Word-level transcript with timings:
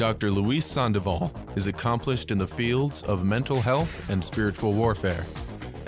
Dr. 0.00 0.30
Luis 0.30 0.64
Sandoval 0.64 1.30
is 1.56 1.66
accomplished 1.66 2.30
in 2.30 2.38
the 2.38 2.46
fields 2.46 3.02
of 3.02 3.22
mental 3.22 3.60
health 3.60 4.08
and 4.08 4.24
spiritual 4.24 4.72
warfare, 4.72 5.26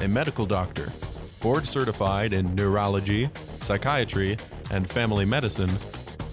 a 0.00 0.06
medical 0.06 0.44
doctor, 0.44 0.92
board 1.40 1.66
certified 1.66 2.34
in 2.34 2.54
neurology, 2.54 3.30
psychiatry, 3.62 4.36
and 4.70 4.86
family 4.86 5.24
medicine. 5.24 5.70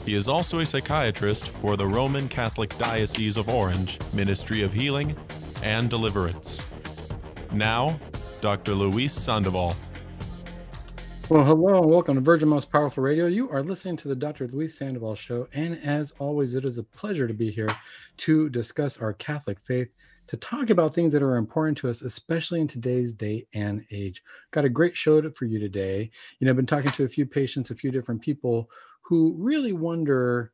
He 0.06 0.14
is 0.16 0.28
also 0.28 0.60
a 0.60 0.66
psychiatrist 0.66 1.48
for 1.62 1.78
the 1.78 1.88
Roman 1.88 2.28
Catholic 2.28 2.78
Diocese 2.78 3.38
of 3.38 3.48
Orange 3.48 3.98
Ministry 4.12 4.62
of 4.62 4.74
Healing 4.74 5.16
and 5.64 5.90
Deliverance. 5.90 6.62
Now, 7.54 7.98
Dr. 8.42 8.74
Luis 8.74 9.14
Sandoval. 9.14 9.74
Well, 11.30 11.46
hello 11.46 11.84
and 11.84 11.92
welcome 11.92 12.16
to 12.16 12.22
Virgin 12.22 12.50
Most 12.50 12.72
Powerful 12.72 13.04
Radio. 13.04 13.28
You 13.28 13.52
are 13.52 13.62
listening 13.62 13.98
to 13.98 14.08
the 14.08 14.16
Dr. 14.16 14.48
Luis 14.48 14.76
Sandoval 14.76 15.14
Show, 15.14 15.48
and 15.54 15.80
as 15.84 16.12
always, 16.18 16.56
it 16.56 16.66
is 16.66 16.80
a 16.80 16.84
pleasure 16.84 17.28
to 17.28 17.36
be 17.36 17.52
here 17.52 17.70
to 18.18 18.50
discuss 18.50 18.98
our 18.98 19.14
Catholic 19.14 19.60
faith, 19.60 19.90
to 20.26 20.38
talk 20.38 20.72
about 20.72 20.96
things 20.96 21.12
that 21.12 21.22
are 21.22 21.36
important 21.36 21.78
to 21.78 21.90
us, 21.90 22.02
especially 22.02 22.62
in 22.62 22.68
today's 22.68 23.14
day 23.14 23.46
and 23.54 23.86
age. 23.92 24.24
Got 24.50 24.66
a 24.66 24.70
great 24.70 24.98
show 24.98 25.22
for 25.30 25.46
you 25.46 25.60
today. 25.60 26.10
You 26.40 26.46
know, 26.46 26.50
I've 26.50 26.56
been 26.56 26.66
talking 26.66 26.90
to 26.94 27.04
a 27.04 27.10
few 27.10 27.28
patients, 27.28 27.70
a 27.70 27.76
few 27.76 27.92
different 27.92 28.24
people 28.24 28.72
who 29.04 29.36
really 29.38 29.74
wonder 29.74 30.52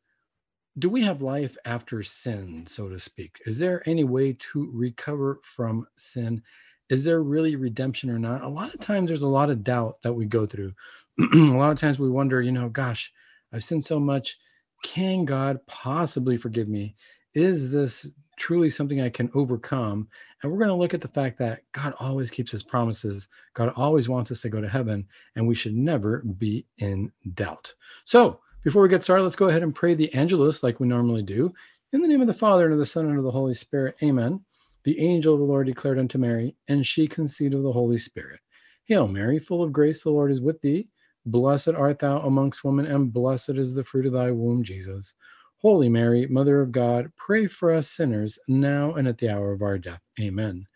do 0.78 0.90
we 0.90 1.04
have 1.04 1.22
life 1.22 1.56
after 1.64 2.04
sin, 2.04 2.66
so 2.68 2.90
to 2.90 3.00
speak? 3.00 3.38
Is 3.46 3.58
there 3.58 3.82
any 3.88 4.04
way 4.04 4.34
to 4.52 4.70
recover 4.74 5.40
from 5.42 5.88
sin? 5.96 6.44
Is 6.90 7.04
there 7.04 7.22
really 7.22 7.56
redemption 7.56 8.10
or 8.10 8.20
not? 8.20 8.44
A 8.44 8.48
lot 8.48 8.74
of 8.74 8.80
times 8.80 9.08
there's 9.08 9.22
a 9.22 9.28
lot 9.28 9.50
of 9.50 9.64
doubt 9.64 9.98
that 10.04 10.14
we 10.14 10.26
go 10.26 10.46
through. 10.46 10.74
a 11.20 11.38
lot 11.38 11.72
of 11.72 11.80
times 11.80 11.98
we 11.98 12.10
wonder, 12.10 12.42
you 12.42 12.52
know, 12.52 12.70
gosh, 12.70 13.12
I've 13.52 13.64
sinned 13.64 13.86
so 13.86 14.00
much. 14.00 14.38
Can 14.84 15.26
God 15.26 15.66
possibly 15.66 16.38
forgive 16.38 16.68
me? 16.68 16.96
Is 17.34 17.72
this 17.72 18.10
truly 18.38 18.70
something 18.70 19.02
I 19.02 19.10
can 19.10 19.32
overcome? 19.34 20.08
And 20.42 20.52
we're 20.52 20.60
going 20.60 20.70
to 20.70 20.76
look 20.76 20.94
at 20.94 21.02
the 21.02 21.08
fact 21.08 21.40
that 21.40 21.62
God 21.72 21.94
always 22.00 22.30
keeps 22.30 22.52
his 22.52 22.64
promises. 22.64 23.28
God 23.54 23.74
always 23.76 24.08
wants 24.08 24.32
us 24.32 24.42
to 24.42 24.50
go 24.50 24.62
to 24.62 24.70
heaven, 24.70 25.08
and 25.36 25.48
we 25.48 25.56
should 25.56 25.76
never 25.76 26.20
be 26.20 26.66
in 26.78 27.12
doubt. 27.34 27.74
So, 28.04 28.42
before 28.64 28.82
we 28.82 28.90
get 28.90 29.04
started, 29.04 29.24
let's 29.24 29.36
go 29.36 29.48
ahead 29.48 29.64
and 29.64 29.76
pray 29.76 29.94
the 29.94 30.14
Angelus 30.14 30.64
like 30.64 30.80
we 30.80 30.88
normally 30.88 31.24
do. 31.24 31.54
In 31.94 32.02
the 32.02 32.08
name 32.08 32.22
of 32.22 32.28
the 32.28 32.34
Father, 32.34 32.66
and 32.66 32.74
of 32.74 32.80
the 32.80 32.86
Son, 32.86 33.06
and 33.06 33.18
of 33.18 33.24
the 33.24 33.32
Holy 33.32 33.54
Spirit. 33.54 33.96
Amen. 34.04 34.42
The 34.86 35.00
angel 35.00 35.34
of 35.34 35.40
the 35.40 35.46
Lord 35.46 35.66
declared 35.66 35.98
unto 35.98 36.20
Mary, 36.20 36.56
and 36.68 36.86
she 36.86 37.08
conceived 37.08 37.56
of 37.56 37.64
the 37.64 37.72
Holy 37.72 37.98
Spirit. 37.98 38.40
Hail 38.86 39.08
Mary, 39.08 39.40
full 39.40 39.64
of 39.64 39.74
grace, 39.74 40.04
the 40.04 40.12
Lord 40.12 40.32
is 40.32 40.42
with 40.42 40.62
thee. 40.62 40.88
Blessed 41.26 41.70
art 41.70 41.98
thou 41.98 42.20
amongst 42.20 42.64
women, 42.64 42.86
and 42.86 43.12
blessed 43.12 43.58
is 43.58 43.74
the 43.74 43.84
fruit 43.84 44.06
of 44.06 44.14
thy 44.14 44.30
womb, 44.30 44.64
Jesus. 44.64 45.16
Holy 45.58 45.90
Mary, 45.90 46.28
Mother 46.28 46.62
of 46.62 46.72
God, 46.72 47.12
pray 47.18 47.48
for 47.48 47.74
us 47.74 47.90
sinners, 47.90 48.38
now 48.48 48.94
and 48.94 49.08
at 49.08 49.18
the 49.18 49.28
hour 49.28 49.52
of 49.52 49.64
our 49.64 49.80
death. 49.80 50.02
Amen. 50.22 50.68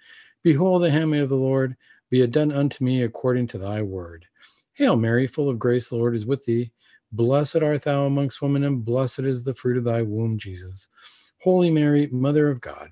Behold, 0.41 0.81
the 0.81 0.89
handmaid 0.89 1.21
of 1.21 1.29
the 1.29 1.35
Lord, 1.35 1.77
be 2.09 2.21
it 2.21 2.31
done 2.31 2.51
unto 2.51 2.83
me 2.83 3.03
according 3.03 3.45
to 3.49 3.59
thy 3.59 3.83
word. 3.83 4.25
Hail 4.73 4.95
Mary, 4.95 5.27
full 5.27 5.49
of 5.51 5.59
grace, 5.59 5.89
the 5.89 5.97
Lord 5.97 6.15
is 6.15 6.25
with 6.25 6.43
thee. 6.45 6.71
Blessed 7.11 7.57
art 7.57 7.83
thou 7.83 8.07
amongst 8.07 8.41
women, 8.41 8.63
and 8.63 8.83
blessed 8.83 9.19
is 9.19 9.43
the 9.43 9.53
fruit 9.53 9.77
of 9.77 9.83
thy 9.83 10.01
womb, 10.01 10.39
Jesus. 10.39 10.87
Holy 11.41 11.69
Mary, 11.69 12.07
Mother 12.11 12.49
of 12.49 12.59
God, 12.59 12.91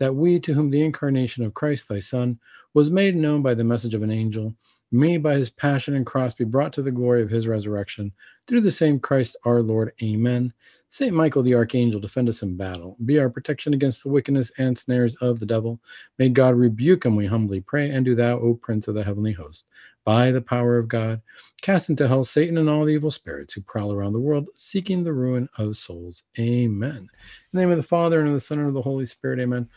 that 0.00 0.14
we, 0.14 0.40
to 0.40 0.52
whom 0.52 0.70
the 0.70 0.82
incarnation 0.82 1.44
of 1.44 1.54
Christ 1.54 1.88
thy 1.88 2.00
Son 2.00 2.40
was 2.74 2.90
made 2.90 3.14
known 3.14 3.42
by 3.42 3.54
the 3.54 3.62
message 3.62 3.94
of 3.94 4.02
an 4.02 4.10
angel, 4.10 4.54
may 4.90 5.18
by 5.18 5.34
his 5.34 5.50
passion 5.50 5.94
and 5.94 6.04
cross 6.04 6.34
be 6.34 6.44
brought 6.44 6.72
to 6.72 6.82
the 6.82 6.90
glory 6.90 7.22
of 7.22 7.30
his 7.30 7.46
resurrection, 7.46 8.12
through 8.48 8.62
the 8.62 8.72
same 8.72 8.98
Christ 8.98 9.36
our 9.44 9.62
Lord. 9.62 9.92
Amen. 10.02 10.52
Saint 10.88 11.14
Michael 11.14 11.44
the 11.44 11.54
archangel, 11.54 12.00
defend 12.00 12.28
us 12.28 12.42
in 12.42 12.56
battle. 12.56 12.96
Be 13.04 13.20
our 13.20 13.30
protection 13.30 13.74
against 13.74 14.02
the 14.02 14.08
wickedness 14.08 14.50
and 14.58 14.76
snares 14.76 15.14
of 15.20 15.38
the 15.38 15.46
devil. 15.46 15.78
May 16.18 16.30
God 16.30 16.56
rebuke 16.56 17.04
him, 17.04 17.14
we 17.14 17.26
humbly 17.26 17.60
pray. 17.60 17.90
And 17.90 18.04
do 18.04 18.16
thou, 18.16 18.40
O 18.40 18.54
Prince 18.54 18.88
of 18.88 18.96
the 18.96 19.04
heavenly 19.04 19.32
host, 19.32 19.66
by 20.04 20.30
the 20.30 20.40
power 20.40 20.78
of 20.78 20.88
God, 20.88 21.20
cast 21.62 21.90
into 21.90 22.08
hell 22.08 22.24
Satan 22.24 22.58
and 22.58 22.68
all 22.68 22.84
the 22.84 22.92
evil 22.92 23.10
spirits 23.10 23.54
who 23.54 23.62
prowl 23.62 23.92
around 23.92 24.12
the 24.12 24.20
world, 24.20 24.48
seeking 24.54 25.04
the 25.04 25.12
ruin 25.12 25.48
of 25.58 25.76
souls. 25.76 26.24
Amen. 26.38 26.96
In 26.96 27.08
the 27.52 27.60
name 27.60 27.70
of 27.70 27.76
the 27.76 27.82
Father, 27.82 28.20
and 28.20 28.28
of 28.28 28.34
the 28.34 28.40
Son, 28.40 28.58
and 28.58 28.68
of 28.68 28.74
the 28.74 28.82
Holy 28.82 29.06
Spirit. 29.06 29.40
Amen. 29.40 29.68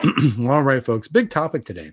all 0.40 0.62
right, 0.62 0.84
folks. 0.84 1.08
Big 1.08 1.30
topic 1.30 1.64
today. 1.64 1.92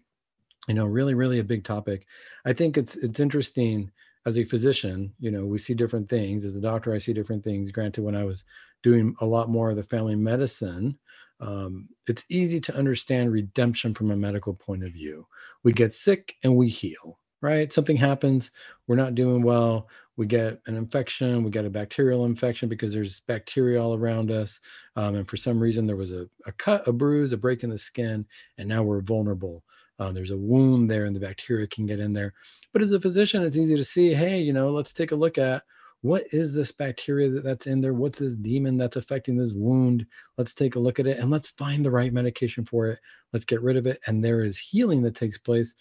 You 0.67 0.75
know, 0.75 0.85
really, 0.85 1.13
really 1.13 1.39
a 1.39 1.43
big 1.43 1.63
topic. 1.63 2.07
I 2.45 2.53
think 2.53 2.77
it's 2.77 2.95
it's 2.95 3.19
interesting 3.19 3.91
as 4.25 4.37
a 4.37 4.43
physician, 4.43 5.13
you 5.19 5.31
know, 5.31 5.45
we 5.45 5.57
see 5.57 5.73
different 5.73 6.09
things. 6.09 6.45
As 6.45 6.55
a 6.55 6.61
doctor, 6.61 6.93
I 6.93 6.97
see 6.97 7.13
different 7.13 7.43
things. 7.43 7.71
Granted, 7.71 8.03
when 8.03 8.15
I 8.15 8.23
was 8.23 8.43
doing 8.81 9.15
a 9.19 9.25
lot 9.25 9.49
more 9.49 9.69
of 9.69 9.75
the 9.75 9.83
family 9.83 10.15
medicine, 10.15 10.97
um, 11.41 11.89
it's 12.07 12.23
easy 12.29 12.61
to 12.61 12.75
understand 12.75 13.31
redemption 13.31 13.93
from 13.93 14.11
a 14.11 14.15
medical 14.15 14.53
point 14.53 14.83
of 14.83 14.93
view. 14.93 15.27
We 15.63 15.73
get 15.73 15.93
sick 15.93 16.35
and 16.43 16.55
we 16.55 16.69
heal, 16.69 17.19
right? 17.43 17.71
Something 17.73 17.97
happens, 17.97 18.51
we're 18.87 18.95
not 18.95 19.15
doing 19.15 19.43
well, 19.43 19.89
we 20.15 20.25
get 20.25 20.61
an 20.65 20.75
infection, 20.75 21.43
we 21.43 21.51
get 21.51 21.65
a 21.65 21.69
bacterial 21.69 22.25
infection 22.25 22.69
because 22.69 22.93
there's 22.93 23.19
bacteria 23.21 23.83
all 23.83 23.95
around 23.95 24.31
us. 24.31 24.61
Um, 24.95 25.15
and 25.15 25.29
for 25.29 25.35
some 25.35 25.59
reason, 25.59 25.85
there 25.85 25.97
was 25.97 26.13
a, 26.13 26.25
a 26.45 26.53
cut, 26.53 26.87
a 26.87 26.93
bruise, 26.93 27.33
a 27.33 27.37
break 27.37 27.63
in 27.63 27.69
the 27.69 27.77
skin, 27.77 28.25
and 28.57 28.69
now 28.69 28.81
we're 28.81 29.01
vulnerable. 29.01 29.61
Uh, 29.99 30.13
there's 30.13 30.31
a 30.31 30.37
wound 30.37 30.89
there, 30.89 31.05
and 31.05 31.15
the 31.15 31.19
bacteria 31.19 31.67
can 31.67 31.85
get 31.85 31.99
in 31.99 32.13
there. 32.13 32.33
But 32.71 32.81
as 32.81 32.93
a 32.93 32.99
physician, 32.99 33.43
it's 33.43 33.57
easy 33.57 33.75
to 33.75 33.83
see, 33.83 34.13
hey, 34.13 34.39
you 34.39 34.53
know, 34.53 34.71
let's 34.71 34.93
take 34.93 35.11
a 35.11 35.15
look 35.15 35.37
at 35.37 35.63
what 36.01 36.25
is 36.31 36.53
this 36.53 36.71
bacteria 36.71 37.29
that, 37.29 37.43
that's 37.43 37.67
in 37.67 37.81
there? 37.81 37.93
What's 37.93 38.19
this 38.19 38.35
demon 38.35 38.77
that's 38.77 38.97
affecting 38.97 39.37
this 39.37 39.53
wound? 39.53 40.05
Let's 40.37 40.53
take 40.53 40.75
a 40.75 40.79
look 40.79 40.99
at 40.99 41.07
it 41.07 41.17
and 41.17 41.29
let's 41.29 41.49
find 41.49 41.83
the 41.83 41.91
right 41.91 42.11
medication 42.11 42.65
for 42.65 42.87
it. 42.87 42.99
Let's 43.31 43.45
get 43.45 43.61
rid 43.61 43.77
of 43.77 43.87
it. 43.87 43.99
And 44.05 44.23
there 44.23 44.43
is 44.43 44.57
healing 44.57 45.01
that 45.03 45.15
takes 45.15 45.37
place. 45.37 45.75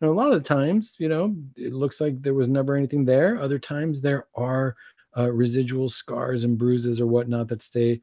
And 0.00 0.10
a 0.10 0.12
lot 0.12 0.28
of 0.28 0.34
the 0.34 0.48
times, 0.48 0.96
you 0.98 1.08
know, 1.08 1.34
it 1.56 1.72
looks 1.72 2.00
like 2.00 2.22
there 2.22 2.34
was 2.34 2.48
never 2.48 2.76
anything 2.76 3.04
there. 3.04 3.38
Other 3.38 3.58
times 3.58 4.00
there 4.00 4.26
are 4.34 4.76
uh, 5.16 5.32
residual 5.32 5.88
scars 5.88 6.44
and 6.44 6.56
bruises 6.56 7.00
or 7.00 7.06
whatnot 7.06 7.48
that 7.48 7.62
stay 7.62 8.00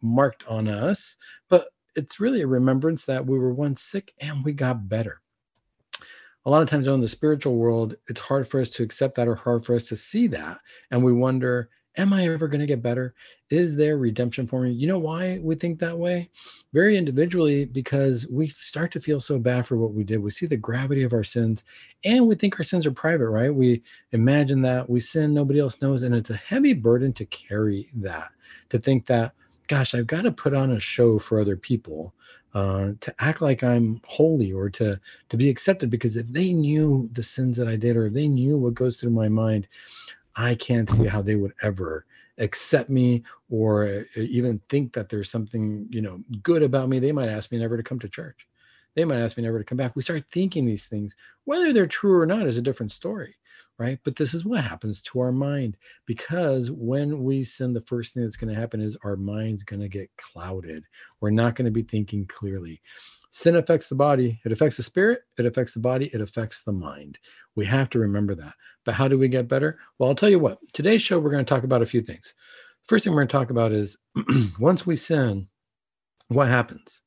marked 0.00 0.44
on 0.46 0.68
us. 0.68 1.16
But 1.50 1.68
it's 1.96 2.20
really 2.20 2.42
a 2.42 2.46
remembrance 2.46 3.04
that 3.04 3.24
we 3.24 3.38
were 3.38 3.52
once 3.52 3.82
sick 3.82 4.12
and 4.20 4.44
we 4.44 4.52
got 4.52 4.88
better 4.88 5.20
a 6.46 6.50
lot 6.50 6.62
of 6.62 6.68
times 6.68 6.86
in 6.86 7.00
the 7.00 7.08
spiritual 7.08 7.56
world, 7.56 7.96
it's 8.08 8.20
hard 8.20 8.46
for 8.46 8.60
us 8.60 8.68
to 8.70 8.82
accept 8.82 9.14
that 9.16 9.28
or 9.28 9.34
hard 9.34 9.64
for 9.64 9.74
us 9.74 9.84
to 9.84 9.96
see 9.96 10.26
that. 10.28 10.60
And 10.90 11.02
we 11.02 11.12
wonder, 11.12 11.70
am 11.96 12.12
I 12.12 12.26
ever 12.26 12.48
going 12.48 12.60
to 12.60 12.66
get 12.66 12.82
better? 12.82 13.14
Is 13.50 13.76
there 13.76 13.98
redemption 13.98 14.46
for 14.46 14.62
me? 14.62 14.72
You 14.72 14.86
know 14.86 14.98
why 14.98 15.38
we 15.42 15.54
think 15.54 15.78
that 15.78 15.98
way? 15.98 16.30
Very 16.72 16.96
individually, 16.96 17.64
because 17.64 18.26
we 18.28 18.48
start 18.48 18.90
to 18.92 19.00
feel 19.00 19.20
so 19.20 19.38
bad 19.38 19.66
for 19.66 19.76
what 19.76 19.92
we 19.92 20.02
did. 20.02 20.18
We 20.18 20.30
see 20.30 20.46
the 20.46 20.56
gravity 20.56 21.02
of 21.02 21.12
our 21.12 21.24
sins 21.24 21.64
and 22.04 22.26
we 22.26 22.34
think 22.34 22.58
our 22.58 22.64
sins 22.64 22.86
are 22.86 22.92
private, 22.92 23.28
right? 23.28 23.54
We 23.54 23.82
imagine 24.12 24.60
that 24.62 24.88
we 24.88 25.00
sin, 25.00 25.34
nobody 25.34 25.60
else 25.60 25.80
knows. 25.80 26.02
And 26.02 26.14
it's 26.14 26.30
a 26.30 26.36
heavy 26.36 26.72
burden 26.72 27.12
to 27.14 27.24
carry 27.26 27.88
that, 27.96 28.30
to 28.70 28.78
think 28.78 29.06
that, 29.06 29.32
gosh, 29.68 29.94
I've 29.94 30.06
got 30.06 30.22
to 30.22 30.32
put 30.32 30.54
on 30.54 30.72
a 30.72 30.80
show 30.80 31.18
for 31.18 31.40
other 31.40 31.56
people 31.56 32.12
uh, 32.54 32.92
to 33.00 33.14
act 33.18 33.42
like 33.42 33.64
I'm 33.64 34.00
holy 34.04 34.52
or 34.52 34.70
to 34.70 35.00
to 35.28 35.36
be 35.36 35.48
accepted. 35.48 35.90
Because 35.90 36.16
if 36.16 36.26
they 36.28 36.52
knew 36.52 37.08
the 37.12 37.22
sins 37.22 37.56
that 37.56 37.68
I 37.68 37.76
did, 37.76 37.96
or 37.96 38.06
if 38.06 38.12
they 38.12 38.28
knew 38.28 38.56
what 38.56 38.74
goes 38.74 38.98
through 38.98 39.10
my 39.10 39.28
mind, 39.28 39.66
I 40.36 40.54
can't 40.54 40.90
see 40.90 41.06
how 41.06 41.22
they 41.22 41.36
would 41.36 41.54
ever 41.62 42.06
accept 42.38 42.90
me 42.90 43.22
or 43.48 44.04
uh, 44.16 44.20
even 44.20 44.60
think 44.68 44.92
that 44.92 45.08
there's 45.08 45.30
something 45.30 45.86
you 45.90 46.02
know 46.02 46.20
good 46.42 46.62
about 46.62 46.88
me. 46.88 46.98
They 46.98 47.12
might 47.12 47.28
ask 47.28 47.52
me 47.52 47.58
never 47.58 47.76
to 47.76 47.82
come 47.82 47.98
to 48.00 48.08
church. 48.08 48.46
They 48.96 49.04
might 49.04 49.20
ask 49.20 49.36
me 49.36 49.42
never 49.42 49.58
to 49.58 49.64
come 49.64 49.78
back. 49.78 49.96
We 49.96 50.02
start 50.02 50.24
thinking 50.30 50.66
these 50.66 50.86
things, 50.86 51.14
whether 51.44 51.72
they're 51.72 51.86
true 51.86 52.18
or 52.18 52.26
not, 52.26 52.46
is 52.46 52.58
a 52.58 52.62
different 52.62 52.92
story 52.92 53.36
right? 53.78 53.98
But 54.04 54.16
this 54.16 54.34
is 54.34 54.44
what 54.44 54.62
happens 54.62 55.02
to 55.02 55.20
our 55.20 55.32
mind 55.32 55.76
because 56.06 56.70
when 56.70 57.24
we 57.24 57.42
sin, 57.42 57.72
the 57.72 57.80
first 57.82 58.14
thing 58.14 58.22
that's 58.22 58.36
going 58.36 58.52
to 58.52 58.60
happen 58.60 58.80
is 58.80 58.96
our 59.04 59.16
mind's 59.16 59.64
going 59.64 59.80
to 59.80 59.88
get 59.88 60.10
clouded. 60.16 60.84
We're 61.20 61.30
not 61.30 61.56
going 61.56 61.66
to 61.66 61.72
be 61.72 61.82
thinking 61.82 62.26
clearly. 62.26 62.80
Sin 63.36 63.56
affects 63.56 63.88
the 63.88 63.96
body, 63.96 64.40
it 64.44 64.52
affects 64.52 64.76
the 64.76 64.84
spirit, 64.84 65.22
it 65.38 65.44
affects 65.44 65.74
the 65.74 65.80
body, 65.80 66.08
it 66.14 66.20
affects 66.20 66.62
the 66.62 66.72
mind. 66.72 67.18
We 67.56 67.66
have 67.66 67.90
to 67.90 67.98
remember 67.98 68.36
that. 68.36 68.54
But 68.84 68.94
how 68.94 69.08
do 69.08 69.18
we 69.18 69.26
get 69.28 69.48
better? 69.48 69.78
Well, 69.98 70.08
I'll 70.08 70.14
tell 70.14 70.30
you 70.30 70.38
what, 70.38 70.58
today's 70.72 71.02
show, 71.02 71.18
we're 71.18 71.32
going 71.32 71.44
to 71.44 71.48
talk 71.48 71.64
about 71.64 71.82
a 71.82 71.86
few 71.86 72.00
things. 72.00 72.32
First 72.86 73.04
thing 73.04 73.12
we're 73.12 73.22
going 73.22 73.28
to 73.28 73.32
talk 73.32 73.50
about 73.50 73.72
is 73.72 73.98
once 74.60 74.86
we 74.86 74.94
sin, 74.94 75.48
what 76.28 76.48
happens? 76.48 77.02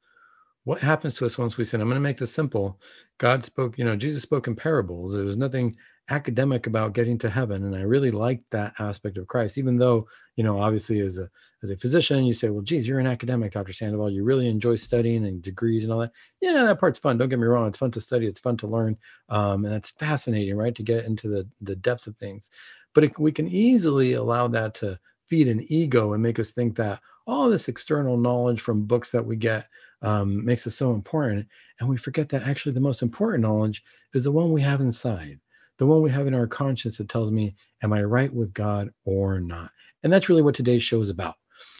what 0.68 0.81
happens 0.81 1.13
to 1.15 1.25
us 1.25 1.38
once 1.38 1.56
we 1.56 1.63
sin? 1.63 1.79
I'm 1.79 1.88
going 1.88 1.95
to 1.95 2.01
make 2.01 2.18
this 2.18 2.33
simple. 2.33 2.77
God 3.19 3.45
spoke, 3.45 3.77
you 3.77 3.85
know, 3.85 3.95
Jesus 3.95 4.23
spoke 4.23 4.47
in 4.47 4.56
parables. 4.56 5.13
There 5.13 5.23
was 5.23 5.38
nothing 5.38 5.77
academic 6.09 6.68
about 6.68 6.94
getting 6.94 7.18
to 7.19 7.30
heaven, 7.30 7.63
and 7.65 7.75
I 7.75 7.81
really 7.81 8.12
liked 8.12 8.50
that 8.51 8.74
aspect 8.80 9.18
of 9.18 9.27
Christ. 9.27 9.57
Even 9.57 9.77
though, 9.77 10.07
you 10.36 10.44
know, 10.44 10.59
obviously 10.59 11.00
as 11.01 11.18
a 11.18 11.30
as 11.63 11.71
a 11.71 11.77
physician, 11.77 12.25
you 12.25 12.33
say, 12.33 12.50
well, 12.50 12.62
geez, 12.62 12.88
you're 12.88 13.00
an 13.00 13.07
academic, 13.07 13.54
Dr. 13.54 13.74
Sandoval. 13.74 14.12
You 14.12 14.24
really 14.24 14.48
enjoy 14.48 14.75
studying 14.75 15.25
and 15.25 15.42
degrees 15.42 15.83
and 15.83 15.92
all 15.92 16.00
that. 16.00 16.12
Yeah, 16.39 16.63
that 16.63 16.80
part's 16.80 17.00
fun. 17.00 17.18
Don't 17.18 17.30
get 17.30 17.39
me 17.39 17.48
wrong. 17.48 17.68
It's 17.68 17.80
fun 17.80 17.92
to 17.92 18.01
study. 18.01 18.27
It's 18.27 18.39
fun 18.39 18.57
to 18.57 18.68
learn, 18.68 18.98
um, 19.30 19.65
and 19.65 19.74
that's 19.74 19.92
fascinating, 19.92 20.56
right? 20.56 20.75
To 20.75 20.83
get 20.83 21.06
into 21.06 21.27
the 21.27 21.48
the 21.62 21.75
depths 21.75 22.07
of 22.07 22.15
things. 22.18 22.50
But 22.94 23.04
it, 23.06 23.19
we 23.19 23.31
can 23.31 23.48
easily 23.48 24.13
allow 24.13 24.48
that 24.50 24.74
to 24.75 25.00
feed 25.27 25.48
an 25.48 25.65
ego 25.69 26.13
and 26.13 26.24
make 26.24 26.39
us 26.39 26.51
think 26.51 26.75
that 26.77 27.01
all 27.25 27.50
this 27.50 27.68
external 27.68 28.18
knowledge 28.18 28.62
from 28.62 28.86
books 28.86 29.12
that 29.12 29.25
we 29.25 29.36
get 29.36 29.68
um, 30.01 30.44
makes 30.45 30.65
us 30.65 30.75
so 30.75 30.94
important. 30.94 31.45
And 31.80 31.89
we 31.89 31.98
forget 31.98 32.30
that 32.30 32.44
actually 32.44 32.71
the 32.71 32.80
most 32.80 33.01
important 33.01 33.42
knowledge 33.42 33.83
is 34.13 34.24
the 34.24 34.31
one 34.31 34.51
we 34.51 34.62
have 34.62 34.81
inside, 34.81 35.39
the 35.77 35.85
one 35.85 36.01
we 36.01 36.12
have 36.12 36.27
in 36.27 36.33
our 36.33 36.47
conscience 36.47 36.97
that 36.97 37.09
tells 37.09 37.31
me, 37.31 37.56
am 37.83 37.94
I 37.94 38.03
right 38.03 38.33
with 38.33 38.53
God 38.53 38.89
or 39.06 39.39
not? 39.39 39.71
And 40.03 40.12
that's 40.12 40.29
really 40.29 40.41
what 40.41 40.56
today's 40.56 40.83
show 40.83 41.01
is 41.01 41.09
about. 41.09 41.35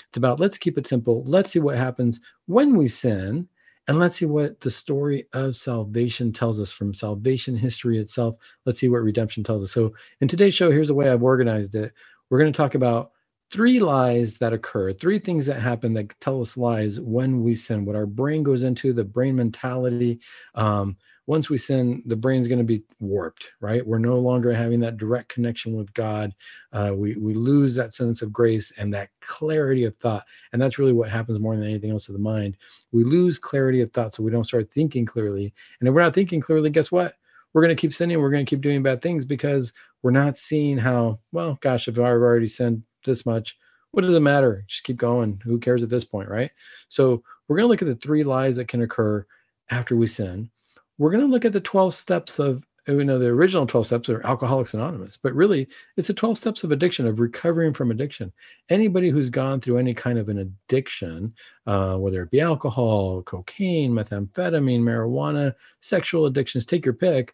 It's 0.10 0.18
about 0.18 0.40
let's 0.40 0.58
keep 0.58 0.78
it 0.78 0.88
simple. 0.88 1.24
Let's 1.26 1.52
see 1.52 1.60
what 1.60 1.78
happens 1.78 2.20
when 2.46 2.76
we 2.76 2.88
sin. 2.88 3.48
And 3.90 4.00
let's 4.00 4.18
see 4.18 4.26
what 4.26 4.60
the 4.60 4.72
story 4.72 5.28
of 5.32 5.56
salvation 5.56 6.34
tells 6.34 6.60
us 6.60 6.74
from 6.74 6.94
salvation 6.94 7.56
history 7.56 7.98
itself. 8.00 8.36
Let's 8.66 8.80
see 8.80 8.90
what 8.90 8.98
redemption 9.02 9.46
tells 9.46 9.64
us. 9.64 9.72
So, 9.72 9.94
in 10.20 10.28
today's 10.28 10.54
show, 10.54 10.70
here's 10.70 10.90
the 10.90 10.94
way 10.94 11.10
I've 11.10 11.24
organized 11.24 11.76
it. 11.76 11.94
We're 12.30 12.40
going 12.40 12.52
to 12.52 12.58
talk 12.58 12.76
about 12.76 13.12
three 13.50 13.80
lies 13.80 14.38
that 14.40 14.52
occur, 14.52 14.92
three 14.92 15.20
things 15.20 15.46
that 15.46 15.62
happen 15.62 15.94
that 15.94 16.20
tell 16.20 16.42
us 16.42 16.58
lies 16.58 17.00
when 17.00 17.44
we 17.44 17.56
sin, 17.56 17.86
what 17.86 17.96
our 17.96 18.06
brain 18.06 18.44
goes 18.44 18.64
into, 18.64 18.92
the 18.92 19.06
brain 19.06 19.38
mentality. 19.38 20.20
Um, 20.54 20.98
once 21.28 21.50
we 21.50 21.58
sin, 21.58 22.02
the 22.06 22.16
brain's 22.16 22.48
going 22.48 22.58
to 22.58 22.64
be 22.64 22.84
warped, 23.00 23.52
right? 23.60 23.86
We're 23.86 24.00
no 24.00 24.18
longer 24.18 24.54
having 24.54 24.80
that 24.80 24.98
direct 24.98 25.28
connection 25.28 25.76
with 25.76 25.94
God. 25.94 26.34
Uh, 26.72 26.94
we, 26.96 27.16
we 27.16 27.34
lose 27.34 27.76
that 27.76 27.94
sense 27.94 28.22
of 28.22 28.32
grace 28.32 28.72
and 28.78 28.94
that 28.94 29.10
clarity 29.22 29.84
of 29.84 29.96
thought. 29.98 30.24
And 30.54 30.62
that's 30.62 30.80
really 30.80 30.94
what 30.94 31.10
happens 31.10 31.40
more 31.40 31.56
than 31.56 31.68
anything 31.68 31.92
else 31.92 32.06
to 32.06 32.14
the 32.14 32.18
mind. 32.18 32.56
We 32.94 33.04
lose 33.04 33.38
clarity 33.38 33.82
of 33.82 33.92
thought, 33.92 34.14
so 34.14 34.24
we 34.24 34.32
don't 34.32 34.46
start 34.46 34.72
thinking 34.72 35.06
clearly. 35.06 35.54
And 35.80 35.88
if 35.88 35.94
we're 35.94 36.02
not 36.02 36.16
thinking 36.16 36.40
clearly, 36.40 36.70
guess 36.70 36.92
what? 36.92 37.16
We're 37.54 37.62
going 37.62 37.76
to 37.76 37.80
keep 37.80 37.94
sinning. 37.94 38.20
We're 38.20 38.32
going 38.32 38.46
to 38.46 38.50
keep 38.50 38.62
doing 38.62 38.82
bad 38.82 39.02
things 39.02 39.26
because 39.26 39.74
we're 40.04 40.12
not 40.12 40.38
seeing 40.38 40.78
how, 40.78 41.20
well, 41.34 41.58
gosh, 41.62 41.90
if 41.90 42.00
I've 42.00 42.06
already 42.06 42.48
sinned 42.48 42.84
this 43.06 43.26
much. 43.26 43.58
What 43.92 44.04
does 44.04 44.14
it 44.14 44.20
matter? 44.22 44.64
Just 44.68 44.84
keep 44.84 44.98
going. 44.98 45.42
Who 45.44 45.60
cares 45.60 45.84
at 45.84 45.90
this 45.90 46.06
point, 46.06 46.30
right? 46.30 46.52
So 46.90 47.24
we're 47.48 47.58
going 47.58 47.66
to 47.66 47.72
look 47.72 47.82
at 47.82 47.88
the 47.88 47.96
three 47.96 48.24
lies 48.24 48.58
that 48.58 48.68
can 48.68 48.82
occur 48.82 49.26
after 49.72 49.96
we 49.96 50.08
sin. 50.08 50.52
We're 50.98 51.12
going 51.12 51.26
to 51.26 51.32
look 51.32 51.46
at 51.46 51.54
the 51.54 51.62
12 51.62 51.94
steps 51.94 52.40
of, 52.40 52.64
you 52.88 53.04
know, 53.04 53.20
the 53.20 53.28
original 53.28 53.68
12 53.68 53.86
steps 53.86 54.10
are 54.10 54.26
Alcoholics 54.26 54.74
Anonymous, 54.74 55.18
but 55.18 55.34
really 55.34 55.68
it's 55.98 56.08
the 56.08 56.14
12 56.14 56.38
steps 56.38 56.64
of 56.64 56.72
addiction, 56.72 57.06
of 57.06 57.20
recovering 57.20 57.74
from 57.74 57.92
addiction. 57.92 58.32
Anybody 58.70 59.10
who's 59.10 59.30
gone 59.30 59.62
through 59.62 59.78
any 59.78 59.94
kind 59.94 60.18
of 60.18 60.30
an 60.30 60.40
addiction, 60.40 61.34
uh, 61.66 61.98
whether 61.98 62.24
it 62.24 62.32
be 62.32 62.42
alcohol, 62.42 63.22
cocaine, 63.24 63.92
methamphetamine, 63.92 64.82
marijuana, 64.82 65.54
sexual 65.82 66.26
addictions, 66.26 66.66
take 66.66 66.86
your 66.86 66.94
pick 66.94 67.34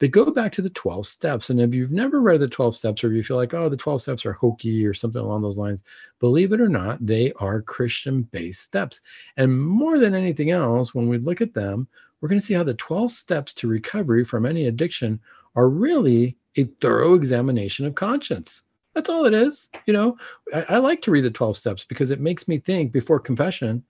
they 0.00 0.08
go 0.08 0.30
back 0.30 0.50
to 0.52 0.62
the 0.62 0.70
12 0.70 1.06
steps. 1.06 1.50
And 1.50 1.60
if 1.60 1.74
you've 1.74 1.92
never 1.92 2.20
read 2.20 2.40
the 2.40 2.48
12 2.48 2.74
steps, 2.74 3.04
or 3.04 3.12
you 3.12 3.22
feel 3.22 3.36
like, 3.36 3.52
oh, 3.54 3.68
the 3.68 3.76
12 3.76 4.02
steps 4.02 4.26
are 4.26 4.32
hokey 4.32 4.84
or 4.86 4.94
something 4.94 5.20
along 5.20 5.42
those 5.42 5.58
lines, 5.58 5.82
believe 6.18 6.52
it 6.52 6.60
or 6.60 6.70
not, 6.70 7.04
they 7.04 7.32
are 7.34 7.62
Christian 7.62 8.22
based 8.22 8.62
steps. 8.62 9.02
And 9.36 9.60
more 9.60 9.98
than 9.98 10.14
anything 10.14 10.50
else, 10.50 10.94
when 10.94 11.08
we 11.08 11.18
look 11.18 11.42
at 11.42 11.54
them, 11.54 11.86
we're 12.20 12.28
going 12.28 12.40
to 12.40 12.44
see 12.44 12.54
how 12.54 12.62
the 12.62 12.74
12 12.74 13.10
steps 13.10 13.54
to 13.54 13.68
recovery 13.68 14.24
from 14.24 14.46
any 14.46 14.66
addiction 14.66 15.20
are 15.54 15.68
really 15.68 16.36
a 16.56 16.64
thorough 16.64 17.14
examination 17.14 17.86
of 17.86 17.94
conscience. 17.94 18.62
That's 18.94 19.08
all 19.08 19.24
it 19.24 19.34
is. 19.34 19.68
You 19.86 19.92
know, 19.92 20.16
I, 20.52 20.62
I 20.62 20.78
like 20.78 21.00
to 21.02 21.10
read 21.10 21.24
the 21.24 21.30
12 21.30 21.56
steps 21.56 21.84
because 21.84 22.10
it 22.10 22.20
makes 22.20 22.48
me 22.48 22.58
think 22.58 22.92
before 22.92 23.20
confession 23.20 23.84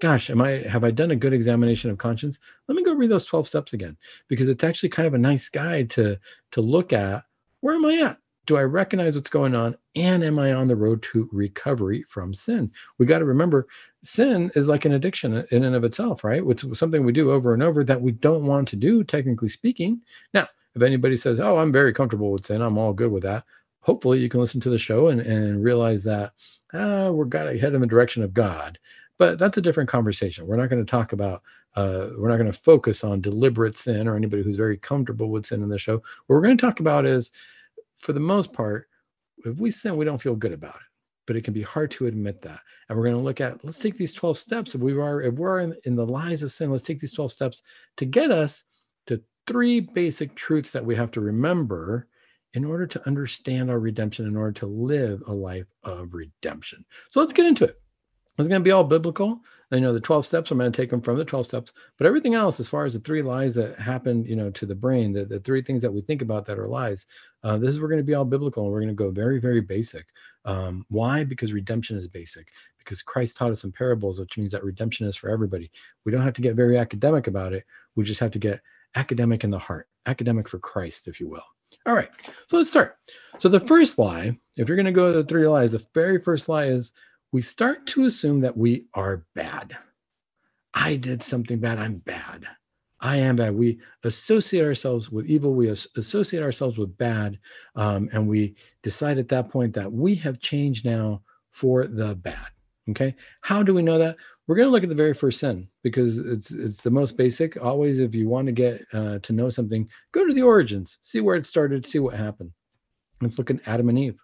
gosh, 0.00 0.30
am 0.30 0.40
I 0.40 0.62
have 0.68 0.84
I 0.84 0.90
done 0.90 1.10
a 1.10 1.16
good 1.16 1.32
examination 1.32 1.90
of 1.90 1.98
conscience? 1.98 2.38
Let 2.66 2.76
me 2.76 2.84
go 2.84 2.94
read 2.94 3.10
those 3.10 3.24
12 3.24 3.48
steps 3.48 3.72
again 3.72 3.96
because 4.28 4.48
it's 4.48 4.64
actually 4.64 4.90
kind 4.90 5.06
of 5.06 5.14
a 5.14 5.18
nice 5.18 5.48
guide 5.48 5.90
to 5.90 6.18
to 6.52 6.60
look 6.60 6.92
at 6.92 7.24
where 7.60 7.74
am 7.74 7.84
I 7.84 8.02
at? 8.02 8.18
Do 8.48 8.56
I 8.56 8.62
recognize 8.62 9.14
what's 9.14 9.28
going 9.28 9.54
on 9.54 9.76
and 9.94 10.24
am 10.24 10.38
I 10.38 10.54
on 10.54 10.68
the 10.68 10.74
road 10.74 11.02
to 11.12 11.28
recovery 11.32 12.02
from 12.08 12.32
sin? 12.32 12.72
We 12.96 13.04
got 13.04 13.18
to 13.18 13.26
remember 13.26 13.68
sin 14.04 14.50
is 14.54 14.68
like 14.68 14.86
an 14.86 14.92
addiction 14.92 15.46
in 15.50 15.64
and 15.64 15.76
of 15.76 15.84
itself, 15.84 16.24
right? 16.24 16.42
It's 16.44 16.64
something 16.78 17.04
we 17.04 17.12
do 17.12 17.30
over 17.30 17.52
and 17.52 17.62
over 17.62 17.84
that 17.84 18.00
we 18.00 18.10
don't 18.10 18.46
want 18.46 18.66
to 18.68 18.76
do 18.76 19.04
technically 19.04 19.50
speaking. 19.50 20.00
Now, 20.32 20.48
if 20.74 20.80
anybody 20.80 21.18
says, 21.18 21.40
"Oh, 21.40 21.58
I'm 21.58 21.72
very 21.72 21.92
comfortable 21.92 22.32
with 22.32 22.46
sin. 22.46 22.62
I'm 22.62 22.78
all 22.78 22.94
good 22.94 23.12
with 23.12 23.24
that." 23.24 23.44
Hopefully, 23.80 24.18
you 24.18 24.30
can 24.30 24.40
listen 24.40 24.62
to 24.62 24.70
the 24.70 24.78
show 24.78 25.08
and, 25.08 25.20
and 25.20 25.62
realize 25.62 26.02
that 26.04 26.32
uh, 26.72 27.10
we're 27.12 27.26
got 27.26 27.44
to 27.44 27.58
head 27.58 27.74
in 27.74 27.82
the 27.82 27.86
direction 27.86 28.22
of 28.22 28.32
God 28.32 28.78
but 29.18 29.36
that's 29.38 29.58
a 29.58 29.60
different 29.60 29.90
conversation. 29.90 30.46
We're 30.46 30.56
not 30.56 30.70
going 30.70 30.84
to 30.84 30.90
talk 30.90 31.12
about, 31.12 31.42
uh, 31.74 32.10
we're 32.16 32.28
not 32.28 32.36
going 32.36 32.50
to 32.50 32.58
focus 32.58 33.02
on 33.02 33.20
deliberate 33.20 33.76
sin 33.76 34.06
or 34.06 34.16
anybody 34.16 34.44
who's 34.44 34.56
very 34.56 34.76
comfortable 34.76 35.30
with 35.30 35.44
sin 35.44 35.62
in 35.62 35.68
the 35.68 35.78
show. 35.78 35.94
What 35.94 36.36
we're 36.36 36.40
going 36.40 36.56
to 36.56 36.64
talk 36.64 36.78
about 36.78 37.04
is, 37.04 37.32
for 38.00 38.12
the 38.12 38.20
most 38.20 38.52
part, 38.52 38.88
if 39.44 39.58
we 39.58 39.70
sin, 39.70 39.96
we 39.96 40.04
don't 40.04 40.20
feel 40.20 40.36
good 40.36 40.52
about 40.52 40.76
it. 40.76 40.82
But 41.26 41.36
it 41.36 41.44
can 41.44 41.54
be 41.54 41.62
hard 41.62 41.90
to 41.92 42.06
admit 42.06 42.40
that. 42.42 42.60
And 42.88 42.96
we're 42.96 43.04
going 43.04 43.16
to 43.16 43.22
look 43.22 43.40
at, 43.40 43.62
let's 43.64 43.78
take 43.78 43.96
these 43.96 44.14
12 44.14 44.38
steps. 44.38 44.74
If 44.74 44.80
we 44.80 44.92
are, 44.98 45.22
if 45.22 45.34
we're 45.34 45.60
in, 45.60 45.74
in 45.84 45.94
the 45.94 46.06
lies 46.06 46.42
of 46.42 46.50
sin, 46.50 46.70
let's 46.70 46.84
take 46.84 47.00
these 47.00 47.12
12 47.12 47.32
steps 47.32 47.62
to 47.98 48.06
get 48.06 48.30
us 48.30 48.64
to 49.08 49.22
three 49.46 49.80
basic 49.80 50.34
truths 50.34 50.70
that 50.70 50.84
we 50.84 50.94
have 50.94 51.10
to 51.12 51.20
remember 51.20 52.08
in 52.54 52.64
order 52.64 52.86
to 52.86 53.06
understand 53.06 53.70
our 53.70 53.78
redemption, 53.78 54.26
in 54.26 54.36
order 54.36 54.52
to 54.52 54.66
live 54.66 55.22
a 55.26 55.32
life 55.32 55.66
of 55.82 56.14
redemption. 56.14 56.84
So 57.10 57.20
let's 57.20 57.34
get 57.34 57.46
into 57.46 57.64
it. 57.64 57.76
It's 58.38 58.48
going 58.48 58.60
to 58.60 58.64
be 58.64 58.70
all 58.70 58.84
biblical. 58.84 59.40
You 59.70 59.80
know 59.80 59.92
the 59.92 60.00
12 60.00 60.24
steps, 60.24 60.50
I'm 60.50 60.56
going 60.56 60.72
to 60.72 60.76
take 60.76 60.88
them 60.88 61.02
from 61.02 61.18
the 61.18 61.26
12 61.26 61.44
steps, 61.44 61.74
but 61.98 62.06
everything 62.06 62.34
else, 62.34 62.58
as 62.58 62.68
far 62.68 62.86
as 62.86 62.94
the 62.94 63.00
three 63.00 63.20
lies 63.20 63.54
that 63.56 63.78
happen, 63.78 64.24
you 64.24 64.34
know, 64.34 64.50
to 64.52 64.64
the 64.64 64.74
brain, 64.74 65.12
the, 65.12 65.26
the 65.26 65.40
three 65.40 65.60
things 65.60 65.82
that 65.82 65.92
we 65.92 66.00
think 66.00 66.22
about 66.22 66.46
that 66.46 66.58
are 66.58 66.68
lies, 66.68 67.04
uh, 67.42 67.58
this 67.58 67.70
is 67.70 67.80
we're 67.80 67.88
going 67.88 68.00
to 68.00 68.04
be 68.04 68.14
all 68.14 68.24
biblical 68.24 68.62
and 68.62 68.72
we're 68.72 68.80
going 68.80 68.88
to 68.88 68.94
go 68.94 69.10
very, 69.10 69.38
very 69.38 69.60
basic. 69.60 70.06
Um, 70.46 70.86
why? 70.88 71.22
Because 71.22 71.52
redemption 71.52 71.98
is 71.98 72.08
basic. 72.08 72.48
Because 72.78 73.02
Christ 73.02 73.36
taught 73.36 73.50
us 73.50 73.64
in 73.64 73.72
parables, 73.72 74.18
which 74.18 74.38
means 74.38 74.52
that 74.52 74.64
redemption 74.64 75.06
is 75.06 75.16
for 75.16 75.28
everybody. 75.28 75.70
We 76.06 76.12
don't 76.12 76.22
have 76.22 76.34
to 76.34 76.42
get 76.42 76.56
very 76.56 76.78
academic 76.78 77.26
about 77.26 77.52
it. 77.52 77.64
We 77.94 78.04
just 78.04 78.20
have 78.20 78.30
to 78.30 78.38
get 78.38 78.62
academic 78.94 79.44
in 79.44 79.50
the 79.50 79.58
heart, 79.58 79.86
academic 80.06 80.48
for 80.48 80.58
Christ, 80.58 81.08
if 81.08 81.20
you 81.20 81.28
will. 81.28 81.44
All 81.84 81.94
right, 81.94 82.08
so 82.46 82.56
let's 82.56 82.70
start. 82.70 82.96
So 83.38 83.50
the 83.50 83.60
first 83.60 83.98
lie, 83.98 84.38
if 84.56 84.68
you're 84.68 84.76
going 84.76 84.86
to 84.86 84.92
go 84.92 85.12
to 85.12 85.18
the 85.18 85.28
three 85.28 85.46
lies, 85.46 85.72
the 85.72 85.86
very 85.92 86.18
first 86.18 86.48
lie 86.48 86.66
is 86.66 86.94
we 87.32 87.42
start 87.42 87.86
to 87.88 88.04
assume 88.04 88.40
that 88.40 88.56
we 88.56 88.86
are 88.94 89.24
bad. 89.34 89.76
I 90.74 90.96
did 90.96 91.22
something 91.22 91.58
bad. 91.58 91.78
I'm 91.78 91.98
bad. 91.98 92.46
I 93.00 93.18
am 93.18 93.36
bad. 93.36 93.54
We 93.54 93.80
associate 94.04 94.64
ourselves 94.64 95.10
with 95.10 95.26
evil. 95.26 95.54
We 95.54 95.68
associate 95.68 96.42
ourselves 96.42 96.78
with 96.78 96.96
bad. 96.98 97.38
Um, 97.76 98.08
and 98.12 98.26
we 98.28 98.56
decide 98.82 99.18
at 99.18 99.28
that 99.28 99.50
point 99.50 99.74
that 99.74 99.92
we 99.92 100.14
have 100.16 100.40
changed 100.40 100.84
now 100.84 101.22
for 101.50 101.86
the 101.86 102.14
bad. 102.16 102.48
Okay. 102.90 103.14
How 103.42 103.62
do 103.62 103.74
we 103.74 103.82
know 103.82 103.98
that? 103.98 104.16
We're 104.46 104.56
going 104.56 104.66
to 104.66 104.72
look 104.72 104.82
at 104.82 104.88
the 104.88 104.94
very 104.94 105.12
first 105.12 105.40
sin 105.40 105.68
because 105.82 106.16
it's 106.16 106.50
it's 106.50 106.82
the 106.82 106.90
most 106.90 107.18
basic. 107.18 107.62
Always, 107.62 108.00
if 108.00 108.14
you 108.14 108.28
want 108.28 108.46
to 108.46 108.52
get 108.52 108.82
uh, 108.94 109.18
to 109.18 109.32
know 109.34 109.50
something, 109.50 109.86
go 110.12 110.26
to 110.26 110.32
the 110.32 110.42
origins, 110.42 110.98
see 111.02 111.20
where 111.20 111.36
it 111.36 111.44
started, 111.44 111.84
see 111.84 111.98
what 111.98 112.14
happened. 112.14 112.50
Let's 113.20 113.36
look 113.36 113.50
at 113.50 113.60
Adam 113.66 113.90
and 113.90 113.98
Eve. 113.98 114.18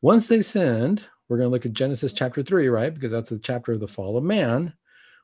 Once 0.00 0.28
they 0.28 0.40
sinned, 0.40 1.04
we're 1.28 1.38
going 1.38 1.48
to 1.48 1.52
look 1.52 1.66
at 1.66 1.72
Genesis 1.72 2.12
chapter 2.12 2.42
3, 2.42 2.68
right? 2.68 2.92
Because 2.92 3.12
that's 3.12 3.30
the 3.30 3.38
chapter 3.38 3.72
of 3.72 3.80
the 3.80 3.88
fall 3.88 4.16
of 4.16 4.24
man. 4.24 4.74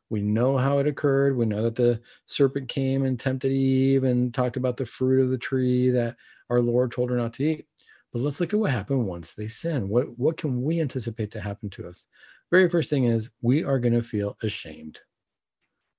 We 0.08 0.22
know 0.22 0.56
how 0.56 0.78
it 0.78 0.86
occurred. 0.86 1.36
We 1.36 1.46
know 1.46 1.62
that 1.62 1.76
the 1.76 2.00
serpent 2.26 2.68
came 2.68 3.04
and 3.04 3.18
tempted 3.18 3.52
Eve 3.52 4.04
and 4.04 4.34
talked 4.34 4.56
about 4.56 4.76
the 4.76 4.86
fruit 4.86 5.22
of 5.22 5.30
the 5.30 5.38
tree 5.38 5.90
that 5.90 6.16
our 6.48 6.60
Lord 6.60 6.90
told 6.90 7.10
her 7.10 7.16
not 7.16 7.34
to 7.34 7.44
eat. 7.44 7.66
But 8.12 8.22
let's 8.22 8.40
look 8.40 8.52
at 8.52 8.58
what 8.58 8.72
happened 8.72 9.06
once 9.06 9.34
they 9.34 9.46
sin. 9.46 9.88
What 9.88 10.18
what 10.18 10.36
can 10.36 10.62
we 10.62 10.80
anticipate 10.80 11.30
to 11.32 11.40
happen 11.40 11.70
to 11.70 11.86
us? 11.86 12.08
Very 12.50 12.68
first 12.68 12.90
thing 12.90 13.04
is 13.04 13.30
we 13.40 13.62
are 13.62 13.78
going 13.78 13.94
to 13.94 14.02
feel 14.02 14.36
ashamed. 14.42 14.98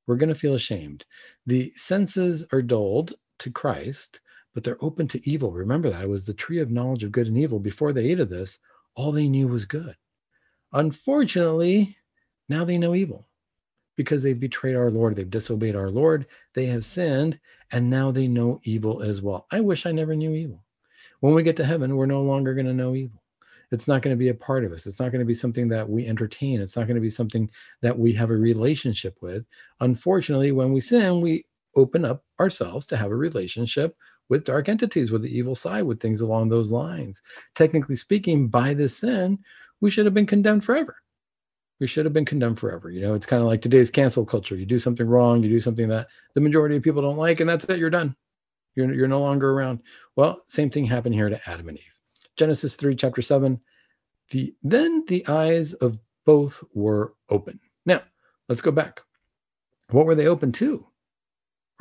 We're 0.07 0.17
going 0.17 0.27
to 0.33 0.35
feel 0.35 0.55
ashamed. 0.55 1.05
The 1.45 1.71
senses 1.77 2.45
are 2.51 2.61
dulled 2.61 3.13
to 3.39 3.51
Christ, 3.51 4.19
but 4.53 4.65
they're 4.65 4.83
open 4.83 5.07
to 5.09 5.29
evil. 5.29 5.53
Remember 5.53 5.89
that 5.89 6.03
it 6.03 6.09
was 6.09 6.25
the 6.25 6.33
tree 6.33 6.59
of 6.59 6.69
knowledge 6.69 7.05
of 7.05 7.13
good 7.13 7.27
and 7.27 7.37
evil. 7.37 7.59
Before 7.59 7.93
they 7.93 8.09
ate 8.09 8.19
of 8.19 8.27
this, 8.27 8.59
all 8.95 9.11
they 9.11 9.27
knew 9.27 9.47
was 9.47 9.65
good. 9.65 9.95
Unfortunately, 10.73 11.97
now 12.49 12.65
they 12.65 12.77
know 12.77 12.95
evil 12.95 13.27
because 13.97 14.23
they've 14.23 14.39
betrayed 14.39 14.75
our 14.75 14.89
Lord, 14.89 15.15
they've 15.15 15.29
disobeyed 15.29 15.75
our 15.75 15.89
Lord, 15.89 16.25
they 16.55 16.65
have 16.67 16.85
sinned, 16.85 17.39
and 17.71 17.89
now 17.89 18.11
they 18.11 18.27
know 18.27 18.59
evil 18.63 19.01
as 19.01 19.21
well. 19.21 19.47
I 19.51 19.59
wish 19.59 19.85
I 19.85 19.91
never 19.91 20.15
knew 20.15 20.33
evil. 20.33 20.63
When 21.19 21.33
we 21.33 21.43
get 21.43 21.57
to 21.57 21.65
heaven, 21.65 21.95
we're 21.95 22.05
no 22.05 22.23
longer 22.23 22.53
going 22.53 22.65
to 22.65 22.73
know 22.73 22.95
evil. 22.95 23.21
It's 23.71 23.87
not 23.87 24.01
going 24.01 24.13
to 24.13 24.19
be 24.19 24.29
a 24.29 24.33
part 24.33 24.65
of 24.65 24.73
us. 24.73 24.85
It's 24.85 24.99
not 24.99 25.11
going 25.11 25.19
to 25.19 25.25
be 25.25 25.33
something 25.33 25.69
that 25.69 25.89
we 25.89 26.05
entertain. 26.05 26.59
It's 26.59 26.75
not 26.75 26.87
going 26.87 26.95
to 26.95 27.01
be 27.01 27.09
something 27.09 27.49
that 27.81 27.97
we 27.97 28.11
have 28.13 28.29
a 28.29 28.35
relationship 28.37 29.17
with. 29.21 29.45
Unfortunately, 29.79 30.51
when 30.51 30.73
we 30.73 30.81
sin, 30.81 31.21
we 31.21 31.45
open 31.75 32.03
up 32.03 32.23
ourselves 32.39 32.85
to 32.87 32.97
have 32.97 33.11
a 33.11 33.15
relationship 33.15 33.95
with 34.29 34.45
dark 34.45 34.69
entities, 34.69 35.11
with 35.11 35.21
the 35.21 35.37
evil 35.37 35.55
side, 35.55 35.83
with 35.83 35.99
things 35.99 36.21
along 36.21 36.49
those 36.49 36.71
lines. 36.71 37.21
Technically 37.55 37.95
speaking, 37.95 38.47
by 38.47 38.73
this 38.73 38.97
sin, 38.97 39.39
we 39.81 39.89
should 39.89 40.05
have 40.05 40.13
been 40.13 40.25
condemned 40.25 40.63
forever. 40.63 40.95
We 41.79 41.87
should 41.87 42.05
have 42.05 42.13
been 42.13 42.25
condemned 42.25 42.59
forever. 42.59 42.91
You 42.91 43.01
know, 43.01 43.15
it's 43.15 43.25
kind 43.25 43.41
of 43.41 43.47
like 43.47 43.61
today's 43.61 43.89
cancel 43.89 44.25
culture. 44.25 44.55
You 44.55 44.65
do 44.65 44.79
something 44.79 45.07
wrong, 45.07 45.43
you 45.43 45.49
do 45.49 45.59
something 45.59 45.89
that 45.89 46.07
the 46.35 46.41
majority 46.41 46.77
of 46.77 46.83
people 46.83 47.01
don't 47.01 47.17
like, 47.17 47.39
and 47.39 47.49
that's 47.49 47.65
it. 47.65 47.79
You're 47.79 47.89
done. 47.89 48.15
You're, 48.75 48.93
you're 48.93 49.07
no 49.07 49.21
longer 49.21 49.51
around. 49.51 49.81
Well, 50.15 50.41
same 50.45 50.69
thing 50.69 50.85
happened 50.85 51.15
here 51.15 51.29
to 51.29 51.49
Adam 51.49 51.69
and 51.69 51.77
Eve. 51.77 51.83
Genesis 52.37 52.75
3, 52.75 52.95
chapter 52.95 53.21
7. 53.21 53.59
The, 54.29 54.55
then 54.63 55.03
the 55.07 55.27
eyes 55.27 55.73
of 55.73 55.97
both 56.25 56.63
were 56.73 57.15
open. 57.29 57.59
Now, 57.85 58.01
let's 58.47 58.61
go 58.61 58.71
back. 58.71 59.01
What 59.89 60.05
were 60.05 60.15
they 60.15 60.27
open 60.27 60.51
to? 60.53 60.85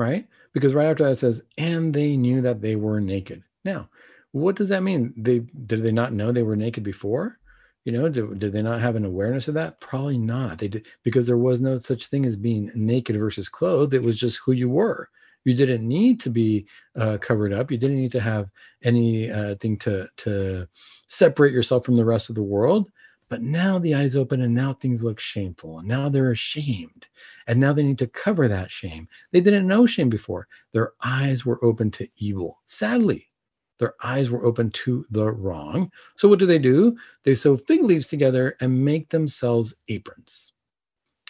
Right? 0.00 0.26
Because 0.54 0.72
right 0.72 0.86
after 0.86 1.04
that 1.04 1.12
it 1.12 1.18
says, 1.18 1.42
and 1.58 1.92
they 1.92 2.16
knew 2.16 2.40
that 2.40 2.62
they 2.62 2.74
were 2.74 3.02
naked. 3.02 3.42
Now, 3.66 3.90
what 4.32 4.56
does 4.56 4.70
that 4.70 4.82
mean? 4.82 5.12
They 5.14 5.40
did 5.40 5.82
they 5.82 5.92
not 5.92 6.14
know 6.14 6.32
they 6.32 6.42
were 6.42 6.56
naked 6.56 6.82
before? 6.84 7.38
You 7.84 7.92
know, 7.92 8.08
did, 8.08 8.38
did 8.38 8.52
they 8.54 8.62
not 8.62 8.80
have 8.80 8.96
an 8.96 9.04
awareness 9.04 9.48
of 9.48 9.54
that? 9.54 9.78
Probably 9.78 10.16
not. 10.16 10.58
They 10.58 10.68
did 10.68 10.86
because 11.02 11.26
there 11.26 11.36
was 11.36 11.60
no 11.60 11.76
such 11.76 12.06
thing 12.06 12.24
as 12.24 12.34
being 12.34 12.70
naked 12.74 13.18
versus 13.18 13.50
clothed. 13.50 13.92
It 13.92 14.02
was 14.02 14.18
just 14.18 14.38
who 14.38 14.52
you 14.52 14.70
were. 14.70 15.10
You 15.44 15.54
didn't 15.54 15.86
need 15.86 16.20
to 16.20 16.30
be 16.30 16.66
uh, 16.96 17.18
covered 17.18 17.52
up. 17.52 17.70
You 17.70 17.76
didn't 17.76 18.00
need 18.00 18.12
to 18.12 18.20
have 18.20 18.48
anything 18.82 19.76
uh, 19.82 19.84
to 19.84 20.08
to 20.24 20.68
separate 21.08 21.52
yourself 21.52 21.84
from 21.84 21.96
the 21.96 22.06
rest 22.06 22.30
of 22.30 22.36
the 22.36 22.42
world. 22.42 22.90
But 23.30 23.42
now 23.42 23.78
the 23.78 23.94
eyes 23.94 24.16
open 24.16 24.42
and 24.42 24.52
now 24.52 24.72
things 24.72 25.04
look 25.04 25.20
shameful. 25.20 25.78
And 25.78 25.88
now 25.88 26.08
they're 26.08 26.32
ashamed. 26.32 27.06
And 27.46 27.60
now 27.60 27.72
they 27.72 27.84
need 27.84 27.98
to 27.98 28.08
cover 28.08 28.48
that 28.48 28.72
shame. 28.72 29.08
They 29.30 29.40
didn't 29.40 29.68
know 29.68 29.86
shame 29.86 30.10
before. 30.10 30.48
Their 30.72 30.92
eyes 31.02 31.46
were 31.46 31.64
open 31.64 31.92
to 31.92 32.08
evil. 32.16 32.60
Sadly, 32.66 33.30
their 33.78 33.94
eyes 34.02 34.30
were 34.30 34.44
open 34.44 34.70
to 34.70 35.06
the 35.10 35.30
wrong. 35.30 35.92
So 36.16 36.28
what 36.28 36.40
do 36.40 36.46
they 36.46 36.58
do? 36.58 36.96
They 37.22 37.34
sew 37.34 37.56
fig 37.56 37.84
leaves 37.84 38.08
together 38.08 38.56
and 38.60 38.84
make 38.84 39.08
themselves 39.08 39.76
aprons. 39.86 40.52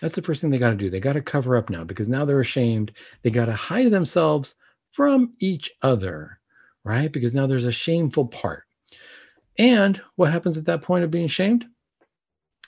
That's 0.00 0.14
the 0.14 0.23
first 0.23 0.40
thing 0.40 0.50
they 0.50 0.59
got 0.59 0.71
to 0.71 0.76
do. 0.76 0.88
They 0.88 1.00
got 1.00 1.12
to 1.12 1.21
cover 1.21 1.54
up 1.54 1.69
now 1.69 1.85
because 1.85 2.09
now 2.09 2.25
they're 2.25 2.40
ashamed. 2.40 2.92
They 3.23 3.30
got 3.30 3.45
to 3.45 3.52
hide 3.52 3.90
themselves 3.90 4.57
from 4.92 5.35
each 5.38 5.71
other, 5.83 6.40
right? 6.83 7.12
Because 7.12 7.35
now 7.35 7.47
there's 7.47 7.66
a 7.66 7.73
shameful 7.73 8.26
part. 8.26 8.64
And 9.59 10.00
what 10.16 10.33
happens 10.33 10.57
at 10.57 10.64
that 10.64 10.80
point 10.80 11.04
of 11.04 11.11
being 11.11 11.28
shamed? 11.28 11.66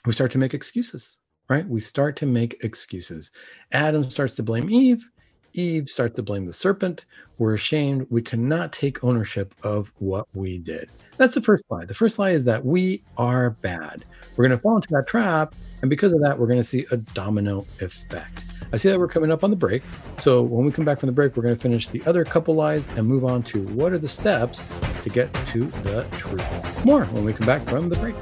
We 0.05 0.11
start 0.11 0.31
to 0.31 0.37
make 0.37 0.53
excuses, 0.53 1.19
right? 1.49 1.65
We 1.65 1.79
start 1.79 2.17
to 2.17 2.25
make 2.25 2.61
excuses. 2.61 3.31
Adam 3.71 4.03
starts 4.03 4.35
to 4.35 4.43
blame 4.43 4.69
Eve. 4.69 5.07
Eve 5.53 5.89
starts 5.89 6.17
to 6.17 6.23
blame 6.23 6.45
the 6.45 6.51
serpent. 6.51 7.05
We're 7.37 7.53
ashamed. 7.53 8.07
We 8.09 8.21
cannot 8.21 8.73
take 8.73 9.01
ownership 9.01 9.55
of 9.63 9.93
what 9.99 10.27
we 10.33 10.57
did. 10.57 10.89
That's 11.15 11.35
the 11.35 11.41
first 11.41 11.63
lie. 11.69 11.85
The 11.85 11.93
first 11.93 12.19
lie 12.19 12.31
is 12.31 12.43
that 12.43 12.65
we 12.65 13.01
are 13.15 13.51
bad. 13.51 14.03
We're 14.35 14.45
going 14.45 14.57
to 14.57 14.61
fall 14.61 14.75
into 14.75 14.89
that 14.91 15.07
trap. 15.07 15.55
And 15.81 15.89
because 15.89 16.11
of 16.11 16.19
that, 16.19 16.37
we're 16.37 16.47
going 16.47 16.59
to 16.59 16.67
see 16.67 16.85
a 16.91 16.97
domino 16.97 17.65
effect. 17.79 18.43
I 18.73 18.77
see 18.77 18.89
that 18.89 18.99
we're 18.99 19.07
coming 19.07 19.31
up 19.31 19.45
on 19.45 19.51
the 19.51 19.55
break. 19.55 19.83
So 20.19 20.41
when 20.41 20.65
we 20.65 20.73
come 20.73 20.83
back 20.83 20.99
from 20.99 21.07
the 21.07 21.13
break, 21.13 21.37
we're 21.37 21.43
going 21.43 21.55
to 21.55 21.61
finish 21.61 21.87
the 21.87 22.03
other 22.07 22.25
couple 22.25 22.55
lies 22.55 22.89
and 22.97 23.07
move 23.07 23.23
on 23.23 23.41
to 23.43 23.65
what 23.67 23.93
are 23.93 23.99
the 23.99 24.09
steps 24.09 24.67
to 25.03 25.09
get 25.09 25.33
to 25.33 25.59
the 25.61 26.05
truth. 26.17 26.85
More 26.85 27.05
when 27.05 27.23
we 27.23 27.31
come 27.31 27.47
back 27.47 27.61
from 27.69 27.87
the 27.87 27.95
break. 27.95 28.15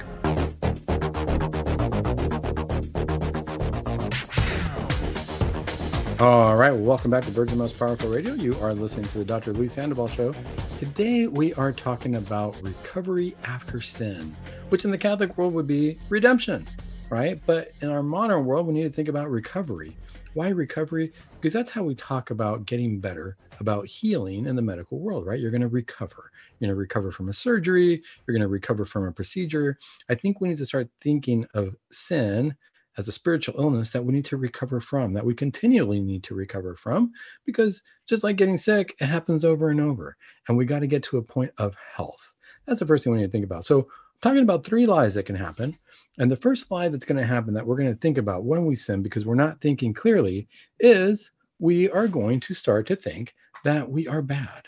All 6.22 6.56
right, 6.56 6.70
well, 6.70 6.84
welcome 6.84 7.10
back 7.10 7.26
to 7.26 7.32
Virgin 7.32 7.58
Most 7.58 7.80
Powerful 7.80 8.08
Radio. 8.08 8.36
You 8.36 8.54
are 8.62 8.76
listening 8.76 9.08
to 9.08 9.18
the 9.18 9.26
Dr. 9.26 9.54
Luis 9.54 9.74
Sandoval 9.74 10.08
Show. 10.08 10.36
Today 10.78 11.26
we 11.26 11.52
are 11.56 11.72
talking 11.72 12.18
about 12.18 12.62
recovery 12.62 13.36
after 13.46 13.82
sin, 13.82 14.36
which 14.70 14.86
in 14.86 14.92
the 14.92 15.00
Catholic 15.00 15.36
world 15.36 15.56
would 15.56 15.66
be 15.66 15.98
redemption, 16.10 16.68
right? 17.10 17.42
But 17.48 17.72
in 17.82 17.90
our 17.90 18.04
modern 18.04 18.46
world, 18.46 18.68
we 18.68 18.74
need 18.76 18.84
to 18.84 18.92
think 18.92 19.08
about 19.08 19.32
recovery. 19.32 19.98
Why 20.36 20.50
recovery? 20.50 21.12
Because 21.34 21.54
that's 21.54 21.72
how 21.72 21.82
we 21.82 21.96
talk 21.96 22.30
about 22.30 22.68
getting 22.68 23.00
better, 23.00 23.36
about 23.60 23.88
healing 23.88 24.46
in 24.46 24.56
the 24.56 24.62
medical 24.62 25.00
world, 25.00 25.26
right? 25.26 25.40
You're 25.40 25.50
going 25.50 25.62
to 25.62 25.70
recover. 25.70 26.32
You're 26.60 26.68
going 26.68 26.76
to 26.76 26.80
recover 26.80 27.12
from 27.12 27.30
a 27.30 27.34
surgery, 27.34 28.04
you're 28.28 28.38
going 28.38 28.42
to 28.42 28.48
recover 28.48 28.86
from 28.86 29.08
a 29.08 29.12
procedure. 29.12 29.80
I 30.08 30.14
think 30.14 30.40
we 30.40 30.50
need 30.50 30.60
to 30.60 30.68
start 30.68 30.88
thinking 31.02 31.48
of 31.56 31.76
sin 31.92 32.56
as 32.98 33.08
a 33.08 33.12
spiritual 33.12 33.56
illness 33.60 33.92
that 33.92 34.04
we 34.04 34.14
need 34.14 34.26
to 34.26 34.38
recover 34.38 34.80
from, 34.80 35.14
that 35.14 35.26
we 35.26 35.34
continually 35.34 36.00
need 36.00 36.24
to 36.24 36.36
recover 36.36 36.76
from, 36.76 37.12
because 37.46 37.84
just 38.08 38.24
like 38.24 38.36
getting 38.36 38.58
sick, 38.58 38.96
it 39.00 39.06
happens 39.06 39.46
over 39.46 39.70
and 39.70 39.80
over. 39.80 40.18
And 40.48 40.58
we 40.58 40.66
got 40.66 40.80
to 40.80 40.88
get 40.88 41.04
to 41.04 41.18
a 41.18 41.24
point 41.24 41.52
of 41.58 41.76
health. 41.76 42.22
That's 42.66 42.80
the 42.80 42.86
first 42.86 43.04
thing 43.04 43.14
we 43.14 43.20
need 43.20 43.26
to 43.26 43.32
think 43.32 43.46
about. 43.46 43.66
So, 43.66 43.88
I'm 44.24 44.30
talking 44.30 44.44
about 44.44 44.64
three 44.64 44.86
lies 44.86 45.16
that 45.16 45.24
can 45.24 45.36
happen. 45.36 45.76
And 46.20 46.30
the 46.30 46.36
first 46.36 46.70
lie 46.70 46.90
that's 46.90 47.06
going 47.06 47.20
to 47.20 47.26
happen 47.26 47.56
that 47.56 47.66
we're 47.66 47.78
going 47.78 47.92
to 47.92 48.00
think 48.00 48.20
about 48.20 48.44
when 48.44 48.66
we 48.66 48.76
sin, 48.76 49.02
because 49.02 49.26
we're 49.26 49.34
not 49.36 49.62
thinking 49.62 49.94
clearly, 49.94 50.48
is 50.80 51.32
we 51.58 51.90
are 51.90 52.08
going 52.08 52.40
to 52.42 52.54
start 52.54 52.86
to 52.88 52.96
think 52.96 53.34
that 53.64 53.90
we 53.90 54.08
are 54.08 54.22
bad, 54.22 54.64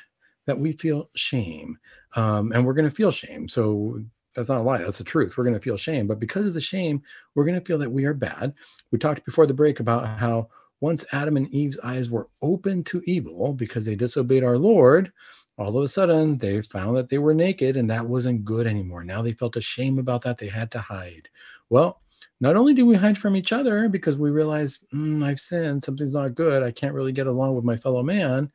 that 0.47 0.57
we 0.57 0.71
feel 0.71 1.09
shame. 1.15 1.77
Um, 2.15 2.51
and 2.51 2.65
we're 2.65 2.73
going 2.73 2.89
to 2.89 2.95
feel 2.95 3.11
shame. 3.11 3.47
So 3.47 4.01
that's 4.33 4.49
not 4.49 4.59
a 4.59 4.63
lie. 4.63 4.79
That's 4.79 4.97
the 4.97 5.03
truth. 5.03 5.37
We're 5.37 5.43
going 5.43 5.53
to 5.55 5.59
feel 5.59 5.77
shame. 5.77 6.07
But 6.07 6.19
because 6.19 6.45
of 6.47 6.53
the 6.53 6.61
shame, 6.61 7.01
we're 7.35 7.45
going 7.45 7.59
to 7.59 7.65
feel 7.65 7.77
that 7.79 7.91
we 7.91 8.05
are 8.05 8.13
bad. 8.13 8.53
We 8.91 8.99
talked 8.99 9.25
before 9.25 9.45
the 9.45 9.53
break 9.53 9.79
about 9.79 10.19
how 10.19 10.49
once 10.81 11.05
Adam 11.11 11.37
and 11.37 11.47
Eve's 11.53 11.79
eyes 11.83 12.09
were 12.09 12.27
open 12.41 12.83
to 12.85 13.01
evil 13.05 13.53
because 13.53 13.85
they 13.85 13.95
disobeyed 13.95 14.43
our 14.43 14.57
Lord, 14.57 15.11
all 15.57 15.77
of 15.77 15.83
a 15.83 15.87
sudden 15.87 16.37
they 16.37 16.61
found 16.61 16.97
that 16.97 17.09
they 17.09 17.19
were 17.19 17.33
naked 17.33 17.77
and 17.77 17.89
that 17.89 18.05
wasn't 18.05 18.43
good 18.43 18.67
anymore. 18.67 19.03
Now 19.03 19.21
they 19.21 19.33
felt 19.33 19.55
ashamed 19.55 19.99
about 19.99 20.23
that. 20.23 20.37
They 20.37 20.49
had 20.49 20.71
to 20.71 20.79
hide. 20.79 21.29
Well, 21.69 22.01
not 22.41 22.57
only 22.57 22.73
do 22.73 22.85
we 22.85 22.95
hide 22.95 23.17
from 23.17 23.37
each 23.37 23.53
other 23.53 23.87
because 23.87 24.17
we 24.17 24.29
realize 24.29 24.79
mm, 24.93 25.23
I've 25.23 25.39
sinned, 25.39 25.83
something's 25.83 26.13
not 26.13 26.35
good, 26.35 26.63
I 26.63 26.71
can't 26.71 26.93
really 26.93 27.13
get 27.13 27.27
along 27.27 27.55
with 27.55 27.63
my 27.63 27.77
fellow 27.77 28.03
man. 28.03 28.51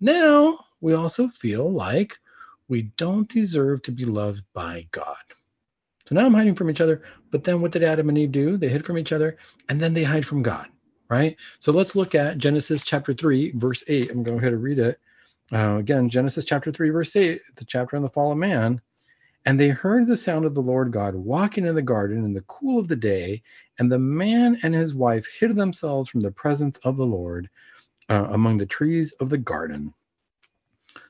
Now 0.00 0.58
we 0.80 0.94
also 0.94 1.28
feel 1.28 1.70
like 1.70 2.16
we 2.68 2.82
don't 2.96 3.28
deserve 3.28 3.82
to 3.82 3.92
be 3.92 4.04
loved 4.04 4.42
by 4.52 4.86
God. 4.90 5.16
So 6.08 6.14
now 6.14 6.26
I'm 6.26 6.34
hiding 6.34 6.54
from 6.54 6.70
each 6.70 6.80
other. 6.80 7.02
But 7.30 7.44
then 7.44 7.60
what 7.60 7.72
did 7.72 7.82
Adam 7.82 8.08
and 8.08 8.18
Eve 8.18 8.32
do? 8.32 8.56
They 8.56 8.68
hid 8.68 8.84
from 8.84 8.98
each 8.98 9.12
other 9.12 9.36
and 9.68 9.80
then 9.80 9.92
they 9.92 10.04
hide 10.04 10.26
from 10.26 10.42
God, 10.42 10.68
right? 11.08 11.36
So 11.58 11.72
let's 11.72 11.96
look 11.96 12.14
at 12.14 12.38
Genesis 12.38 12.82
chapter 12.82 13.12
3, 13.12 13.52
verse 13.56 13.82
8. 13.88 14.10
I'm 14.10 14.22
going 14.22 14.24
to 14.24 14.30
go 14.32 14.38
ahead 14.38 14.52
and 14.52 14.62
read 14.62 14.78
it. 14.78 15.00
Uh, 15.52 15.76
again, 15.78 16.08
Genesis 16.08 16.44
chapter 16.44 16.72
3, 16.72 16.90
verse 16.90 17.14
8, 17.14 17.40
the 17.56 17.64
chapter 17.64 17.96
on 17.96 18.02
the 18.02 18.10
fall 18.10 18.32
of 18.32 18.38
man. 18.38 18.80
And 19.44 19.60
they 19.60 19.68
heard 19.68 20.06
the 20.06 20.16
sound 20.16 20.44
of 20.44 20.54
the 20.54 20.62
Lord 20.62 20.90
God 20.90 21.14
walking 21.14 21.66
in 21.66 21.74
the 21.76 21.82
garden 21.82 22.24
in 22.24 22.32
the 22.32 22.40
cool 22.42 22.80
of 22.80 22.88
the 22.88 22.96
day, 22.96 23.44
and 23.78 23.90
the 23.90 23.98
man 23.98 24.58
and 24.64 24.74
his 24.74 24.92
wife 24.92 25.24
hid 25.38 25.54
themselves 25.54 26.10
from 26.10 26.20
the 26.20 26.32
presence 26.32 26.78
of 26.82 26.96
the 26.96 27.06
Lord 27.06 27.48
uh, 28.08 28.26
among 28.30 28.56
the 28.56 28.66
trees 28.66 29.12
of 29.20 29.30
the 29.30 29.38
garden 29.38 29.94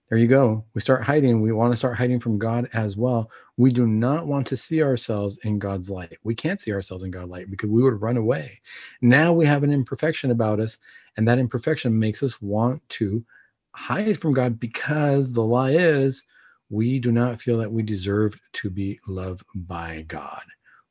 there 0.08 0.18
you 0.18 0.28
go. 0.28 0.64
We 0.74 0.80
start 0.80 1.02
hiding. 1.02 1.42
We 1.42 1.50
want 1.52 1.72
to 1.72 1.76
start 1.76 1.96
hiding 1.96 2.20
from 2.20 2.38
God 2.38 2.68
as 2.72 2.96
well. 2.96 3.30
We 3.56 3.72
do 3.72 3.86
not 3.86 4.26
want 4.26 4.46
to 4.48 4.56
see 4.56 4.82
ourselves 4.82 5.38
in 5.42 5.58
God's 5.58 5.90
light. 5.90 6.16
We 6.22 6.34
can't 6.34 6.60
see 6.60 6.72
ourselves 6.72 7.02
in 7.02 7.10
God's 7.10 7.30
light 7.30 7.50
because 7.50 7.70
we 7.70 7.82
would 7.82 8.00
run 8.00 8.16
away. 8.16 8.60
Now 9.02 9.32
we 9.32 9.46
have 9.46 9.64
an 9.64 9.72
imperfection 9.72 10.30
about 10.30 10.60
us, 10.60 10.78
and 11.16 11.26
that 11.26 11.38
imperfection 11.38 11.98
makes 11.98 12.22
us 12.22 12.40
want 12.40 12.88
to 12.90 13.24
hide 13.72 14.20
from 14.20 14.32
God 14.32 14.60
because 14.60 15.32
the 15.32 15.42
lie 15.42 15.72
is 15.72 16.24
we 16.70 17.00
do 17.00 17.10
not 17.10 17.40
feel 17.40 17.58
that 17.58 17.72
we 17.72 17.82
deserve 17.82 18.38
to 18.54 18.70
be 18.70 19.00
loved 19.08 19.42
by 19.54 20.04
God. 20.06 20.42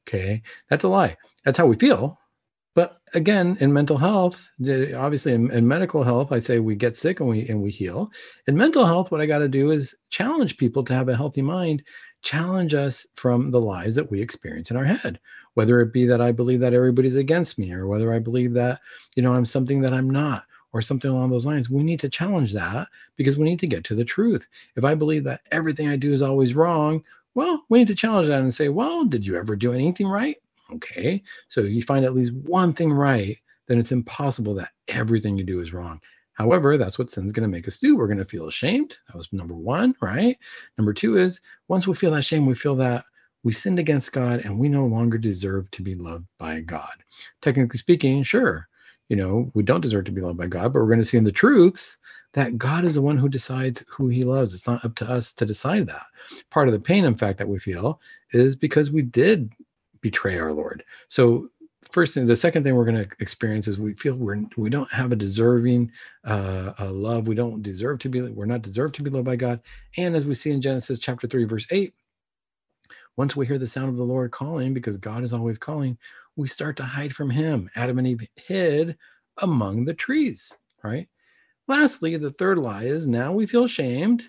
Okay, 0.08 0.42
that's 0.70 0.84
a 0.84 0.90
lie. 0.90 1.16
That's 1.46 1.58
how 1.58 1.68
we 1.68 1.78
feel. 1.78 2.20
But 2.76 3.00
again, 3.14 3.58
in 3.62 3.72
mental 3.72 3.98
health, 3.98 4.50
obviously 4.62 5.34
in, 5.34 5.50
in, 5.52 5.66
medical 5.66 6.04
health, 6.04 6.34
I 6.34 6.40
say 6.40 6.60
we 6.60 6.76
get 6.76 6.98
sick 6.98 7.22
and 7.22 7.30
we 7.30 7.48
and 7.48 7.64
we 7.64 7.72
heal. 7.72 8.12
In 8.48 8.58
mental 8.58 8.86
health, 8.86 9.12
what 9.12 9.22
I 9.22 9.26
got 9.26 9.40
to 9.40 9.48
do 9.48 9.72
is 9.72 9.96
challenge 10.10 10.58
people 10.58 10.84
to 10.84 10.94
have 10.94 11.08
a 11.08 11.16
healthy 11.16 11.42
mind, 11.42 11.84
challenge 12.22 12.74
us 12.74 13.08
from 13.16 13.50
the 13.50 13.62
lies 13.62 13.96
that 13.96 14.12
we 14.12 14.22
experience 14.22 14.72
in 14.72 14.78
our 14.78 14.84
head. 14.84 15.22
Whether 15.54 15.80
it 15.80 15.94
be 15.94 16.06
that 16.06 16.20
I 16.20 16.34
believe 16.34 16.60
that 16.60 16.74
everybody's 16.74 17.16
against 17.16 17.58
me, 17.58 17.72
or 17.72 17.88
whether 17.88 18.14
I 18.14 18.20
believe 18.20 18.54
that 18.56 18.82
you 19.16 19.24
know 19.24 19.32
I'm 19.32 19.46
something 19.46 19.80
that 19.80 19.94
I'm 19.94 20.10
not, 20.10 20.44
or 20.74 20.82
something 20.82 21.10
along 21.10 21.30
those 21.30 21.46
lines. 21.46 21.70
We 21.70 21.82
need 21.82 22.02
to 22.02 22.10
challenge 22.10 22.52
that 22.54 22.90
because 23.16 23.38
we 23.38 23.46
need 23.46 23.60
to 23.60 23.68
get 23.68 23.86
to 23.86 23.96
the 23.96 24.04
truth. 24.04 24.46
If 24.76 24.84
I 24.84 24.96
believe 24.96 25.24
that 25.24 25.40
everything 25.50 25.88
I 25.88 25.96
do 25.96 26.12
is 26.12 26.22
always 26.22 26.54
wrong, 26.54 27.06
well, 27.36 27.64
we 27.70 27.80
need 27.80 27.88
to 27.88 27.96
challenge 27.96 28.28
that 28.28 28.42
and 28.42 28.54
say, 28.54 28.68
well, 28.68 29.06
did 29.06 29.26
you 29.26 29.38
ever 29.38 29.56
do 29.56 29.72
anything 29.72 30.08
right? 30.08 30.36
Okay. 30.74 31.22
So 31.48 31.62
you 31.62 31.82
find 31.82 32.06
at 32.06 32.16
least 32.16 32.34
one 32.34 32.74
thing 32.74 32.92
right, 32.92 33.38
then 33.68 33.80
it's 33.80 33.92
impossible 33.92 34.56
that 34.56 34.72
everything 34.88 35.38
you 35.38 35.44
do 35.44 35.62
is 35.62 35.74
wrong. 35.74 36.00
However, 36.34 36.78
that's 36.78 37.00
what 37.00 37.10
sin's 37.10 37.32
going 37.32 37.50
to 37.50 37.56
make 37.56 37.68
us 37.68 37.78
do. 37.78 37.96
We're 37.96 38.08
going 38.08 38.18
to 38.18 38.26
feel 38.26 38.48
ashamed. 38.48 38.98
That 39.08 39.18
was 39.18 39.32
number 39.32 39.56
one, 39.56 39.96
right? 40.02 40.38
Number 40.78 40.94
two 40.94 41.18
is 41.18 41.40
once 41.68 41.88
we 41.88 41.96
feel 41.96 42.12
that 42.12 42.24
shame, 42.24 42.46
we 42.46 42.56
feel 42.56 42.76
that 42.76 43.06
we 43.44 43.54
sinned 43.54 43.80
against 43.80 44.12
God 44.12 44.42
and 44.42 44.60
we 44.60 44.68
no 44.68 44.86
longer 44.86 45.18
deserve 45.18 45.70
to 45.72 45.82
be 45.82 45.96
loved 45.96 46.26
by 46.38 46.60
God. 46.60 46.92
Technically 47.42 47.78
speaking, 47.78 48.24
sure, 48.24 48.68
you 49.08 49.16
know, 49.16 49.52
we 49.54 49.64
don't 49.64 49.82
deserve 49.82 50.06
to 50.06 50.12
be 50.12 50.22
loved 50.22 50.38
by 50.38 50.48
God, 50.48 50.74
but 50.74 50.80
we're 50.80 50.88
going 50.88 51.00
to 51.00 51.06
see 51.06 51.18
in 51.18 51.24
the 51.24 51.32
truths 51.32 51.98
that 52.34 52.58
God 52.58 52.84
is 52.84 52.96
the 52.96 53.02
one 53.02 53.18
who 53.18 53.30
decides 53.30 53.86
who 53.88 54.10
he 54.10 54.26
loves. 54.26 54.54
It's 54.54 54.68
not 54.68 54.84
up 54.84 54.96
to 54.96 55.10
us 55.10 55.32
to 55.34 55.46
decide 55.46 55.88
that. 55.88 56.06
Part 56.50 56.68
of 56.68 56.74
the 56.74 56.80
pain, 56.80 57.06
in 57.06 57.16
fact, 57.16 57.38
that 57.38 57.48
we 57.48 57.60
feel 57.60 58.02
is 58.34 58.58
because 58.58 58.92
we 58.92 59.04
did 59.04 59.54
betray 60.06 60.38
our 60.38 60.54
Lord. 60.54 60.84
So 61.10 61.50
first 61.90 62.14
thing 62.14 62.28
the 62.28 62.36
second 62.36 62.64
thing 62.64 62.76
we're 62.76 62.86
going 62.86 63.04
to 63.04 63.10
experience 63.20 63.68
is 63.68 63.80
we 63.80 63.96
feel 63.96 64.14
we're 64.14 64.40
we 64.56 64.70
don't 64.70 64.92
have 64.92 65.12
a 65.12 65.16
deserving 65.16 65.92
uh, 66.24 66.74
a 66.78 66.92
love. 66.92 67.28
We 67.28 67.34
don't 67.34 67.64
deserve 67.64 67.98
to 68.00 68.10
be 68.10 68.22
we're 68.22 68.46
not 68.46 68.62
deserved 68.62 68.94
to 68.96 69.04
be 69.04 69.10
loved 69.10 69.26
by 69.26 69.36
god. 69.36 69.62
And 69.98 70.16
as 70.16 70.28
we 70.28 70.36
see 70.36 70.52
in 70.52 70.62
genesis 70.62 71.00
chapter 71.00 71.28
3 71.28 71.46
verse 71.46 71.66
8 71.72 71.92
once 73.18 73.36
we 73.36 73.48
hear 73.48 73.58
the 73.58 73.66
sound 73.66 73.90
of 73.90 73.96
the 73.96 74.04
lord 74.04 74.30
calling 74.30 74.76
because 74.76 74.98
god 74.98 75.24
is 75.24 75.34
always 75.34 75.58
calling 75.58 75.98
we 76.36 76.48
start 76.48 76.78
to 76.78 76.84
hide 76.84 77.16
from 77.16 77.32
him. 77.32 77.68
Adam 77.76 77.98
and 77.98 78.08
eve 78.08 78.28
hid 78.36 78.96
among 79.38 79.86
the 79.86 79.94
trees 79.96 80.54
right? 80.84 81.10
Lastly 81.68 82.16
the 82.16 82.32
third 82.34 82.60
lie 82.60 82.84
is 82.84 83.08
now 83.08 83.34
we 83.34 83.48
feel 83.48 83.68
shamed. 83.68 84.22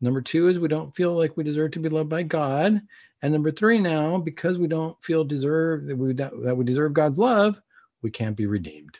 Number 0.00 0.20
two 0.20 0.48
is 0.48 0.58
we 0.58 0.66
don't 0.66 0.96
feel 0.96 1.16
like 1.16 1.36
we 1.36 1.44
deserve 1.44 1.70
to 1.72 1.78
be 1.78 1.88
loved 1.88 2.10
by 2.10 2.24
god 2.24 2.82
and 3.22 3.32
number 3.32 3.50
three, 3.50 3.78
now 3.78 4.18
because 4.18 4.58
we 4.58 4.66
don't 4.66 5.00
feel 5.02 5.24
deserve 5.24 5.86
that 5.86 5.96
we 5.96 6.12
that 6.14 6.56
we 6.56 6.64
deserve 6.64 6.92
God's 6.92 7.18
love, 7.18 7.60
we 8.02 8.10
can't 8.10 8.36
be 8.36 8.46
redeemed. 8.46 8.98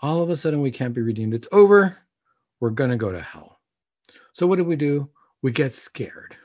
All 0.00 0.22
of 0.22 0.30
a 0.30 0.36
sudden, 0.36 0.60
we 0.60 0.70
can't 0.70 0.94
be 0.94 1.00
redeemed. 1.00 1.32
It's 1.32 1.48
over. 1.52 1.96
We're 2.60 2.70
gonna 2.70 2.96
go 2.96 3.12
to 3.12 3.20
hell. 3.20 3.60
So 4.32 4.46
what 4.46 4.56
do 4.56 4.64
we 4.64 4.76
do? 4.76 5.08
We 5.42 5.52
get 5.52 5.74
scared. 5.74 6.36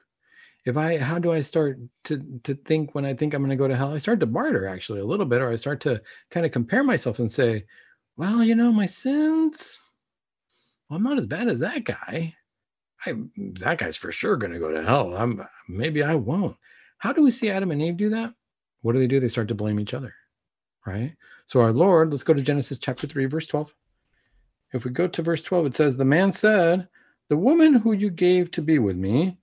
If 0.66 0.78
I, 0.78 0.98
how 0.98 1.18
do 1.18 1.32
I 1.32 1.42
start 1.42 1.80
to 2.06 2.24
to 2.44 2.54
think 2.54 2.94
when 2.94 3.06
I 3.06 3.16
think 3.16 3.34
I'm 3.34 3.42
gonna 3.42 3.56
go 3.56 3.68
to 3.68 3.76
hell? 3.76 3.94
I 3.94 3.98
start 3.98 4.20
to 4.20 4.26
barter 4.28 4.68
actually 4.68 5.00
a 5.00 5.06
little 5.06 5.26
bit, 5.26 5.42
or 5.42 5.52
I 5.52 5.56
start 5.56 5.82
to 5.82 6.02
kind 6.30 6.46
of 6.46 6.52
compare 6.52 6.84
myself 6.84 7.20
and 7.20 7.32
say, 7.32 7.66
well, 8.18 8.44
you 8.44 8.54
know, 8.56 8.72
my 8.72 8.86
sins. 8.86 9.80
Well, 10.90 10.98
I'm 10.98 11.04
not 11.04 11.18
as 11.18 11.26
bad 11.26 11.48
as 11.48 11.60
that 11.60 11.84
guy. 11.84 12.36
I 13.06 13.14
that 13.60 13.78
guy's 13.78 13.98
for 13.98 14.12
sure 14.12 14.36
going 14.36 14.52
to 14.52 14.60
go 14.60 14.72
to 14.72 14.84
hell. 14.84 15.16
I'm 15.16 15.42
maybe 15.68 16.04
I 16.04 16.16
won't. 16.16 16.58
How 16.98 17.14
do 17.14 17.22
we 17.22 17.32
see 17.32 17.50
Adam 17.50 17.72
and 17.72 17.82
Eve 17.82 17.98
do 17.98 18.10
that? 18.10 18.34
What 18.82 18.94
do 18.94 19.00
they 19.00 19.08
do? 19.08 19.20
They 19.20 19.30
start 19.30 19.48
to 19.50 19.56
blame 19.56 19.80
each 19.80 19.94
other, 19.94 20.14
right? 20.86 21.16
So 21.46 21.62
our 21.62 21.72
Lord, 21.72 22.12
let's 22.12 22.24
go 22.24 22.34
to 22.34 22.42
Genesis 22.42 22.78
chapter 22.78 23.08
3 23.08 23.26
verse 23.26 23.48
12. 23.48 23.74
If 24.74 24.86
we 24.86 24.92
go 24.92 25.08
to 25.08 25.22
verse 25.22 25.42
12 25.42 25.66
it 25.68 25.76
says 25.76 25.98
the 25.98 26.06
man 26.06 26.32
said, 26.32 26.88
"The 27.30 27.38
woman 27.38 27.74
who 27.74 27.94
you 27.94 28.10
gave 28.10 28.52
to 28.52 28.62
be 28.62 28.80
with 28.80 28.98
me, 28.98 29.38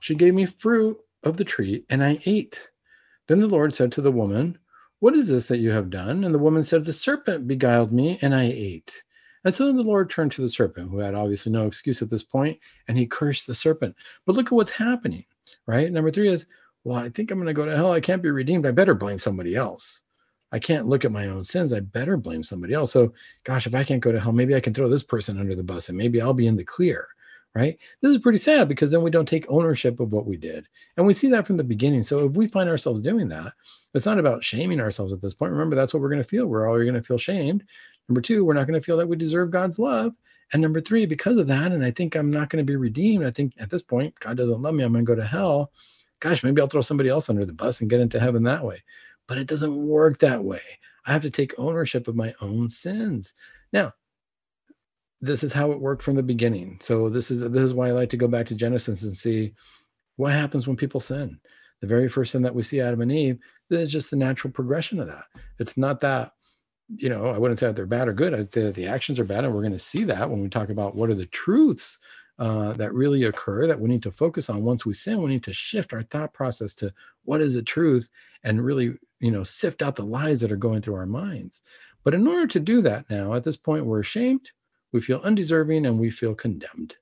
she 0.00 0.14
gave 0.14 0.34
me 0.34 0.46
fruit 0.46 0.98
of 1.22 1.36
the 1.36 1.44
tree 1.44 1.84
and 1.90 2.02
I 2.02 2.20
ate." 2.24 2.70
Then 3.28 3.40
the 3.40 3.46
Lord 3.46 3.74
said 3.74 3.92
to 3.92 4.00
the 4.00 4.10
woman, 4.12 4.58
"What 5.00 5.16
is 5.16 5.28
this 5.28 5.48
that 5.48 5.58
you 5.58 5.70
have 5.70 5.90
done?" 5.90 6.24
And 6.24 6.34
the 6.34 6.38
woman 6.38 6.62
said, 6.62 6.84
"The 6.84 6.92
serpent 6.92 7.46
beguiled 7.46 7.92
me 7.92 8.18
and 8.22 8.34
I 8.34 8.44
ate." 8.44 9.04
And 9.44 9.52
so 9.52 9.72
the 9.72 9.82
Lord 9.82 10.08
turned 10.08 10.32
to 10.32 10.42
the 10.42 10.48
serpent, 10.48 10.90
who 10.90 10.98
had 10.98 11.14
obviously 11.14 11.50
no 11.50 11.66
excuse 11.66 12.02
at 12.02 12.10
this 12.10 12.22
point, 12.22 12.58
and 12.88 12.96
he 12.96 13.06
cursed 13.06 13.46
the 13.46 13.54
serpent. 13.54 13.96
But 14.24 14.36
look 14.36 14.46
at 14.46 14.52
what's 14.52 14.70
happening, 14.70 15.24
right? 15.66 15.90
Number 15.90 16.10
three 16.10 16.28
is, 16.28 16.46
well, 16.84 16.96
I 16.96 17.08
think 17.08 17.30
I'm 17.30 17.38
going 17.38 17.46
to 17.46 17.52
go 17.52 17.66
to 17.66 17.76
hell. 17.76 17.92
I 17.92 18.00
can't 18.00 18.22
be 18.22 18.30
redeemed. 18.30 18.66
I 18.66 18.70
better 18.72 18.94
blame 18.94 19.18
somebody 19.18 19.56
else. 19.56 20.02
I 20.52 20.58
can't 20.58 20.86
look 20.86 21.04
at 21.04 21.12
my 21.12 21.28
own 21.28 21.44
sins. 21.44 21.72
I 21.72 21.80
better 21.80 22.16
blame 22.16 22.42
somebody 22.42 22.74
else. 22.74 22.92
So, 22.92 23.14
gosh, 23.44 23.66
if 23.66 23.74
I 23.74 23.84
can't 23.84 24.02
go 24.02 24.12
to 24.12 24.20
hell, 24.20 24.32
maybe 24.32 24.54
I 24.54 24.60
can 24.60 24.74
throw 24.74 24.88
this 24.88 25.02
person 25.02 25.38
under 25.38 25.54
the 25.54 25.64
bus 25.64 25.88
and 25.88 25.96
maybe 25.96 26.20
I'll 26.20 26.34
be 26.34 26.46
in 26.46 26.56
the 26.56 26.64
clear, 26.64 27.08
right? 27.54 27.78
This 28.00 28.12
is 28.12 28.18
pretty 28.18 28.38
sad 28.38 28.68
because 28.68 28.90
then 28.90 29.02
we 29.02 29.10
don't 29.10 29.28
take 29.28 29.46
ownership 29.48 30.00
of 30.00 30.12
what 30.12 30.26
we 30.26 30.36
did. 30.36 30.66
And 30.96 31.06
we 31.06 31.12
see 31.12 31.28
that 31.28 31.46
from 31.46 31.56
the 31.56 31.64
beginning. 31.64 32.02
So, 32.02 32.26
if 32.26 32.36
we 32.36 32.46
find 32.46 32.68
ourselves 32.68 33.00
doing 33.00 33.28
that, 33.28 33.52
it's 33.94 34.06
not 34.06 34.18
about 34.18 34.44
shaming 34.44 34.80
ourselves 34.80 35.12
at 35.12 35.20
this 35.20 35.34
point. 35.34 35.52
Remember, 35.52 35.76
that's 35.76 35.92
what 35.92 36.00
we're 36.00 36.08
going 36.08 36.22
to 36.22 36.28
feel. 36.28 36.46
We're 36.46 36.68
all 36.68 36.78
going 36.78 36.94
to 36.94 37.02
feel 37.02 37.18
shamed. 37.18 37.64
Number 38.08 38.20
two, 38.20 38.44
we're 38.44 38.54
not 38.54 38.66
going 38.66 38.80
to 38.80 38.84
feel 38.84 38.96
that 38.96 39.08
we 39.08 39.16
deserve 39.16 39.50
God's 39.50 39.78
love. 39.78 40.12
And 40.52 40.60
number 40.60 40.80
three, 40.80 41.06
because 41.06 41.38
of 41.38 41.46
that, 41.48 41.72
and 41.72 41.84
I 41.84 41.90
think 41.90 42.14
I'm 42.14 42.30
not 42.30 42.50
going 42.50 42.64
to 42.64 42.70
be 42.70 42.76
redeemed. 42.76 43.24
I 43.24 43.30
think 43.30 43.54
at 43.58 43.70
this 43.70 43.82
point, 43.82 44.18
God 44.20 44.36
doesn't 44.36 44.60
love 44.60 44.74
me. 44.74 44.84
I'm 44.84 44.92
going 44.92 45.04
to 45.04 45.10
go 45.10 45.14
to 45.14 45.26
hell. 45.26 45.72
Gosh, 46.20 46.42
maybe 46.42 46.60
I'll 46.60 46.68
throw 46.68 46.82
somebody 46.82 47.08
else 47.08 47.30
under 47.30 47.44
the 47.44 47.54
bus 47.54 47.80
and 47.80 47.90
get 47.90 48.00
into 48.00 48.20
heaven 48.20 48.42
that 48.44 48.64
way. 48.64 48.82
But 49.26 49.38
it 49.38 49.46
doesn't 49.46 49.74
work 49.74 50.18
that 50.18 50.44
way. 50.44 50.60
I 51.06 51.12
have 51.12 51.22
to 51.22 51.30
take 51.30 51.58
ownership 51.58 52.06
of 52.06 52.16
my 52.16 52.34
own 52.40 52.68
sins. 52.68 53.34
Now, 53.72 53.92
this 55.22 55.42
is 55.44 55.52
how 55.52 55.70
it 55.70 55.80
worked 55.80 56.02
from 56.02 56.16
the 56.16 56.22
beginning. 56.22 56.78
So 56.82 57.08
this 57.08 57.30
is 57.30 57.40
this 57.40 57.62
is 57.62 57.74
why 57.74 57.88
I 57.88 57.92
like 57.92 58.10
to 58.10 58.16
go 58.16 58.28
back 58.28 58.46
to 58.48 58.54
Genesis 58.54 59.02
and 59.02 59.16
see 59.16 59.54
what 60.16 60.32
happens 60.32 60.66
when 60.66 60.76
people 60.76 61.00
sin. 61.00 61.38
The 61.80 61.86
very 61.86 62.08
first 62.08 62.32
sin 62.32 62.42
that 62.42 62.54
we 62.54 62.62
see 62.62 62.80
Adam 62.80 63.00
and 63.00 63.10
Eve, 63.10 63.38
is 63.70 63.90
just 63.90 64.10
the 64.10 64.16
natural 64.16 64.52
progression 64.52 65.00
of 65.00 65.06
that. 65.06 65.24
It's 65.58 65.76
not 65.76 66.00
that 66.00 66.32
you 66.96 67.08
know, 67.08 67.26
I 67.26 67.38
wouldn't 67.38 67.58
say 67.58 67.66
that 67.66 67.76
they're 67.76 67.86
bad 67.86 68.08
or 68.08 68.12
good. 68.12 68.34
I'd 68.34 68.52
say 68.52 68.64
that 68.64 68.74
the 68.74 68.86
actions 68.86 69.18
are 69.18 69.24
bad, 69.24 69.44
and 69.44 69.54
we're 69.54 69.62
going 69.62 69.72
to 69.72 69.78
see 69.78 70.04
that 70.04 70.28
when 70.28 70.42
we 70.42 70.48
talk 70.48 70.68
about 70.68 70.94
what 70.94 71.08
are 71.08 71.14
the 71.14 71.26
truths 71.26 71.98
uh, 72.38 72.72
that 72.74 72.92
really 72.92 73.24
occur 73.24 73.66
that 73.66 73.80
we 73.80 73.88
need 73.88 74.02
to 74.02 74.10
focus 74.10 74.50
on. 74.50 74.64
Once 74.64 74.84
we 74.84 74.92
sin, 74.92 75.22
we 75.22 75.30
need 75.30 75.44
to 75.44 75.52
shift 75.52 75.92
our 75.92 76.02
thought 76.02 76.34
process 76.34 76.74
to 76.74 76.92
what 77.24 77.40
is 77.40 77.54
the 77.54 77.62
truth, 77.62 78.08
and 78.44 78.64
really, 78.64 78.94
you 79.20 79.30
know, 79.30 79.44
sift 79.44 79.82
out 79.82 79.96
the 79.96 80.04
lies 80.04 80.40
that 80.40 80.52
are 80.52 80.56
going 80.56 80.82
through 80.82 80.96
our 80.96 81.06
minds. 81.06 81.62
But 82.04 82.14
in 82.14 82.26
order 82.26 82.46
to 82.48 82.60
do 82.60 82.82
that, 82.82 83.08
now 83.08 83.34
at 83.34 83.44
this 83.44 83.56
point, 83.56 83.86
we're 83.86 84.00
ashamed, 84.00 84.50
we 84.92 85.00
feel 85.00 85.20
undeserving, 85.24 85.86
and 85.86 85.98
we 85.98 86.10
feel 86.10 86.34
condemned. 86.34 86.94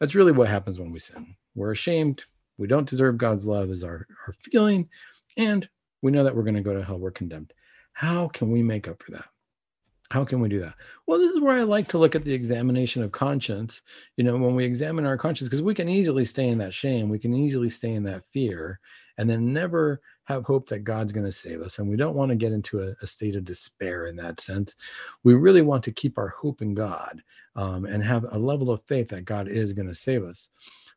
That's 0.00 0.14
really 0.14 0.32
what 0.32 0.48
happens 0.48 0.78
when 0.78 0.92
we 0.92 0.98
sin. 0.98 1.36
We're 1.54 1.72
ashamed. 1.72 2.24
We 2.58 2.66
don't 2.66 2.88
deserve 2.88 3.18
God's 3.18 3.46
love, 3.46 3.70
is 3.70 3.84
our, 3.84 4.06
our 4.26 4.32
feeling, 4.32 4.88
and 5.36 5.68
we 6.02 6.10
know 6.10 6.24
that 6.24 6.34
we're 6.34 6.42
going 6.42 6.54
to 6.56 6.62
go 6.62 6.74
to 6.74 6.82
hell. 6.82 6.98
We're 6.98 7.10
condemned. 7.10 7.52
How 7.92 8.28
can 8.28 8.50
we 8.50 8.62
make 8.62 8.88
up 8.88 9.02
for 9.02 9.12
that? 9.12 9.26
How 10.10 10.24
can 10.24 10.40
we 10.40 10.48
do 10.48 10.60
that? 10.60 10.74
Well, 11.06 11.18
this 11.18 11.32
is 11.32 11.40
where 11.40 11.58
I 11.58 11.62
like 11.62 11.88
to 11.88 11.98
look 11.98 12.14
at 12.14 12.24
the 12.24 12.32
examination 12.32 13.02
of 13.02 13.10
conscience. 13.10 13.82
You 14.16 14.24
know, 14.24 14.36
when 14.36 14.54
we 14.54 14.64
examine 14.64 15.04
our 15.04 15.18
conscience, 15.18 15.48
because 15.48 15.62
we 15.62 15.74
can 15.74 15.88
easily 15.88 16.24
stay 16.24 16.48
in 16.48 16.58
that 16.58 16.74
shame, 16.74 17.08
we 17.08 17.18
can 17.18 17.34
easily 17.34 17.68
stay 17.68 17.92
in 17.92 18.04
that 18.04 18.24
fear, 18.32 18.78
and 19.18 19.28
then 19.28 19.52
never 19.52 20.00
have 20.24 20.44
hope 20.44 20.68
that 20.68 20.84
God's 20.84 21.12
going 21.12 21.26
to 21.26 21.32
save 21.32 21.60
us. 21.60 21.78
And 21.78 21.88
we 21.88 21.96
don't 21.96 22.16
want 22.16 22.30
to 22.30 22.36
get 22.36 22.52
into 22.52 22.80
a, 22.80 22.94
a, 23.00 23.06
state 23.06 23.36
of 23.36 23.44
despair 23.44 24.06
in 24.06 24.16
that 24.16 24.40
sense. 24.40 24.74
We 25.24 25.34
really 25.34 25.62
want 25.62 25.84
to 25.84 25.92
keep 25.92 26.18
our 26.18 26.28
hope 26.28 26.62
in 26.62 26.74
God 26.74 27.22
um, 27.54 27.84
and 27.84 28.02
have 28.02 28.26
a 28.30 28.38
level 28.38 28.70
of 28.70 28.82
faith 28.84 29.08
that 29.08 29.24
God 29.24 29.48
is 29.48 29.72
going 29.72 29.88
to 29.88 29.94
save 29.94 30.24
us. 30.24 30.50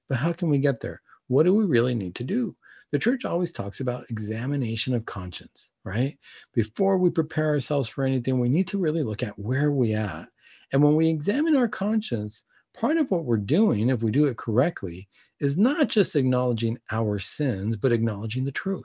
But 0.08 0.18
how 0.18 0.34
can 0.34 0.50
we 0.50 0.58
get 0.58 0.82
there? 0.82 1.02
What 1.28 1.44
do 1.44 1.54
we 1.54 1.66
really 1.66 1.96
need 1.96 2.16
to 2.16 2.24
do? 2.24 2.56
the 2.92 3.00
church 3.00 3.26
always 3.26 3.52
talks 3.52 3.82
about 3.82 4.10
examination 4.10 4.96
of 4.96 5.06
conscience, 5.06 5.72
right? 5.84 6.18
Before 6.54 6.98
we 6.98 7.12
prepare 7.12 7.50
ourselves 7.50 7.88
for 7.88 8.04
anything, 8.04 8.40
we 8.40 8.50
need 8.50 8.68
to 8.70 8.80
really 8.80 9.04
look 9.04 9.22
at 9.22 9.38
where 9.38 9.72
we 9.72 9.94
at. 9.94 10.28
And 10.72 10.84
when 10.84 10.96
we 10.96 11.08
examine 11.08 11.56
our 11.56 11.68
conscience, 11.68 12.44
part 12.74 12.98
of 12.98 13.12
what 13.12 13.26
we're 13.26 13.38
doing, 13.38 13.90
if 13.90 14.02
we 14.02 14.12
do 14.12 14.26
it 14.26 14.38
correctly, 14.38 15.08
is 15.40 15.58
not 15.58 15.88
just 15.88 16.16
acknowledging 16.16 16.78
our 16.92 17.20
sins, 17.20 17.76
but 17.76 17.92
acknowledging 17.92 18.46
the 18.46 18.52
truth. 18.52 18.84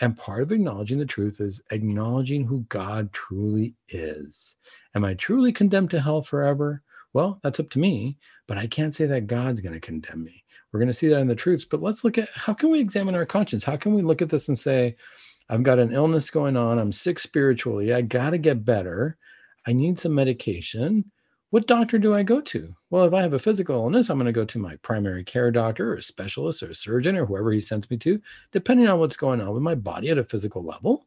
And 0.00 0.16
part 0.16 0.42
of 0.42 0.52
acknowledging 0.52 0.98
the 0.98 1.06
truth 1.06 1.40
is 1.40 1.62
acknowledging 1.70 2.44
who 2.44 2.66
God 2.68 3.12
truly 3.12 3.74
is. 3.88 4.56
Am 4.94 5.04
I 5.04 5.14
truly 5.14 5.52
condemned 5.52 5.90
to 5.90 6.00
hell 6.00 6.22
forever? 6.22 6.82
Well, 7.12 7.38
that's 7.42 7.60
up 7.60 7.70
to 7.70 7.78
me, 7.78 8.18
but 8.46 8.58
I 8.58 8.66
can't 8.66 8.94
say 8.94 9.06
that 9.06 9.26
God's 9.26 9.60
going 9.60 9.74
to 9.74 9.80
condemn 9.80 10.24
me. 10.24 10.44
We're 10.72 10.80
going 10.80 10.88
to 10.88 10.94
see 10.94 11.08
that 11.08 11.20
in 11.20 11.28
the 11.28 11.34
truths, 11.34 11.64
but 11.64 11.82
let's 11.82 12.04
look 12.04 12.18
at 12.18 12.30
how 12.30 12.54
can 12.54 12.70
we 12.70 12.80
examine 12.80 13.14
our 13.14 13.26
conscience? 13.26 13.62
How 13.62 13.76
can 13.76 13.94
we 13.94 14.02
look 14.02 14.22
at 14.22 14.30
this 14.30 14.48
and 14.48 14.58
say, 14.58 14.96
I've 15.48 15.62
got 15.62 15.78
an 15.78 15.92
illness 15.92 16.30
going 16.30 16.56
on, 16.56 16.78
I'm 16.78 16.92
sick 16.92 17.18
spiritually, 17.18 17.92
I 17.92 18.00
got 18.00 18.30
to 18.30 18.38
get 18.38 18.64
better, 18.64 19.18
I 19.66 19.72
need 19.72 19.98
some 19.98 20.14
medication. 20.14 21.10
What 21.52 21.66
doctor 21.66 21.98
do 21.98 22.14
I 22.14 22.22
go 22.22 22.40
to? 22.40 22.74
Well, 22.88 23.04
if 23.04 23.12
I 23.12 23.20
have 23.20 23.34
a 23.34 23.38
physical 23.38 23.76
illness, 23.76 24.08
I'm 24.08 24.16
going 24.16 24.24
to 24.24 24.32
go 24.32 24.46
to 24.46 24.58
my 24.58 24.76
primary 24.76 25.22
care 25.22 25.50
doctor 25.50 25.92
or 25.92 25.96
a 25.96 26.02
specialist 26.02 26.62
or 26.62 26.70
a 26.70 26.74
surgeon 26.74 27.14
or 27.14 27.26
whoever 27.26 27.52
he 27.52 27.60
sends 27.60 27.90
me 27.90 27.98
to, 27.98 28.22
depending 28.52 28.88
on 28.88 28.98
what's 28.98 29.18
going 29.18 29.38
on 29.42 29.52
with 29.52 29.62
my 29.62 29.74
body 29.74 30.08
at 30.08 30.16
a 30.16 30.24
physical 30.24 30.64
level. 30.64 31.06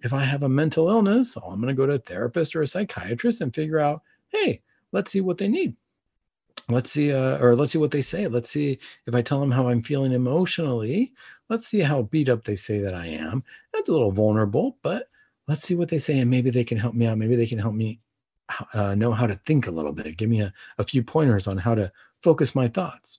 If 0.00 0.14
I 0.14 0.24
have 0.24 0.44
a 0.44 0.48
mental 0.48 0.88
illness, 0.88 1.36
I'm 1.36 1.60
going 1.60 1.68
to 1.68 1.74
go 1.74 1.84
to 1.84 1.92
a 1.92 1.98
therapist 1.98 2.56
or 2.56 2.62
a 2.62 2.66
psychiatrist 2.66 3.42
and 3.42 3.54
figure 3.54 3.80
out, 3.80 4.00
hey, 4.28 4.62
let's 4.92 5.12
see 5.12 5.20
what 5.20 5.36
they 5.36 5.48
need. 5.48 5.76
Let's 6.70 6.90
see 6.90 7.12
uh, 7.12 7.36
or 7.36 7.54
let's 7.54 7.72
see 7.72 7.78
what 7.78 7.90
they 7.90 8.00
say. 8.00 8.28
Let's 8.28 8.48
see 8.48 8.78
if 9.06 9.14
i 9.14 9.20
tell 9.20 9.40
them 9.40 9.50
how 9.50 9.68
i'm 9.68 9.82
feeling 9.82 10.12
emotionally. 10.12 11.12
Let's 11.50 11.68
see 11.68 11.80
how 11.80 12.00
beat 12.00 12.30
up 12.30 12.44
they 12.44 12.56
say 12.56 12.78
that 12.78 12.94
i 12.94 13.08
am. 13.08 13.44
That's 13.74 13.90
a 13.90 13.92
little 13.92 14.10
vulnerable 14.10 14.78
but 14.82 15.10
let's 15.48 15.64
see 15.64 15.74
what 15.74 15.90
they 15.90 15.98
say 15.98 16.18
and 16.18 16.30
maybe 16.30 16.48
they 16.48 16.64
can 16.64 16.78
help 16.78 16.94
me 16.94 17.04
out. 17.04 17.18
Maybe 17.18 17.36
they 17.36 17.46
can 17.46 17.58
help 17.58 17.74
me 17.74 18.00
uh, 18.74 18.94
know 18.94 19.12
how 19.12 19.26
to 19.26 19.40
think 19.46 19.66
a 19.66 19.70
little 19.70 19.92
bit 19.92 20.16
give 20.16 20.30
me 20.30 20.40
a, 20.40 20.52
a 20.78 20.84
few 20.84 21.02
pointers 21.02 21.46
on 21.46 21.58
how 21.58 21.74
to 21.74 21.90
focus 22.22 22.54
my 22.54 22.68
thoughts 22.68 23.18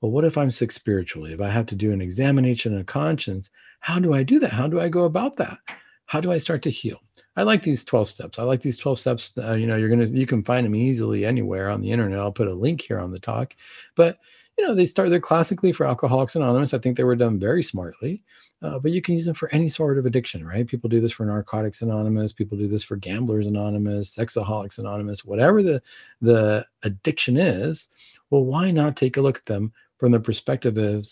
well 0.00 0.10
what 0.10 0.24
if 0.24 0.36
i'm 0.36 0.50
sick 0.50 0.72
spiritually 0.72 1.32
if 1.32 1.40
i 1.40 1.48
have 1.48 1.66
to 1.66 1.74
do 1.74 1.92
an 1.92 2.00
examination 2.00 2.76
of 2.78 2.86
conscience 2.86 3.50
how 3.80 3.98
do 3.98 4.14
i 4.14 4.22
do 4.22 4.38
that 4.38 4.52
how 4.52 4.66
do 4.66 4.80
i 4.80 4.88
go 4.88 5.04
about 5.04 5.36
that 5.36 5.58
how 6.06 6.20
do 6.20 6.32
i 6.32 6.38
start 6.38 6.62
to 6.62 6.70
heal 6.70 7.00
I 7.36 7.44
like 7.44 7.62
these 7.62 7.84
12 7.84 8.08
steps. 8.08 8.38
I 8.38 8.42
like 8.42 8.60
these 8.60 8.76
12 8.76 8.98
steps. 8.98 9.32
Uh, 9.38 9.54
you 9.54 9.66
know, 9.66 9.76
you're 9.76 9.88
gonna 9.88 10.04
you 10.04 10.26
can 10.26 10.44
find 10.44 10.66
them 10.66 10.74
easily 10.74 11.24
anywhere 11.24 11.70
on 11.70 11.80
the 11.80 11.90
internet. 11.90 12.18
I'll 12.18 12.32
put 12.32 12.48
a 12.48 12.54
link 12.54 12.82
here 12.82 12.98
on 12.98 13.10
the 13.10 13.18
talk. 13.18 13.54
But 13.96 14.18
you 14.58 14.66
know, 14.66 14.74
they 14.74 14.86
start 14.86 15.10
they're 15.10 15.20
classically 15.20 15.72
for 15.72 15.86
Alcoholics 15.86 16.36
Anonymous. 16.36 16.74
I 16.74 16.78
think 16.78 16.96
they 16.96 17.04
were 17.04 17.16
done 17.16 17.38
very 17.38 17.62
smartly. 17.62 18.22
Uh, 18.62 18.78
but 18.78 18.92
you 18.92 19.02
can 19.02 19.14
use 19.14 19.26
them 19.26 19.34
for 19.34 19.52
any 19.52 19.68
sort 19.68 19.98
of 19.98 20.06
addiction, 20.06 20.46
right? 20.46 20.68
People 20.68 20.88
do 20.88 21.00
this 21.00 21.10
for 21.10 21.26
Narcotics 21.26 21.82
Anonymous. 21.82 22.32
People 22.32 22.56
do 22.56 22.68
this 22.68 22.84
for 22.84 22.96
Gamblers 22.96 23.46
Anonymous, 23.46 24.14
Sexaholics 24.14 24.78
Anonymous, 24.78 25.24
whatever 25.24 25.62
the 25.62 25.82
the 26.20 26.64
addiction 26.84 27.36
is. 27.36 27.88
Well, 28.30 28.44
why 28.44 28.70
not 28.70 28.96
take 28.96 29.16
a 29.16 29.20
look 29.20 29.38
at 29.38 29.46
them 29.46 29.72
from 29.98 30.12
the 30.12 30.20
perspective 30.20 30.78
of 30.78 31.08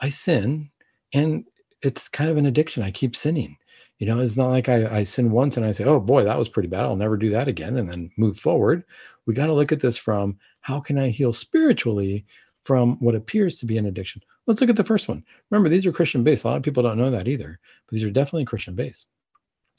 I 0.00 0.10
sin, 0.10 0.70
and 1.12 1.44
it's 1.82 2.08
kind 2.08 2.30
of 2.30 2.36
an 2.36 2.46
addiction. 2.46 2.82
I 2.82 2.90
keep 2.92 3.16
sinning. 3.16 3.56
You 3.98 4.06
know, 4.06 4.20
it's 4.20 4.36
not 4.36 4.50
like 4.50 4.68
I, 4.68 4.98
I 4.98 5.02
sin 5.04 5.30
once 5.30 5.56
and 5.56 5.64
I 5.64 5.70
say, 5.70 5.84
oh 5.84 6.00
boy, 6.00 6.24
that 6.24 6.38
was 6.38 6.48
pretty 6.48 6.68
bad. 6.68 6.82
I'll 6.82 6.96
never 6.96 7.16
do 7.16 7.30
that 7.30 7.48
again 7.48 7.76
and 7.76 7.88
then 7.88 8.10
move 8.16 8.38
forward. 8.38 8.84
We 9.26 9.34
got 9.34 9.46
to 9.46 9.54
look 9.54 9.72
at 9.72 9.80
this 9.80 9.96
from 9.96 10.38
how 10.60 10.80
can 10.80 10.98
I 10.98 11.08
heal 11.08 11.32
spiritually 11.32 12.26
from 12.64 12.96
what 13.00 13.14
appears 13.14 13.58
to 13.58 13.66
be 13.66 13.78
an 13.78 13.86
addiction? 13.86 14.22
Let's 14.46 14.60
look 14.60 14.70
at 14.70 14.76
the 14.76 14.84
first 14.84 15.08
one. 15.08 15.24
Remember, 15.50 15.68
these 15.68 15.86
are 15.86 15.92
Christian 15.92 16.24
based. 16.24 16.44
A 16.44 16.48
lot 16.48 16.56
of 16.56 16.62
people 16.62 16.82
don't 16.82 16.98
know 16.98 17.10
that 17.10 17.28
either, 17.28 17.58
but 17.86 17.92
these 17.94 18.04
are 18.04 18.10
definitely 18.10 18.44
Christian 18.44 18.74
based. 18.74 19.06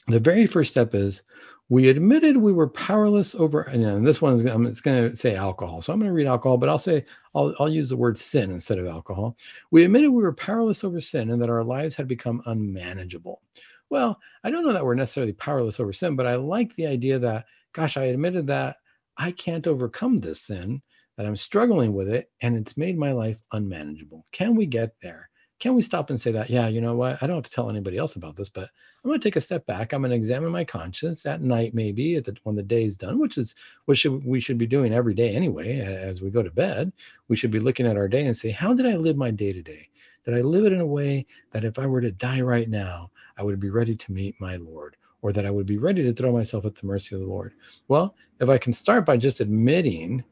The 0.08 0.20
very 0.20 0.46
first 0.46 0.70
step 0.70 0.94
is 0.94 1.22
we 1.68 1.88
admitted 1.88 2.36
we 2.36 2.52
were 2.52 2.68
powerless 2.68 3.34
over, 3.34 3.62
and 3.62 4.06
this 4.06 4.22
one 4.22 4.34
is 4.34 4.42
it's 4.42 4.80
going 4.80 5.10
to 5.10 5.16
say 5.16 5.34
alcohol. 5.34 5.82
So 5.82 5.92
I'm 5.92 5.98
going 5.98 6.08
to 6.08 6.14
read 6.14 6.28
alcohol, 6.28 6.58
but 6.58 6.68
I'll 6.68 6.78
say, 6.78 7.04
I'll, 7.34 7.54
I'll 7.58 7.68
use 7.68 7.88
the 7.88 7.96
word 7.96 8.16
sin 8.16 8.52
instead 8.52 8.78
of 8.78 8.86
alcohol. 8.86 9.36
We 9.72 9.84
admitted 9.84 10.10
we 10.10 10.22
were 10.22 10.32
powerless 10.32 10.84
over 10.84 11.00
sin 11.00 11.30
and 11.30 11.42
that 11.42 11.50
our 11.50 11.64
lives 11.64 11.96
had 11.96 12.06
become 12.06 12.40
unmanageable. 12.46 13.42
Well, 13.90 14.20
I 14.44 14.50
don't 14.50 14.64
know 14.64 14.72
that 14.72 14.84
we're 14.84 14.94
necessarily 14.94 15.32
powerless 15.32 15.80
over 15.80 15.92
sin, 15.92 16.14
but 16.14 16.26
I 16.26 16.36
like 16.36 16.74
the 16.76 16.86
idea 16.86 17.18
that, 17.18 17.46
gosh, 17.72 17.96
I 17.96 18.04
admitted 18.04 18.46
that 18.46 18.76
I 19.16 19.32
can't 19.32 19.66
overcome 19.66 20.18
this 20.18 20.42
sin, 20.42 20.82
that 21.16 21.26
I'm 21.26 21.36
struggling 21.36 21.94
with 21.94 22.08
it, 22.08 22.30
and 22.40 22.56
it's 22.56 22.76
made 22.76 22.98
my 22.98 23.12
life 23.12 23.38
unmanageable. 23.52 24.26
Can 24.32 24.54
we 24.54 24.66
get 24.66 24.94
there? 25.00 25.30
Can 25.58 25.74
we 25.74 25.80
stop 25.80 26.10
and 26.10 26.20
say 26.20 26.32
that, 26.32 26.50
yeah, 26.50 26.68
you 26.68 26.82
know 26.82 26.94
what? 26.94 27.22
I 27.22 27.26
don't 27.26 27.36
have 27.36 27.44
to 27.44 27.50
tell 27.50 27.70
anybody 27.70 27.96
else 27.96 28.16
about 28.16 28.36
this, 28.36 28.50
but 28.50 28.68
I'm 29.02 29.08
going 29.08 29.18
to 29.18 29.24
take 29.26 29.36
a 29.36 29.40
step 29.40 29.64
back. 29.64 29.92
I'm 29.92 30.02
going 30.02 30.10
to 30.10 30.16
examine 30.16 30.50
my 30.50 30.64
conscience 30.64 31.24
at 31.24 31.40
night, 31.40 31.72
maybe 31.72 32.16
at 32.16 32.24
the, 32.24 32.36
when 32.42 32.56
the 32.56 32.62
day's 32.62 32.96
done, 32.98 33.18
which 33.18 33.38
is 33.38 33.54
what 33.86 33.96
should, 33.96 34.22
we 34.22 34.38
should 34.38 34.58
be 34.58 34.66
doing 34.66 34.92
every 34.92 35.14
day 35.14 35.34
anyway. 35.34 35.78
As 35.80 36.20
we 36.20 36.28
go 36.28 36.42
to 36.42 36.50
bed, 36.50 36.92
we 37.28 37.36
should 37.36 37.50
be 37.50 37.60
looking 37.60 37.86
at 37.86 37.96
our 37.96 38.08
day 38.08 38.26
and 38.26 38.36
say, 38.36 38.50
how 38.50 38.74
did 38.74 38.84
I 38.84 38.96
live 38.96 39.16
my 39.16 39.30
day 39.30 39.54
to 39.54 39.62
day? 39.62 39.88
Did 40.26 40.34
I 40.34 40.42
live 40.42 40.66
it 40.66 40.74
in 40.74 40.80
a 40.80 40.86
way 40.86 41.24
that 41.52 41.64
if 41.64 41.78
I 41.78 41.86
were 41.86 42.02
to 42.02 42.10
die 42.10 42.42
right 42.42 42.68
now, 42.68 43.10
I 43.38 43.42
would 43.42 43.58
be 43.58 43.70
ready 43.70 43.96
to 43.96 44.12
meet 44.12 44.38
my 44.38 44.56
Lord, 44.56 44.96
or 45.22 45.32
that 45.32 45.46
I 45.46 45.50
would 45.50 45.66
be 45.66 45.78
ready 45.78 46.02
to 46.02 46.12
throw 46.12 46.32
myself 46.32 46.66
at 46.66 46.74
the 46.74 46.86
mercy 46.86 47.14
of 47.14 47.22
the 47.22 47.26
Lord? 47.26 47.54
Well, 47.88 48.14
if 48.40 48.50
I 48.50 48.58
can 48.58 48.74
start 48.74 49.06
by 49.06 49.16
just 49.16 49.40
admitting 49.40 50.22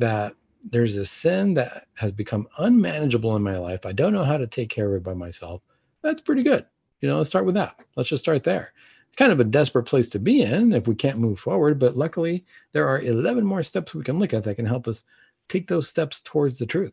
that 0.00 0.34
there's 0.70 0.96
a 0.96 1.06
sin 1.06 1.54
that 1.54 1.86
has 1.94 2.12
become 2.12 2.48
unmanageable 2.58 3.36
in 3.36 3.42
my 3.42 3.56
life, 3.56 3.86
I 3.86 3.92
don't 3.92 4.12
know 4.12 4.24
how 4.24 4.36
to 4.36 4.46
take 4.46 4.68
care 4.68 4.88
of 4.88 5.00
it 5.00 5.04
by 5.04 5.14
myself, 5.14 5.62
that's 6.02 6.20
pretty 6.20 6.42
good. 6.42 6.66
You 7.00 7.08
know, 7.08 7.18
let's 7.18 7.30
start 7.30 7.46
with 7.46 7.54
that. 7.54 7.76
Let's 7.96 8.08
just 8.08 8.22
start 8.22 8.44
there. 8.44 8.72
It's 9.08 9.16
kind 9.16 9.32
of 9.32 9.40
a 9.40 9.44
desperate 9.44 9.84
place 9.84 10.08
to 10.10 10.18
be 10.18 10.42
in 10.42 10.72
if 10.72 10.86
we 10.86 10.94
can't 10.94 11.18
move 11.18 11.38
forward, 11.38 11.78
but 11.78 11.96
luckily 11.96 12.44
there 12.72 12.86
are 12.86 13.00
11 13.00 13.44
more 13.44 13.62
steps 13.62 13.94
we 13.94 14.04
can 14.04 14.18
look 14.18 14.34
at 14.34 14.44
that 14.44 14.56
can 14.56 14.66
help 14.66 14.86
us 14.86 15.04
take 15.48 15.66
those 15.66 15.88
steps 15.88 16.20
towards 16.22 16.58
the 16.58 16.66
truth. 16.66 16.92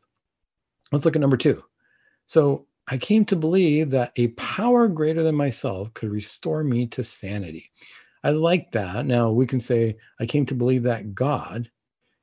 Let's 0.92 1.06
look 1.06 1.16
at 1.16 1.22
number 1.22 1.38
two. 1.38 1.64
So 2.26 2.66
I 2.88 2.98
came 2.98 3.26
to 3.26 3.36
believe 3.36 3.92
that 3.92 4.14
a 4.16 4.30
power 4.30 4.88
greater 4.88 5.22
than 5.24 5.36
myself 5.36 5.94
could 5.94 6.10
restore 6.10 6.64
me 6.64 6.88
to 6.88 7.04
sanity. 7.04 7.72
I 8.24 8.32
like 8.32 8.72
that. 8.72 9.06
Now 9.06 9.30
we 9.30 9.46
can 9.46 9.60
say, 9.60 9.98
I 10.20 10.26
came 10.26 10.46
to 10.48 10.56
believe 10.56 10.84
that 10.84 11.14
God 11.14 11.70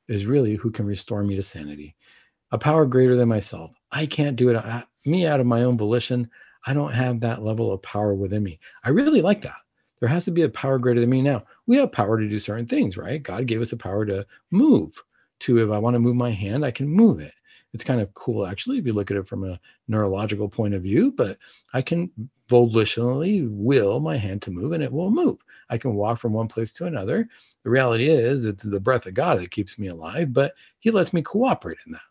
is 0.08 0.26
really 0.26 0.54
who 0.54 0.70
can 0.70 0.86
restore 0.86 1.22
me 1.22 1.36
to 1.36 1.42
sanity. 1.42 1.96
A 2.52 2.58
power 2.58 2.86
greater 2.86 3.16
than 3.16 3.28
myself. 3.28 3.72
I 3.90 4.06
can't 4.06 4.36
do 4.36 4.50
it. 4.50 4.56
I, 4.56 4.84
me 5.04 5.26
out 5.26 5.40
of 5.40 5.46
my 5.46 5.64
own 5.64 5.76
volition. 5.76 6.30
I 6.66 6.74
don't 6.74 6.92
have 6.92 7.20
that 7.20 7.42
level 7.42 7.72
of 7.72 7.82
power 7.82 8.14
within 8.14 8.42
me. 8.42 8.58
I 8.84 8.90
really 8.90 9.22
like 9.22 9.42
that. 9.42 9.56
There 10.00 10.08
has 10.08 10.24
to 10.26 10.30
be 10.30 10.42
a 10.42 10.48
power 10.48 10.78
greater 10.78 11.00
than 11.00 11.10
me. 11.10 11.22
Now, 11.22 11.44
we 11.66 11.76
have 11.76 11.92
power 11.92 12.18
to 12.18 12.28
do 12.28 12.38
certain 12.38 12.66
things, 12.66 12.96
right? 12.96 13.22
God 13.22 13.46
gave 13.46 13.60
us 13.60 13.70
the 13.70 13.76
power 13.76 14.04
to 14.06 14.26
move. 14.50 15.02
To 15.40 15.58
if 15.58 15.70
I 15.70 15.78
want 15.78 15.94
to 15.94 16.00
move 16.00 16.16
my 16.16 16.30
hand, 16.30 16.64
I 16.64 16.70
can 16.70 16.88
move 16.88 17.20
it 17.20 17.32
it's 17.74 17.84
kind 17.84 18.00
of 18.00 18.14
cool 18.14 18.46
actually 18.46 18.78
if 18.78 18.86
you 18.86 18.94
look 18.94 19.10
at 19.10 19.16
it 19.18 19.28
from 19.28 19.44
a 19.44 19.60
neurological 19.88 20.48
point 20.48 20.72
of 20.72 20.82
view 20.82 21.12
but 21.12 21.36
i 21.74 21.82
can 21.82 22.10
volitionally 22.48 23.48
will 23.50 24.00
my 24.00 24.16
hand 24.16 24.42
to 24.42 24.50
move 24.50 24.72
and 24.72 24.82
it 24.82 24.92
will 24.92 25.10
move. 25.10 25.38
I 25.70 25.78
can 25.78 25.94
walk 25.94 26.18
from 26.18 26.32
one 26.32 26.48
place 26.48 26.74
to 26.74 26.84
another. 26.84 27.26
The 27.62 27.70
reality 27.70 28.08
is 28.08 28.44
it's 28.44 28.62
the 28.64 28.80
breath 28.80 29.06
of 29.06 29.14
god 29.14 29.38
that 29.38 29.50
keeps 29.50 29.78
me 29.78 29.88
alive 29.88 30.32
but 30.32 30.54
he 30.78 30.90
lets 30.90 31.12
me 31.12 31.22
cooperate 31.22 31.78
in 31.86 31.92
that. 31.92 32.02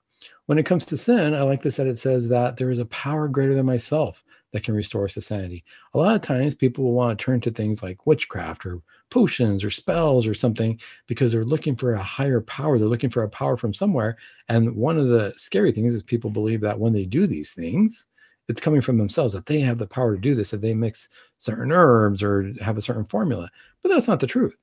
When 0.47 0.57
it 0.57 0.65
comes 0.65 0.85
to 0.85 0.97
sin 0.97 1.33
i 1.33 1.41
like 1.43 1.61
this 1.61 1.77
that 1.77 1.87
it 1.87 1.99
says 1.99 2.27
that 2.29 2.57
there 2.57 2.71
is 2.71 2.79
a 2.79 2.85
power 2.85 3.27
greater 3.27 3.55
than 3.55 3.65
myself 3.65 4.23
that 4.53 4.63
can 4.63 4.75
restore 4.75 5.09
sanity. 5.09 5.65
A 5.93 5.97
lot 5.97 6.15
of 6.15 6.21
times 6.21 6.55
people 6.55 6.85
will 6.85 6.93
want 6.93 7.17
to 7.17 7.25
turn 7.25 7.41
to 7.41 7.51
things 7.51 7.83
like 7.83 8.05
witchcraft 8.07 8.65
or 8.65 8.79
potions 9.09 9.63
or 9.63 9.71
spells 9.71 10.25
or 10.25 10.33
something 10.33 10.79
because 11.07 11.31
they're 11.31 11.43
looking 11.43 11.75
for 11.75 11.93
a 11.93 12.01
higher 12.01 12.39
power. 12.41 12.79
They're 12.79 12.87
looking 12.87 13.09
for 13.09 13.23
a 13.23 13.29
power 13.29 13.57
from 13.57 13.73
somewhere. 13.73 14.17
And 14.49 14.75
one 14.75 14.97
of 14.97 15.07
the 15.07 15.33
scary 15.35 15.71
things 15.71 15.93
is 15.93 16.03
people 16.03 16.29
believe 16.29 16.61
that 16.61 16.79
when 16.79 16.93
they 16.93 17.05
do 17.05 17.27
these 17.27 17.51
things, 17.51 18.05
it's 18.47 18.61
coming 18.61 18.81
from 18.81 18.97
themselves 18.97 19.33
that 19.33 19.45
they 19.45 19.59
have 19.59 19.77
the 19.77 19.87
power 19.87 20.15
to 20.15 20.21
do 20.21 20.35
this 20.35 20.53
if 20.53 20.61
they 20.61 20.73
mix 20.73 21.09
certain 21.39 21.71
herbs 21.71 22.21
or 22.21 22.53
have 22.61 22.77
a 22.77 22.81
certain 22.81 23.05
formula. 23.05 23.49
But 23.81 23.89
that's 23.89 24.07
not 24.07 24.19
the 24.19 24.27
truth. 24.27 24.55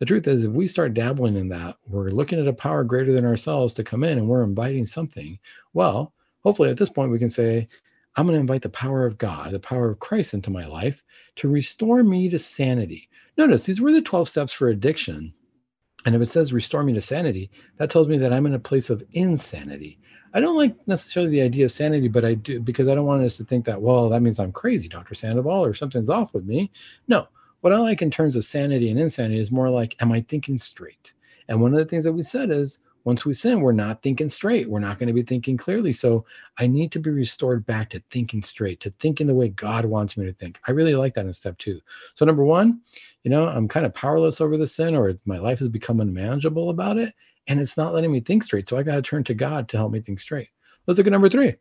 The 0.00 0.06
truth 0.06 0.26
is, 0.26 0.44
if 0.44 0.52
we 0.52 0.66
start 0.66 0.94
dabbling 0.94 1.36
in 1.36 1.48
that, 1.50 1.76
we're 1.86 2.10
looking 2.10 2.40
at 2.40 2.48
a 2.48 2.52
power 2.52 2.82
greater 2.82 3.12
than 3.12 3.24
ourselves 3.24 3.74
to 3.74 3.84
come 3.84 4.04
in 4.04 4.18
and 4.18 4.28
we're 4.28 4.42
inviting 4.42 4.86
something. 4.86 5.38
Well, 5.72 6.12
hopefully 6.42 6.70
at 6.70 6.76
this 6.76 6.90
point 6.90 7.12
we 7.12 7.18
can 7.18 7.28
say, 7.28 7.68
I'm 8.16 8.26
going 8.26 8.36
to 8.36 8.40
invite 8.40 8.62
the 8.62 8.68
power 8.68 9.06
of 9.06 9.18
God, 9.18 9.50
the 9.50 9.58
power 9.58 9.90
of 9.90 9.98
Christ 9.98 10.34
into 10.34 10.50
my 10.50 10.66
life 10.66 11.02
to 11.36 11.48
restore 11.48 12.02
me 12.02 12.28
to 12.28 12.38
sanity. 12.38 13.08
Notice 13.36 13.64
these 13.64 13.80
were 13.80 13.92
the 13.92 14.02
12 14.02 14.28
steps 14.28 14.52
for 14.52 14.68
addiction. 14.68 15.34
And 16.06 16.14
if 16.14 16.22
it 16.22 16.26
says 16.26 16.52
restore 16.52 16.82
me 16.84 16.92
to 16.92 17.00
sanity, 17.00 17.50
that 17.78 17.90
tells 17.90 18.08
me 18.08 18.18
that 18.18 18.32
I'm 18.32 18.46
in 18.46 18.54
a 18.54 18.58
place 18.58 18.90
of 18.90 19.02
insanity. 19.12 19.98
I 20.34 20.40
don't 20.40 20.56
like 20.56 20.76
necessarily 20.86 21.30
the 21.30 21.42
idea 21.42 21.64
of 21.64 21.72
sanity, 21.72 22.08
but 22.08 22.24
I 22.24 22.34
do 22.34 22.60
because 22.60 22.88
I 22.88 22.94
don't 22.94 23.06
want 23.06 23.22
us 23.24 23.36
to 23.38 23.44
think 23.44 23.64
that, 23.64 23.80
well, 23.80 24.08
that 24.10 24.20
means 24.20 24.38
I'm 24.38 24.52
crazy, 24.52 24.88
Dr. 24.88 25.14
Sandoval, 25.14 25.64
or 25.64 25.74
something's 25.74 26.10
off 26.10 26.34
with 26.34 26.44
me. 26.44 26.70
No, 27.08 27.28
what 27.62 27.72
I 27.72 27.78
like 27.78 28.02
in 28.02 28.10
terms 28.10 28.36
of 28.36 28.44
sanity 28.44 28.90
and 28.90 29.00
insanity 29.00 29.40
is 29.40 29.50
more 29.50 29.70
like, 29.70 29.96
am 30.02 30.12
I 30.12 30.20
thinking 30.20 30.58
straight? 30.58 31.14
And 31.48 31.60
one 31.60 31.72
of 31.72 31.78
the 31.78 31.86
things 31.86 32.04
that 32.04 32.12
we 32.12 32.22
said 32.22 32.50
is 32.50 32.78
once 33.04 33.26
we 33.26 33.34
sin, 33.34 33.60
we're 33.60 33.72
not 33.72 34.02
thinking 34.02 34.30
straight. 34.30 34.68
We're 34.68 34.80
not 34.80 34.98
going 34.98 35.08
to 35.08 35.12
be 35.12 35.22
thinking 35.22 35.56
clearly. 35.56 35.92
So 35.92 36.24
I 36.58 36.66
need 36.66 36.90
to 36.92 36.98
be 36.98 37.10
restored 37.10 37.66
back 37.66 37.90
to 37.90 38.02
thinking 38.10 38.42
straight, 38.42 38.80
to 38.80 38.90
thinking 38.90 39.26
the 39.26 39.34
way 39.34 39.48
God 39.48 39.84
wants 39.84 40.16
me 40.16 40.24
to 40.24 40.32
think. 40.32 40.58
I 40.66 40.72
really 40.72 40.94
like 40.94 41.14
that 41.14 41.26
in 41.26 41.32
step 41.32 41.58
two. 41.58 41.80
So, 42.14 42.24
number 42.24 42.44
one, 42.44 42.80
you 43.22 43.30
know, 43.30 43.46
I'm 43.46 43.68
kind 43.68 43.84
of 43.84 43.94
powerless 43.94 44.40
over 44.40 44.56
the 44.56 44.66
sin, 44.66 44.94
or 44.94 45.14
my 45.26 45.38
life 45.38 45.58
has 45.58 45.68
become 45.68 46.00
unmanageable 46.00 46.70
about 46.70 46.96
it, 46.96 47.14
and 47.46 47.60
it's 47.60 47.76
not 47.76 47.92
letting 47.92 48.10
me 48.12 48.20
think 48.20 48.42
straight. 48.42 48.68
So 48.68 48.78
I 48.78 48.82
got 48.82 48.96
to 48.96 49.02
turn 49.02 49.24
to 49.24 49.34
God 49.34 49.68
to 49.68 49.76
help 49.76 49.92
me 49.92 50.00
think 50.00 50.18
straight. 50.18 50.48
Let's 50.86 50.98
look 50.98 51.06
at 51.06 51.12
number 51.12 51.28
three. 51.28 51.56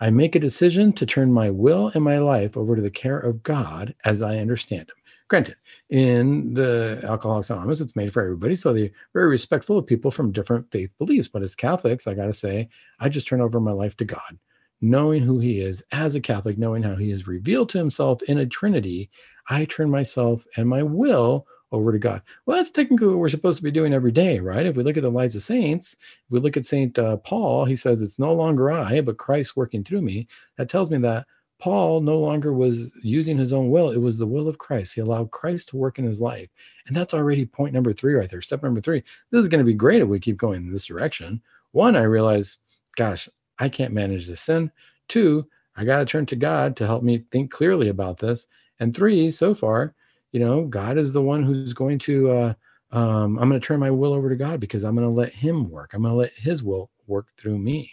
I 0.00 0.10
make 0.10 0.34
a 0.34 0.40
decision 0.40 0.92
to 0.94 1.06
turn 1.06 1.32
my 1.32 1.50
will 1.50 1.92
and 1.94 2.02
my 2.02 2.18
life 2.18 2.56
over 2.56 2.74
to 2.74 2.82
the 2.82 2.90
care 2.90 3.18
of 3.18 3.42
God 3.42 3.94
as 4.04 4.22
I 4.22 4.38
understand 4.38 4.88
Him. 4.88 4.96
Granted, 5.28 5.56
in 5.90 6.54
the 6.54 7.00
Alcoholics 7.02 7.50
Anonymous, 7.50 7.80
it's 7.80 7.96
made 7.96 8.12
for 8.12 8.22
everybody, 8.22 8.56
so 8.56 8.72
they're 8.74 8.90
very 9.14 9.28
respectful 9.28 9.78
of 9.78 9.86
people 9.86 10.10
from 10.10 10.32
different 10.32 10.70
faith 10.70 10.90
beliefs. 10.98 11.28
But 11.28 11.42
as 11.42 11.54
Catholics, 11.54 12.06
I 12.06 12.14
got 12.14 12.26
to 12.26 12.32
say, 12.34 12.68
I 13.00 13.08
just 13.08 13.26
turn 13.26 13.40
over 13.40 13.58
my 13.58 13.72
life 13.72 13.96
to 13.98 14.04
God, 14.04 14.38
knowing 14.82 15.22
who 15.22 15.38
He 15.40 15.60
is 15.60 15.82
as 15.92 16.14
a 16.14 16.20
Catholic, 16.20 16.58
knowing 16.58 16.82
how 16.82 16.94
He 16.96 17.10
has 17.10 17.26
revealed 17.26 17.70
to 17.70 17.78
Himself 17.78 18.22
in 18.24 18.38
a 18.38 18.46
Trinity. 18.46 19.10
I 19.48 19.64
turn 19.64 19.90
myself 19.90 20.46
and 20.58 20.68
my 20.68 20.82
will 20.82 21.46
over 21.72 21.90
to 21.90 21.98
God. 21.98 22.22
Well, 22.46 22.58
that's 22.58 22.70
technically 22.70 23.08
what 23.08 23.18
we're 23.18 23.28
supposed 23.30 23.56
to 23.56 23.64
be 23.64 23.70
doing 23.72 23.94
every 23.94 24.12
day, 24.12 24.40
right? 24.40 24.66
If 24.66 24.76
we 24.76 24.84
look 24.84 24.96
at 24.98 25.02
the 25.02 25.10
lives 25.10 25.34
of 25.34 25.42
saints, 25.42 25.94
if 25.94 26.30
we 26.30 26.38
look 26.38 26.56
at 26.58 26.66
Saint 26.66 26.98
uh, 26.98 27.16
Paul, 27.16 27.64
he 27.64 27.76
says, 27.76 28.02
It's 28.02 28.18
no 28.18 28.34
longer 28.34 28.70
I, 28.70 29.00
but 29.00 29.18
Christ 29.18 29.56
working 29.56 29.84
through 29.84 30.02
me. 30.02 30.28
That 30.58 30.68
tells 30.68 30.90
me 30.90 30.98
that 30.98 31.26
Paul 31.58 32.00
no 32.00 32.18
longer 32.18 32.52
was 32.52 32.90
using 33.02 33.38
his 33.38 33.52
own 33.52 33.70
will. 33.70 33.90
It 33.90 33.98
was 33.98 34.18
the 34.18 34.26
will 34.26 34.48
of 34.48 34.58
Christ. 34.58 34.94
He 34.94 35.00
allowed 35.00 35.30
Christ 35.30 35.68
to 35.68 35.76
work 35.76 35.98
in 35.98 36.04
his 36.04 36.20
life. 36.20 36.50
And 36.86 36.96
that's 36.96 37.14
already 37.14 37.46
point 37.46 37.72
number 37.72 37.92
three 37.92 38.14
right 38.14 38.28
there. 38.28 38.42
Step 38.42 38.62
number 38.62 38.80
three. 38.80 39.02
This 39.30 39.40
is 39.40 39.48
going 39.48 39.60
to 39.60 39.64
be 39.64 39.74
great 39.74 40.02
if 40.02 40.08
we 40.08 40.20
keep 40.20 40.36
going 40.36 40.66
in 40.66 40.72
this 40.72 40.86
direction. 40.86 41.40
One, 41.72 41.96
I 41.96 42.02
realize, 42.02 42.58
gosh, 42.96 43.28
I 43.58 43.68
can't 43.68 43.94
manage 43.94 44.26
this 44.26 44.40
sin. 44.40 44.70
Two, 45.08 45.46
I 45.76 45.84
got 45.84 46.00
to 46.00 46.04
turn 46.04 46.26
to 46.26 46.36
God 46.36 46.76
to 46.76 46.86
help 46.86 47.02
me 47.02 47.24
think 47.30 47.50
clearly 47.50 47.88
about 47.88 48.18
this. 48.18 48.46
And 48.80 48.94
three, 48.94 49.30
so 49.30 49.54
far, 49.54 49.94
you 50.32 50.40
know, 50.40 50.64
God 50.64 50.98
is 50.98 51.12
the 51.12 51.22
one 51.22 51.42
who's 51.42 51.72
going 51.72 51.98
to, 52.00 52.30
uh, 52.30 52.54
um, 52.90 53.38
I'm 53.38 53.48
going 53.48 53.60
to 53.60 53.66
turn 53.66 53.80
my 53.80 53.90
will 53.90 54.12
over 54.12 54.28
to 54.28 54.36
God 54.36 54.60
because 54.60 54.84
I'm 54.84 54.94
going 54.94 55.06
to 55.06 55.14
let 55.14 55.32
Him 55.32 55.70
work. 55.70 55.94
I'm 55.94 56.02
going 56.02 56.12
to 56.12 56.18
let 56.18 56.32
His 56.32 56.62
will 56.62 56.90
work 57.06 57.28
through 57.36 57.58
me. 57.58 57.90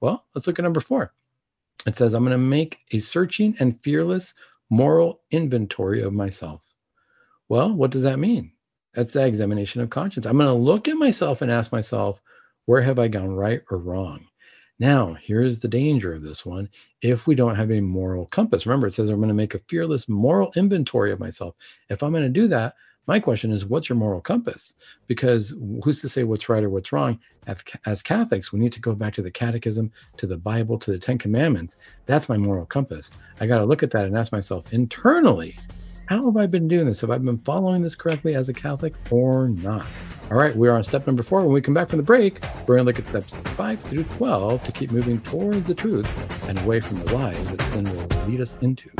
Well, 0.00 0.24
let's 0.34 0.46
look 0.46 0.58
at 0.58 0.62
number 0.62 0.80
four. 0.80 1.12
It 1.86 1.96
says, 1.96 2.14
I'm 2.14 2.24
going 2.24 2.32
to 2.32 2.38
make 2.38 2.78
a 2.92 2.98
searching 2.98 3.56
and 3.60 3.80
fearless 3.82 4.34
moral 4.70 5.20
inventory 5.30 6.02
of 6.02 6.12
myself. 6.12 6.62
Well, 7.48 7.72
what 7.72 7.90
does 7.90 8.02
that 8.02 8.18
mean? 8.18 8.52
That's 8.94 9.12
the 9.12 9.26
examination 9.26 9.80
of 9.80 9.90
conscience. 9.90 10.26
I'm 10.26 10.38
going 10.38 10.46
to 10.46 10.54
look 10.54 10.88
at 10.88 10.96
myself 10.96 11.42
and 11.42 11.50
ask 11.50 11.72
myself, 11.72 12.22
where 12.66 12.80
have 12.80 12.98
I 12.98 13.08
gone 13.08 13.34
right 13.34 13.60
or 13.70 13.78
wrong? 13.78 14.26
Now, 14.78 15.14
here's 15.14 15.60
the 15.60 15.68
danger 15.68 16.14
of 16.14 16.22
this 16.22 16.44
one. 16.44 16.68
If 17.00 17.26
we 17.26 17.34
don't 17.34 17.54
have 17.54 17.70
a 17.70 17.80
moral 17.80 18.26
compass, 18.26 18.66
remember 18.66 18.86
it 18.86 18.94
says 18.94 19.08
I'm 19.08 19.18
going 19.18 19.28
to 19.28 19.34
make 19.34 19.54
a 19.54 19.60
fearless 19.68 20.08
moral 20.08 20.52
inventory 20.56 21.12
of 21.12 21.20
myself. 21.20 21.54
If 21.90 22.02
I'm 22.02 22.10
going 22.12 22.24
to 22.24 22.28
do 22.28 22.48
that, 22.48 22.74
my 23.06 23.20
question 23.20 23.52
is, 23.52 23.66
what's 23.66 23.88
your 23.88 23.96
moral 23.96 24.20
compass? 24.20 24.74
Because 25.06 25.54
who's 25.82 26.00
to 26.00 26.08
say 26.08 26.24
what's 26.24 26.48
right 26.48 26.64
or 26.64 26.70
what's 26.70 26.92
wrong? 26.92 27.18
As, 27.46 27.58
as 27.84 28.02
Catholics, 28.02 28.52
we 28.52 28.58
need 28.58 28.72
to 28.72 28.80
go 28.80 28.94
back 28.94 29.12
to 29.14 29.22
the 29.22 29.30
Catechism, 29.30 29.92
to 30.16 30.26
the 30.26 30.38
Bible, 30.38 30.78
to 30.78 30.90
the 30.90 30.98
Ten 30.98 31.18
Commandments. 31.18 31.76
That's 32.06 32.28
my 32.28 32.38
moral 32.38 32.64
compass. 32.64 33.10
I 33.40 33.46
got 33.46 33.58
to 33.58 33.64
look 33.64 33.82
at 33.82 33.90
that 33.90 34.06
and 34.06 34.16
ask 34.16 34.32
myself 34.32 34.72
internally, 34.72 35.56
how 36.06 36.24
have 36.26 36.36
I 36.36 36.46
been 36.46 36.68
doing 36.68 36.86
this? 36.86 37.00
Have 37.00 37.10
I 37.10 37.18
been 37.18 37.38
following 37.38 37.82
this 37.82 37.94
correctly 37.94 38.34
as 38.34 38.48
a 38.48 38.54
Catholic 38.54 38.94
or 39.10 39.48
not? 39.48 39.86
All 40.30 40.36
right, 40.36 40.56
we 40.56 40.68
are 40.68 40.76
on 40.76 40.84
step 40.84 41.06
number 41.06 41.22
four. 41.22 41.40
When 41.40 41.52
we 41.52 41.60
come 41.60 41.74
back 41.74 41.88
from 41.88 41.98
the 41.98 42.04
break, 42.04 42.42
we're 42.66 42.76
going 42.76 42.78
to 42.78 42.84
look 42.84 42.98
at 42.98 43.08
steps 43.08 43.34
five 43.52 43.80
through 43.80 44.04
12 44.04 44.64
to 44.64 44.72
keep 44.72 44.92
moving 44.92 45.20
towards 45.20 45.66
the 45.66 45.74
truth 45.74 46.48
and 46.48 46.58
away 46.60 46.80
from 46.80 47.00
the 47.00 47.14
lies 47.14 47.50
that 47.54 47.62
sin 47.72 47.84
will 47.84 48.26
lead 48.26 48.40
us 48.40 48.56
into. 48.58 48.90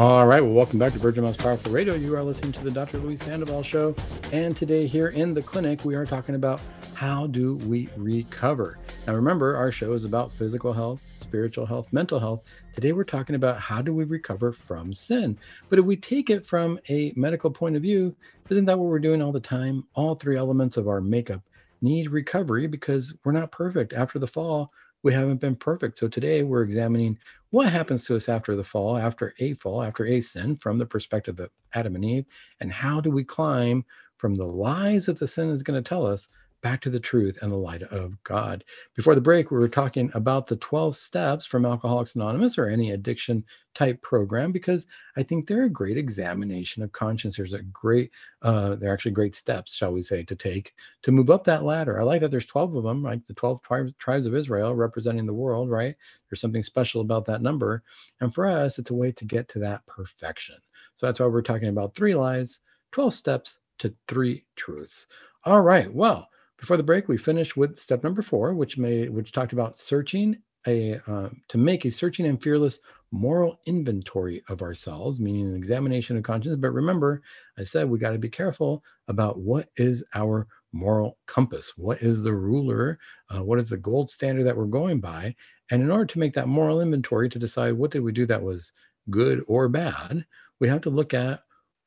All 0.00 0.26
right, 0.26 0.40
well, 0.40 0.54
welcome 0.54 0.78
back 0.78 0.94
to 0.94 0.98
Virgin 0.98 1.24
Most 1.24 1.40
Powerful 1.40 1.72
Radio. 1.72 1.94
You 1.94 2.16
are 2.16 2.22
listening 2.22 2.52
to 2.52 2.64
the 2.64 2.70
Dr. 2.70 2.96
Luis 2.96 3.20
Sandoval 3.20 3.62
Show. 3.62 3.94
And 4.32 4.56
today, 4.56 4.86
here 4.86 5.08
in 5.08 5.34
the 5.34 5.42
clinic, 5.42 5.84
we 5.84 5.94
are 5.94 6.06
talking 6.06 6.36
about 6.36 6.58
how 6.94 7.26
do 7.26 7.56
we 7.56 7.86
recover? 7.98 8.78
Now, 9.06 9.12
remember, 9.12 9.54
our 9.56 9.70
show 9.70 9.92
is 9.92 10.06
about 10.06 10.32
physical 10.32 10.72
health, 10.72 11.02
spiritual 11.20 11.66
health, 11.66 11.92
mental 11.92 12.18
health. 12.18 12.44
Today, 12.72 12.92
we're 12.92 13.04
talking 13.04 13.36
about 13.36 13.60
how 13.60 13.82
do 13.82 13.92
we 13.92 14.04
recover 14.04 14.52
from 14.52 14.94
sin. 14.94 15.36
But 15.68 15.78
if 15.78 15.84
we 15.84 15.96
take 15.96 16.30
it 16.30 16.46
from 16.46 16.80
a 16.88 17.12
medical 17.14 17.50
point 17.50 17.76
of 17.76 17.82
view, 17.82 18.16
isn't 18.48 18.64
that 18.64 18.78
what 18.78 18.88
we're 18.88 19.00
doing 19.00 19.20
all 19.20 19.32
the 19.32 19.38
time? 19.38 19.84
All 19.92 20.14
three 20.14 20.38
elements 20.38 20.78
of 20.78 20.88
our 20.88 21.02
makeup 21.02 21.42
need 21.82 22.10
recovery 22.10 22.66
because 22.66 23.12
we're 23.22 23.32
not 23.32 23.52
perfect. 23.52 23.92
After 23.92 24.18
the 24.18 24.26
fall, 24.26 24.72
we 25.02 25.12
haven't 25.12 25.40
been 25.40 25.56
perfect. 25.56 25.98
So 25.98 26.08
today 26.08 26.42
we're 26.42 26.62
examining 26.62 27.18
what 27.50 27.68
happens 27.68 28.04
to 28.04 28.16
us 28.16 28.28
after 28.28 28.56
the 28.56 28.64
fall, 28.64 28.96
after 28.96 29.34
a 29.38 29.54
fall, 29.54 29.82
after 29.82 30.06
a 30.06 30.20
sin, 30.20 30.56
from 30.56 30.78
the 30.78 30.86
perspective 30.86 31.38
of 31.40 31.50
Adam 31.74 31.94
and 31.96 32.04
Eve, 32.04 32.24
and 32.60 32.72
how 32.72 33.00
do 33.00 33.10
we 33.10 33.24
climb 33.24 33.84
from 34.18 34.34
the 34.34 34.46
lies 34.46 35.06
that 35.06 35.18
the 35.18 35.26
sin 35.26 35.50
is 35.50 35.62
going 35.62 35.82
to 35.82 35.88
tell 35.88 36.06
us 36.06 36.28
back 36.62 36.80
to 36.82 36.90
the 36.90 37.00
truth 37.00 37.38
and 37.42 37.50
the 37.50 37.56
light 37.56 37.82
of 37.82 38.22
God. 38.24 38.64
Before 38.94 39.14
the 39.14 39.20
break, 39.20 39.50
we 39.50 39.58
were 39.58 39.68
talking 39.68 40.10
about 40.14 40.46
the 40.46 40.56
12 40.56 40.96
steps 40.96 41.46
from 41.46 41.64
Alcoholics 41.64 42.14
Anonymous 42.14 42.58
or 42.58 42.68
any 42.68 42.90
addiction 42.90 43.44
type 43.74 44.00
program 44.02 44.52
because 44.52 44.86
I 45.16 45.22
think 45.22 45.46
they're 45.46 45.64
a 45.64 45.70
great 45.70 45.96
examination 45.96 46.82
of 46.82 46.92
conscience. 46.92 47.36
There's 47.36 47.54
a 47.54 47.62
great, 47.62 48.10
uh, 48.42 48.76
they're 48.76 48.92
actually 48.92 49.12
great 49.12 49.34
steps, 49.34 49.72
shall 49.72 49.92
we 49.92 50.02
say, 50.02 50.22
to 50.24 50.36
take 50.36 50.74
to 51.02 51.12
move 51.12 51.30
up 51.30 51.44
that 51.44 51.64
ladder. 51.64 52.00
I 52.00 52.04
like 52.04 52.20
that 52.20 52.30
there's 52.30 52.46
12 52.46 52.76
of 52.76 52.84
them, 52.84 53.02
like 53.02 53.24
the 53.26 53.34
12 53.34 53.62
tribes, 53.62 53.92
tribes 53.98 54.26
of 54.26 54.34
Israel 54.34 54.74
representing 54.74 55.26
the 55.26 55.32
world, 55.32 55.70
right? 55.70 55.94
There's 56.28 56.40
something 56.40 56.62
special 56.62 57.00
about 57.00 57.24
that 57.26 57.42
number. 57.42 57.82
And 58.20 58.34
for 58.34 58.46
us, 58.46 58.78
it's 58.78 58.90
a 58.90 58.94
way 58.94 59.12
to 59.12 59.24
get 59.24 59.48
to 59.50 59.58
that 59.60 59.86
perfection. 59.86 60.56
So 60.96 61.06
that's 61.06 61.20
why 61.20 61.26
we're 61.26 61.42
talking 61.42 61.68
about 61.68 61.94
three 61.94 62.14
lies, 62.14 62.60
12 62.92 63.14
steps 63.14 63.58
to 63.78 63.94
three 64.08 64.44
truths. 64.56 65.06
All 65.44 65.62
right. 65.62 65.92
Well, 65.92 66.28
before 66.60 66.76
the 66.76 66.82
break, 66.82 67.08
we 67.08 67.16
finished 67.16 67.56
with 67.56 67.78
step 67.78 68.04
number 68.04 68.22
four, 68.22 68.54
which 68.54 68.76
made 68.76 69.10
which 69.10 69.32
talked 69.32 69.54
about 69.54 69.76
searching 69.76 70.36
a 70.66 71.00
uh, 71.06 71.30
to 71.48 71.58
make 71.58 71.86
a 71.86 71.90
searching 71.90 72.26
and 72.26 72.42
fearless 72.42 72.80
moral 73.10 73.60
inventory 73.66 74.42
of 74.48 74.60
ourselves, 74.62 75.18
meaning 75.18 75.46
an 75.46 75.56
examination 75.56 76.16
of 76.18 76.22
conscience. 76.22 76.56
But 76.56 76.72
remember, 76.72 77.22
I 77.58 77.64
said 77.64 77.88
we 77.88 77.98
got 77.98 78.12
to 78.12 78.18
be 78.18 78.28
careful 78.28 78.84
about 79.08 79.38
what 79.38 79.70
is 79.76 80.04
our 80.14 80.46
moral 80.72 81.18
compass, 81.26 81.72
what 81.76 82.02
is 82.02 82.22
the 82.22 82.34
ruler, 82.34 82.98
uh, 83.30 83.42
what 83.42 83.58
is 83.58 83.70
the 83.70 83.78
gold 83.78 84.10
standard 84.10 84.44
that 84.44 84.56
we're 84.56 84.66
going 84.66 85.00
by, 85.00 85.34
and 85.70 85.82
in 85.82 85.90
order 85.90 86.06
to 86.06 86.18
make 86.18 86.34
that 86.34 86.46
moral 86.46 86.82
inventory 86.82 87.30
to 87.30 87.38
decide 87.38 87.72
what 87.72 87.90
did 87.90 88.02
we 88.02 88.12
do 88.12 88.26
that 88.26 88.42
was 88.42 88.70
good 89.08 89.42
or 89.48 89.68
bad, 89.68 90.24
we 90.60 90.68
have 90.68 90.82
to 90.82 90.90
look 90.90 91.14
at 91.14 91.40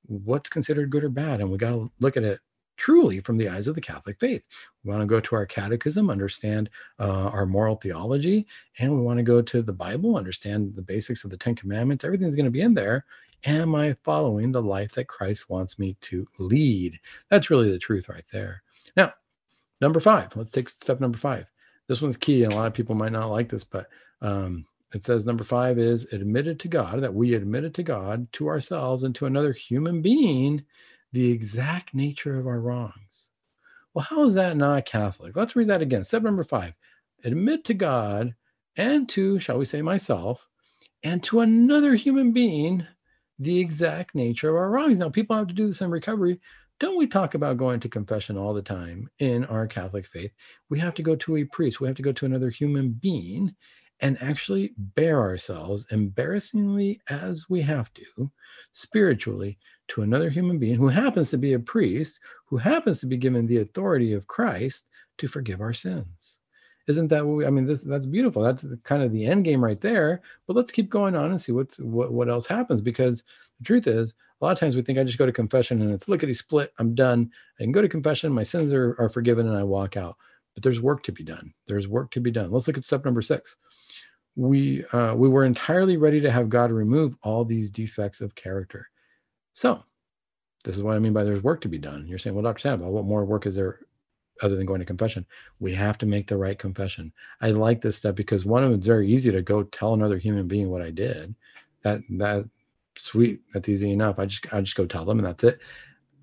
what's 0.07 0.49
considered 0.49 0.89
good 0.89 1.03
or 1.03 1.09
bad, 1.09 1.41
and 1.41 1.51
we 1.51 1.57
got 1.59 1.69
to 1.69 1.91
look 1.99 2.17
at 2.17 2.23
it 2.23 2.39
truly 2.83 3.21
from 3.21 3.37
the 3.37 3.47
eyes 3.47 3.69
of 3.69 3.75
the 3.75 3.81
Catholic 3.81 4.19
faith. 4.19 4.43
We 4.83 4.89
want 4.89 5.01
to 5.03 5.07
go 5.07 5.21
to 5.21 5.35
our 5.35 5.45
catechism, 5.45 6.09
understand 6.09 6.69
uh, 6.99 7.29
our 7.29 7.45
moral 7.45 7.77
theology, 7.77 8.45
and 8.77 8.93
we 8.93 8.99
want 8.99 9.19
to 9.19 9.23
go 9.23 9.41
to 9.41 9.61
the 9.61 9.71
Bible, 9.71 10.17
understand 10.17 10.75
the 10.75 10.81
basics 10.81 11.23
of 11.23 11.29
the 11.29 11.37
Ten 11.37 11.55
Commandments. 11.55 12.03
Everything's 12.03 12.35
going 12.35 12.43
to 12.43 12.51
be 12.51 12.59
in 12.59 12.73
there. 12.73 13.05
Am 13.45 13.73
I 13.73 13.95
following 14.03 14.51
the 14.51 14.61
life 14.61 14.91
that 14.95 15.07
Christ 15.07 15.49
wants 15.49 15.79
me 15.79 15.95
to 16.01 16.27
lead? 16.39 16.99
That's 17.29 17.49
really 17.49 17.71
the 17.71 17.79
truth 17.79 18.09
right 18.09 18.25
there. 18.33 18.61
Now, 18.97 19.13
number 19.79 20.01
five, 20.01 20.35
let's 20.35 20.51
take 20.51 20.69
step 20.69 20.99
number 20.99 21.17
five. 21.17 21.45
This 21.87 22.01
one's 22.01 22.17
key, 22.17 22.43
and 22.43 22.51
a 22.51 22.55
lot 22.57 22.67
of 22.67 22.73
people 22.73 22.95
might 22.95 23.13
not 23.13 23.31
like 23.31 23.47
this, 23.47 23.63
but 23.63 23.87
um, 24.21 24.65
it 24.93 25.05
says 25.05 25.25
number 25.25 25.45
five 25.45 25.79
is 25.79 26.03
admitted 26.11 26.59
to 26.59 26.67
God, 26.67 26.99
that 26.99 27.13
we 27.13 27.33
admitted 27.33 27.75
to 27.75 27.83
God, 27.83 28.27
to 28.33 28.49
ourselves, 28.49 29.03
and 29.03 29.15
to 29.15 29.25
another 29.25 29.53
human 29.53 30.01
being 30.01 30.65
the 31.13 31.31
exact 31.31 31.93
nature 31.93 32.37
of 32.37 32.47
our 32.47 32.59
wrongs. 32.59 33.29
Well, 33.93 34.03
how 34.03 34.23
is 34.23 34.33
that 34.33 34.57
not 34.57 34.85
Catholic? 34.85 35.35
Let's 35.35 35.55
read 35.55 35.69
that 35.69 35.81
again. 35.81 36.03
Step 36.03 36.23
number 36.23 36.43
five 36.43 36.73
admit 37.23 37.63
to 37.63 37.73
God 37.73 38.35
and 38.75 39.07
to, 39.09 39.39
shall 39.39 39.57
we 39.57 39.65
say, 39.65 39.81
myself, 39.81 40.45
and 41.03 41.23
to 41.23 41.39
another 41.39 41.95
human 41.95 42.33
being 42.33 42.85
the 43.39 43.59
exact 43.59 44.15
nature 44.15 44.49
of 44.49 44.55
our 44.55 44.69
wrongs. 44.69 44.99
Now, 44.99 45.09
people 45.09 45.35
have 45.35 45.47
to 45.47 45.53
do 45.53 45.67
this 45.67 45.81
in 45.81 45.89
recovery. 45.89 46.39
Don't 46.79 46.97
we 46.97 47.07
talk 47.07 47.35
about 47.35 47.57
going 47.57 47.79
to 47.81 47.87
confession 47.87 48.37
all 48.37 48.53
the 48.53 48.61
time 48.61 49.09
in 49.19 49.45
our 49.45 49.67
Catholic 49.67 50.07
faith? 50.07 50.31
We 50.69 50.79
have 50.79 50.95
to 50.95 51.03
go 51.03 51.15
to 51.15 51.37
a 51.37 51.43
priest, 51.45 51.79
we 51.79 51.87
have 51.87 51.95
to 51.97 52.03
go 52.03 52.11
to 52.11 52.25
another 52.25 52.49
human 52.49 52.91
being 52.91 53.55
and 53.99 54.21
actually 54.21 54.73
bare 54.77 55.21
ourselves 55.21 55.85
embarrassingly 55.91 56.99
as 57.07 57.49
we 57.49 57.61
have 57.61 57.93
to 57.93 58.31
spiritually 58.73 59.57
to 59.89 60.01
another 60.01 60.29
human 60.29 60.59
being 60.59 60.75
who 60.75 60.87
happens 60.87 61.29
to 61.29 61.37
be 61.37 61.53
a 61.53 61.59
priest, 61.59 62.19
who 62.45 62.57
happens 62.57 62.99
to 62.99 63.05
be 63.05 63.17
given 63.17 63.45
the 63.45 63.59
authority 63.59 64.13
of 64.13 64.27
Christ 64.27 64.87
to 65.17 65.27
forgive 65.27 65.61
our 65.61 65.73
sins. 65.73 66.39
Isn't 66.87 67.07
that 67.09 67.25
what 67.25 67.37
we, 67.37 67.45
I 67.45 67.49
mean, 67.49 67.65
this 67.65 67.81
that's 67.81 68.05
beautiful. 68.05 68.41
That's 68.41 68.65
kind 68.83 69.03
of 69.03 69.11
the 69.11 69.25
end 69.25 69.45
game 69.45 69.63
right 69.63 69.79
there. 69.79 70.21
But 70.47 70.55
let's 70.55 70.71
keep 70.71 70.89
going 70.89 71.15
on 71.15 71.31
and 71.31 71.39
see 71.39 71.53
what's 71.53 71.79
what, 71.79 72.11
what 72.11 72.29
else 72.29 72.45
happens 72.45 72.81
because 72.81 73.23
the 73.59 73.65
truth 73.65 73.87
is, 73.87 74.13
a 74.41 74.45
lot 74.45 74.51
of 74.51 74.59
times 74.59 74.75
we 74.75 74.81
think 74.81 74.99
I 74.99 75.03
just 75.03 75.17
go 75.17 75.25
to 75.25 75.31
confession 75.31 75.81
and 75.81 75.93
it's 75.93 76.09
lickety 76.09 76.33
split, 76.33 76.73
I'm 76.77 76.95
done. 76.95 77.31
I 77.59 77.63
can 77.63 77.71
go 77.71 77.81
to 77.81 77.87
confession, 77.87 78.33
my 78.33 78.43
sins 78.43 78.73
are, 78.73 78.97
are 78.99 79.07
forgiven, 79.07 79.47
and 79.47 79.57
I 79.57 79.63
walk 79.63 79.95
out. 79.95 80.17
But 80.53 80.63
there's 80.63 80.81
work 80.81 81.03
to 81.03 81.13
be 81.13 81.23
done. 81.23 81.53
There's 81.67 81.87
work 81.87 82.11
to 82.11 82.19
be 82.19 82.31
done. 82.31 82.51
Let's 82.51 82.67
look 82.67 82.77
at 82.77 82.83
step 82.83 83.05
number 83.05 83.21
six. 83.21 83.55
We 84.35 84.83
uh, 84.91 85.15
we 85.15 85.29
were 85.29 85.45
entirely 85.45 85.95
ready 85.95 86.19
to 86.21 86.31
have 86.31 86.49
God 86.49 86.71
remove 86.71 87.15
all 87.21 87.45
these 87.45 87.71
defects 87.71 88.19
of 88.19 88.35
character. 88.35 88.89
So, 89.53 89.83
this 90.63 90.77
is 90.77 90.83
what 90.83 90.95
I 90.95 90.99
mean 90.99 91.13
by 91.13 91.23
there's 91.23 91.43
work 91.43 91.61
to 91.61 91.69
be 91.69 91.77
done. 91.77 92.07
You're 92.07 92.17
saying, 92.17 92.35
well, 92.35 92.43
Dr. 92.43 92.59
Sandoval, 92.59 92.91
what 92.91 93.05
more 93.05 93.25
work 93.25 93.45
is 93.45 93.55
there 93.55 93.79
other 94.41 94.55
than 94.55 94.65
going 94.65 94.79
to 94.79 94.85
confession? 94.85 95.25
We 95.59 95.73
have 95.73 95.97
to 95.99 96.05
make 96.05 96.27
the 96.27 96.37
right 96.37 96.57
confession. 96.57 97.11
I 97.41 97.51
like 97.51 97.81
this 97.81 97.97
stuff 97.97 98.15
because 98.15 98.45
one 98.45 98.63
of 98.63 98.69
them, 98.69 98.79
it's 98.79 98.87
very 98.87 99.11
easy 99.11 99.31
to 99.31 99.41
go 99.41 99.63
tell 99.63 99.93
another 99.93 100.17
human 100.17 100.47
being 100.47 100.69
what 100.69 100.81
I 100.81 100.91
did. 100.91 101.35
That 101.83 102.01
that 102.17 102.45
sweet, 102.97 103.41
that's 103.53 103.69
easy 103.69 103.91
enough. 103.91 104.19
I 104.19 104.25
just 104.25 104.51
I 104.53 104.61
just 104.61 104.77
go 104.77 104.85
tell 104.85 105.05
them 105.05 105.19
and 105.19 105.27
that's 105.27 105.43
it. 105.43 105.59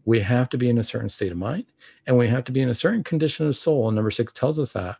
We 0.06 0.20
have 0.20 0.48
to 0.50 0.58
be 0.58 0.70
in 0.70 0.78
a 0.78 0.84
certain 0.84 1.10
state 1.10 1.32
of 1.32 1.38
mind 1.38 1.66
and 2.06 2.16
we 2.16 2.26
have 2.28 2.44
to 2.44 2.52
be 2.52 2.62
in 2.62 2.70
a 2.70 2.74
certain 2.74 3.04
condition 3.04 3.46
of 3.46 3.56
soul. 3.56 3.88
And 3.88 3.94
number 3.94 4.10
six 4.10 4.32
tells 4.32 4.58
us 4.58 4.72
that 4.72 4.96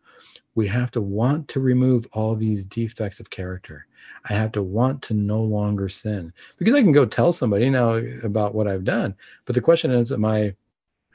we 0.55 0.67
have 0.67 0.91
to 0.93 1.01
want 1.01 1.49
to 1.49 1.61
remove 1.61 2.07
all 2.13 2.37
these 2.37 2.65
defects 2.65 3.19
of 3.21 3.31
character. 3.31 3.87
I 4.29 4.35
have 4.35 4.53
to 4.53 4.63
want 4.63 5.03
to 5.03 5.15
no 5.15 5.43
longer 5.43 5.89
sin 5.89 6.33
because 6.59 6.75
I 6.75 6.83
can 6.83 6.93
go 6.93 7.07
tell 7.07 7.33
somebody 7.33 7.71
now 7.71 7.95
about 8.23 8.55
what 8.55 8.69
I've 8.69 8.85
done. 8.85 9.15
But 9.47 9.55
the 9.55 9.61
question 9.61 9.91
is, 9.91 10.13
am 10.13 10.25
I, 10.25 10.55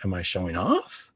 am 0.04 0.14
I 0.14 0.22
showing 0.22 0.56
off? 0.56 1.12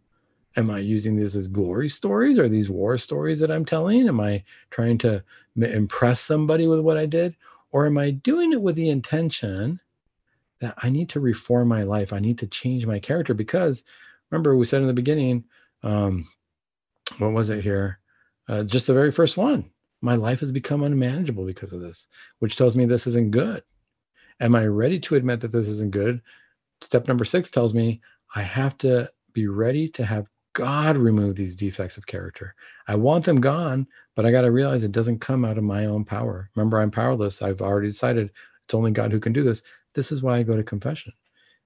Am 0.56 0.70
I 0.70 0.80
using 0.80 1.16
these 1.16 1.36
as 1.36 1.48
glory 1.48 1.90
stories 1.90 2.38
or 2.38 2.50
these 2.50 2.70
war 2.70 2.98
stories 2.98 3.40
that 3.40 3.52
I'm 3.52 3.66
telling? 3.66 4.08
Am 4.08 4.20
I 4.20 4.44
trying 4.72 4.98
to 5.00 5.24
impress 5.56 6.22
somebody 6.22 6.68
with 6.68 6.80
what 6.80 6.98
I 6.98 7.06
did? 7.06 7.36
Or 7.72 7.86
am 7.86 7.98
I 7.98 8.12
doing 8.12 8.54
it 8.54 8.62
with 8.62 8.76
the 8.76 8.90
intention 8.90 9.80
that 10.60 10.74
I 10.78 10.90
need 10.90 11.10
to 11.10 11.20
reform 11.20 11.68
my 11.68 11.84
life? 11.84 12.14
I 12.14 12.20
need 12.20 12.40
to 12.40 12.48
change 12.48 12.86
my 12.86 13.00
character 13.00 13.34
because 13.34 13.84
remember, 14.30 14.56
we 14.56 14.66
said 14.66 14.82
in 14.82 14.88
the 14.88 14.94
beginning, 14.94 15.46
um, 15.84 16.28
what 17.20 17.32
was 17.32 17.50
it 17.50 17.64
here? 17.64 18.00
Uh, 18.48 18.64
just 18.64 18.88
the 18.88 18.94
very 18.94 19.12
first 19.12 19.38
one 19.38 19.70
my 20.02 20.16
life 20.16 20.40
has 20.40 20.52
become 20.52 20.84
unmanageable 20.84 21.46
because 21.46 21.74
of 21.74 21.82
this, 21.82 22.08
which 22.40 22.56
tells 22.56 22.76
me 22.76 22.86
this 22.86 23.08
isn't 23.08 23.32
good. 23.32 23.64
Am 24.40 24.56
I 24.56 24.66
ready 24.66 25.00
to 25.02 25.16
admit 25.16 25.42
that 25.42 25.52
this 25.52 25.68
isn't 25.68 25.92
good? 25.92 26.22
Step 26.82 27.08
number 27.08 27.26
six 27.26 27.52
tells 27.52 27.74
me 27.74 28.02
I 28.34 28.42
have 28.42 28.78
to 28.80 29.12
be 29.34 29.48
ready 29.48 29.90
to 29.90 30.06
have 30.06 30.28
God 30.54 30.98
remove 30.98 31.36
these 31.36 31.56
defects 31.56 31.98
of 31.98 32.06
character. 32.08 32.56
I 32.88 32.96
want 32.96 33.26
them 33.26 33.40
gone, 33.40 33.88
but 34.16 34.26
I 34.26 34.32
got 34.32 34.42
to 34.42 34.52
realize 34.52 34.84
it 34.84 34.92
doesn't 34.92 35.22
come 35.22 35.46
out 35.46 35.58
of 35.58 35.64
my 35.64 35.86
own 35.86 36.06
power. 36.06 36.50
Remember, 36.56 36.80
I'm 36.80 36.92
powerless. 36.92 37.42
I've 37.42 37.62
already 37.62 37.90
decided 37.90 38.32
it's 38.66 38.74
only 38.74 38.92
God 38.92 39.12
who 39.12 39.20
can 39.20 39.34
do 39.34 39.44
this. 39.44 39.64
This 39.94 40.12
is 40.12 40.22
why 40.22 40.38
I 40.38 40.44
go 40.44 40.56
to 40.56 40.64
confession. 40.64 41.14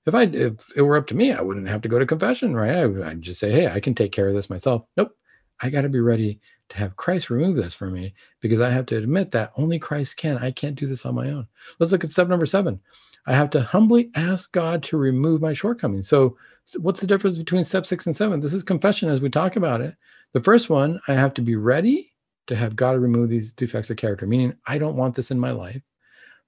If 0.06 0.15
I 0.15 0.24
if 0.24 0.54
it 0.76 0.82
were 0.82 0.98
up 0.98 1.08
to 1.08 1.15
me, 1.15 1.32
I 1.32 1.41
wouldn't 1.41 1.69
have 1.69 1.82
to 1.84 1.89
go 1.89 1.98
to 1.98 2.06
confession, 2.06 2.56
right? 2.56 2.76
I, 2.76 2.86
would 2.86 3.22
just 3.22 3.39
say, 3.39 3.52
hey, 3.52 3.67
I 3.67 3.80
can 3.80 3.96
take 3.96 4.12
care 4.12 4.28
of 4.28 4.34
this 4.34 4.50
myself. 4.50 4.86
Nope. 4.98 5.15
I 5.63 5.69
got 5.69 5.82
to 5.84 5.89
be 5.89 6.02
ready 6.02 6.41
to 6.69 6.78
have 6.78 6.97
Christ 6.97 7.30
remove 7.30 7.56
this 7.56 7.73
for 7.73 7.89
me 7.89 8.13
because 8.41 8.60
I 8.60 8.69
have 8.69 8.86
to 8.88 8.97
admit 8.97 9.32
that 9.32 9.54
only 9.56 9.80
Christ 9.80 10.17
can. 10.17 10.38
I 10.38 10.52
can't 10.52 10.76
do 10.76 10.88
this 10.88 11.06
on 11.06 11.15
my 11.15 11.30
own. 11.30 11.47
Let's 11.80 11.93
look 11.93 12.04
at 12.04 12.10
step 12.10 12.28
number 12.28 12.45
seven. 12.45 12.82
I 13.26 13.34
have 13.34 13.49
to 13.52 13.62
humbly 13.62 14.12
ask 14.13 14.52
God 14.52 14.84
to 14.84 14.97
remove 14.97 15.39
my 15.39 15.54
shortcomings. 15.54 16.10
So, 16.10 16.38
what's 16.80 16.99
the 16.99 17.08
difference 17.08 17.38
between 17.38 17.63
step 17.63 17.86
six 17.86 18.08
and 18.08 18.15
seven? 18.15 18.41
This 18.41 18.54
is 18.54 18.62
confession 18.62 19.08
as 19.08 19.21
we 19.21 19.30
talk 19.30 19.56
about 19.56 19.80
it. 19.80 19.95
The 20.34 20.43
first 20.43 20.69
one, 20.69 20.99
I 21.08 21.13
have 21.13 21.34
to 21.36 21.41
be 21.41 21.56
ready 21.56 22.13
to 22.47 22.58
have 22.58 22.76
God 22.76 22.99
remove 22.99 23.30
these 23.30 23.54
defects 23.54 23.89
of 23.89 23.95
character, 23.95 24.28
meaning 24.28 24.54
I 24.67 24.78
don't 24.78 24.97
want 24.97 25.15
this 25.15 25.32
in 25.32 25.39
my 25.39 25.52
life. 25.52 25.82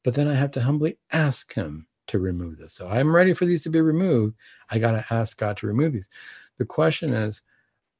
But 0.03 0.13
then 0.13 0.27
I 0.27 0.35
have 0.35 0.51
to 0.51 0.61
humbly 0.61 0.97
ask 1.13 1.53
Him 1.53 1.87
to 2.07 2.19
remove 2.19 2.57
this. 2.57 2.73
So 2.73 2.89
I'm 2.89 3.15
ready 3.15 3.33
for 3.33 3.45
these 3.45 3.63
to 3.63 3.69
be 3.69 3.79
removed. 3.79 4.35
I 4.69 4.77
got 4.79 4.91
to 4.91 5.05
ask 5.09 5.37
God 5.37 5.55
to 5.57 5.67
remove 5.67 5.93
these. 5.93 6.09
The 6.57 6.65
question 6.65 7.13
is, 7.13 7.41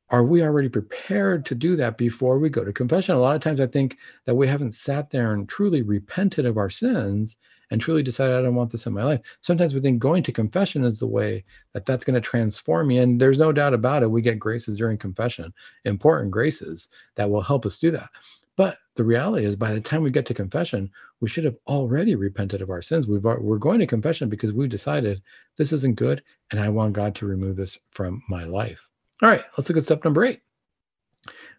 are 0.10 0.24
we 0.24 0.44
already 0.44 0.70
prepared 0.70 1.46
to 1.48 1.56
do 1.56 1.76
that 1.76 1.98
before 1.98 2.38
we 2.38 2.50
go 2.50 2.64
to 2.64 2.72
confession? 2.72 3.16
A 3.16 3.20
lot 3.20 3.36
of 3.36 3.42
times 3.42 3.60
I 3.60 3.68
think 3.68 3.98
that 4.26 4.36
we 4.36 4.48
haven't 4.48 4.74
sat 4.74 5.10
there 5.10 5.34
and 5.34 5.50
truly 5.50 5.82
repented 5.82 6.46
of 6.46 6.58
our 6.58 6.70
sins 6.70 7.38
and 7.72 7.82
truly 7.82 8.04
decided 8.04 8.36
I 8.36 8.44
don't 8.44 8.56
want 8.56 8.72
this 8.72 8.86
in 8.86 8.94
my 8.94 9.04
life. 9.04 9.22
Sometimes 9.42 9.74
we 9.74 9.82
think 9.82 10.00
going 10.00 10.22
to 10.24 10.32
confession 10.32 10.84
is 10.84 11.00
the 11.00 11.08
way 11.08 11.44
that 11.74 11.86
that's 11.86 12.04
going 12.04 12.14
to 12.14 12.22
transform 12.22 12.88
me. 12.88 13.00
And 13.00 13.20
there's 13.20 13.40
no 13.40 13.52
doubt 13.52 13.74
about 13.74 14.04
it. 14.04 14.12
We 14.12 14.22
get 14.22 14.38
graces 14.38 14.78
during 14.78 15.00
confession, 15.00 15.52
important 15.86 16.32
graces 16.32 16.90
that 17.16 17.30
will 17.30 17.42
help 17.42 17.66
us 17.66 17.80
do 17.80 17.90
that. 17.92 18.10
But 18.58 18.78
the 18.96 19.04
reality 19.04 19.46
is, 19.46 19.56
by 19.56 19.74
the 19.74 19.82
time 19.82 20.04
we 20.04 20.12
get 20.12 20.26
to 20.28 20.34
confession, 20.34 20.90
we 21.20 21.28
should 21.28 21.44
have 21.44 21.58
already 21.68 22.16
repented 22.16 22.62
of 22.62 22.70
our 22.70 22.82
sins. 22.82 23.08
we 23.08 23.18
are 23.18 23.58
going 23.58 23.80
to 23.80 23.88
confession 23.88 24.30
because 24.30 24.54
we've 24.54 24.70
decided 24.70 25.22
this 25.58 25.74
isn't 25.74 25.96
good 25.96 26.24
and 26.52 26.60
I 26.60 26.70
want 26.70 26.94
God 26.94 27.16
to 27.16 27.26
remove 27.26 27.56
this 27.56 27.78
from 27.92 28.22
my 28.30 28.44
life. 28.44 28.85
All 29.22 29.30
right, 29.30 29.44
let's 29.58 29.70
look 29.70 29.78
at 29.78 29.84
step 29.84 30.04
number 30.04 30.26
eight. 30.26 30.42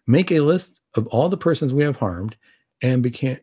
Make 0.05 0.31
a 0.31 0.39
list 0.39 0.81
of 0.95 1.07
all 1.07 1.27
the 1.27 1.37
persons 1.37 1.73
we 1.73 1.83
have 1.83 1.97
harmed 1.97 2.35
and 2.81 3.01
became 3.01 3.39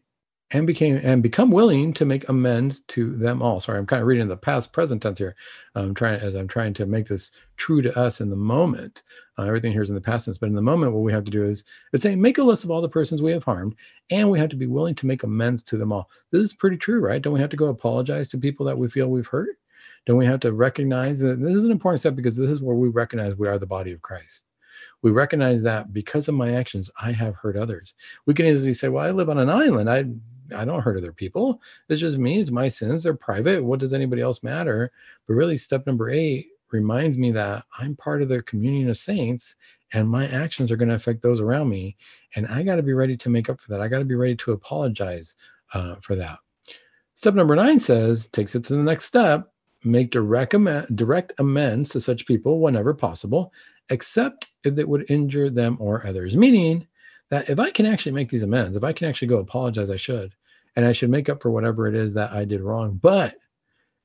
and 0.52 0.66
became 0.68 1.00
and 1.02 1.22
become 1.22 1.50
willing 1.50 1.92
to 1.94 2.04
make 2.04 2.28
amends 2.28 2.82
to 2.82 3.16
them 3.16 3.42
all. 3.42 3.58
Sorry, 3.58 3.76
I'm 3.76 3.86
kind 3.86 4.00
of 4.00 4.06
reading 4.06 4.28
the 4.28 4.36
past 4.36 4.72
present 4.72 5.02
tense 5.02 5.18
here. 5.18 5.34
I'm 5.74 5.94
trying 5.94 6.20
as 6.20 6.36
I'm 6.36 6.46
trying 6.46 6.74
to 6.74 6.86
make 6.86 7.08
this 7.08 7.32
true 7.56 7.82
to 7.82 7.98
us 7.98 8.20
in 8.20 8.30
the 8.30 8.36
moment. 8.36 9.02
Uh, 9.36 9.46
everything 9.46 9.72
here 9.72 9.82
is 9.82 9.88
in 9.88 9.96
the 9.96 10.00
past 10.00 10.26
tense, 10.26 10.38
but 10.38 10.48
in 10.48 10.54
the 10.54 10.62
moment, 10.62 10.92
what 10.92 11.02
we 11.02 11.12
have 11.12 11.24
to 11.24 11.30
do 11.30 11.44
is 11.44 11.64
it's 11.92 12.04
saying 12.04 12.20
make 12.20 12.38
a 12.38 12.42
list 12.42 12.62
of 12.62 12.70
all 12.70 12.80
the 12.80 12.88
persons 12.88 13.20
we 13.20 13.32
have 13.32 13.42
harmed, 13.42 13.74
and 14.10 14.30
we 14.30 14.38
have 14.38 14.50
to 14.50 14.56
be 14.56 14.68
willing 14.68 14.94
to 14.94 15.06
make 15.06 15.24
amends 15.24 15.64
to 15.64 15.76
them 15.76 15.92
all. 15.92 16.08
This 16.30 16.44
is 16.44 16.54
pretty 16.54 16.76
true, 16.76 17.00
right? 17.00 17.20
Don't 17.20 17.34
we 17.34 17.40
have 17.40 17.50
to 17.50 17.56
go 17.56 17.66
apologize 17.66 18.28
to 18.28 18.38
people 18.38 18.64
that 18.66 18.78
we 18.78 18.88
feel 18.88 19.08
we've 19.08 19.26
hurt? 19.26 19.58
Don't 20.06 20.18
we 20.18 20.26
have 20.26 20.40
to 20.40 20.52
recognize 20.52 21.20
that 21.20 21.40
this 21.40 21.54
is 21.54 21.64
an 21.64 21.70
important 21.70 22.00
step 22.00 22.14
because 22.14 22.36
this 22.36 22.50
is 22.50 22.60
where 22.60 22.76
we 22.76 22.88
recognize 22.88 23.36
we 23.36 23.48
are 23.48 23.58
the 23.58 23.66
body 23.66 23.92
of 23.92 24.02
Christ 24.02 24.44
we 25.04 25.10
recognize 25.10 25.62
that 25.62 25.92
because 25.92 26.28
of 26.28 26.34
my 26.34 26.54
actions, 26.54 26.90
I 26.98 27.12
have 27.12 27.34
hurt 27.34 27.58
others. 27.58 27.92
We 28.24 28.32
can 28.32 28.46
easily 28.46 28.72
say, 28.72 28.88
well, 28.88 29.04
I 29.04 29.10
live 29.10 29.28
on 29.28 29.38
an 29.38 29.50
island. 29.50 29.90
I 29.90 30.06
I 30.54 30.64
don't 30.64 30.80
hurt 30.80 30.96
other 30.96 31.12
people. 31.12 31.60
It's 31.90 32.00
just 32.00 32.16
me. 32.16 32.40
It's 32.40 32.50
my 32.50 32.68
sins. 32.68 33.02
They're 33.02 33.14
private. 33.14 33.62
What 33.62 33.80
does 33.80 33.92
anybody 33.92 34.22
else 34.22 34.42
matter? 34.42 34.92
But 35.26 35.34
really, 35.34 35.58
step 35.58 35.86
number 35.86 36.08
eight 36.08 36.48
reminds 36.70 37.18
me 37.18 37.32
that 37.32 37.64
I'm 37.78 37.96
part 37.96 38.22
of 38.22 38.30
the 38.30 38.42
communion 38.42 38.88
of 38.88 38.96
saints 38.96 39.56
and 39.92 40.08
my 40.08 40.26
actions 40.26 40.72
are 40.72 40.76
going 40.76 40.88
to 40.88 40.94
affect 40.94 41.20
those 41.20 41.40
around 41.40 41.68
me. 41.68 41.96
And 42.34 42.46
I 42.46 42.62
got 42.62 42.76
to 42.76 42.82
be 42.82 42.94
ready 42.94 43.16
to 43.18 43.30
make 43.30 43.50
up 43.50 43.60
for 43.60 43.70
that. 43.72 43.82
I 43.82 43.88
got 43.88 43.98
to 43.98 44.04
be 44.06 44.16
ready 44.16 44.36
to 44.36 44.52
apologize 44.52 45.36
uh, 45.74 45.96
for 46.00 46.14
that. 46.16 46.38
Step 47.14 47.34
number 47.34 47.54
nine 47.56 47.78
says, 47.78 48.28
takes 48.28 48.54
it 48.54 48.64
to 48.64 48.74
the 48.74 48.82
next 48.82 49.04
step 49.04 49.52
make 49.84 50.10
direct, 50.10 50.54
direct 50.94 51.32
amends 51.38 51.90
to 51.90 52.00
such 52.00 52.26
people 52.26 52.60
whenever 52.60 52.94
possible, 52.94 53.52
except 53.90 54.48
if 54.64 54.78
it 54.78 54.88
would 54.88 55.10
injure 55.10 55.50
them 55.50 55.76
or 55.80 56.06
others. 56.06 56.36
Meaning, 56.36 56.86
that 57.30 57.48
if 57.50 57.58
I 57.58 57.70
can 57.70 57.86
actually 57.86 58.12
make 58.12 58.28
these 58.28 58.42
amends, 58.42 58.76
if 58.76 58.84
I 58.84 58.92
can 58.92 59.08
actually 59.08 59.28
go 59.28 59.38
apologize, 59.38 59.90
I 59.90 59.96
should. 59.96 60.32
And 60.76 60.84
I 60.84 60.92
should 60.92 61.10
make 61.10 61.28
up 61.28 61.42
for 61.42 61.50
whatever 61.50 61.86
it 61.86 61.94
is 61.94 62.12
that 62.14 62.32
I 62.32 62.44
did 62.44 62.60
wrong. 62.60 62.98
But 63.00 63.36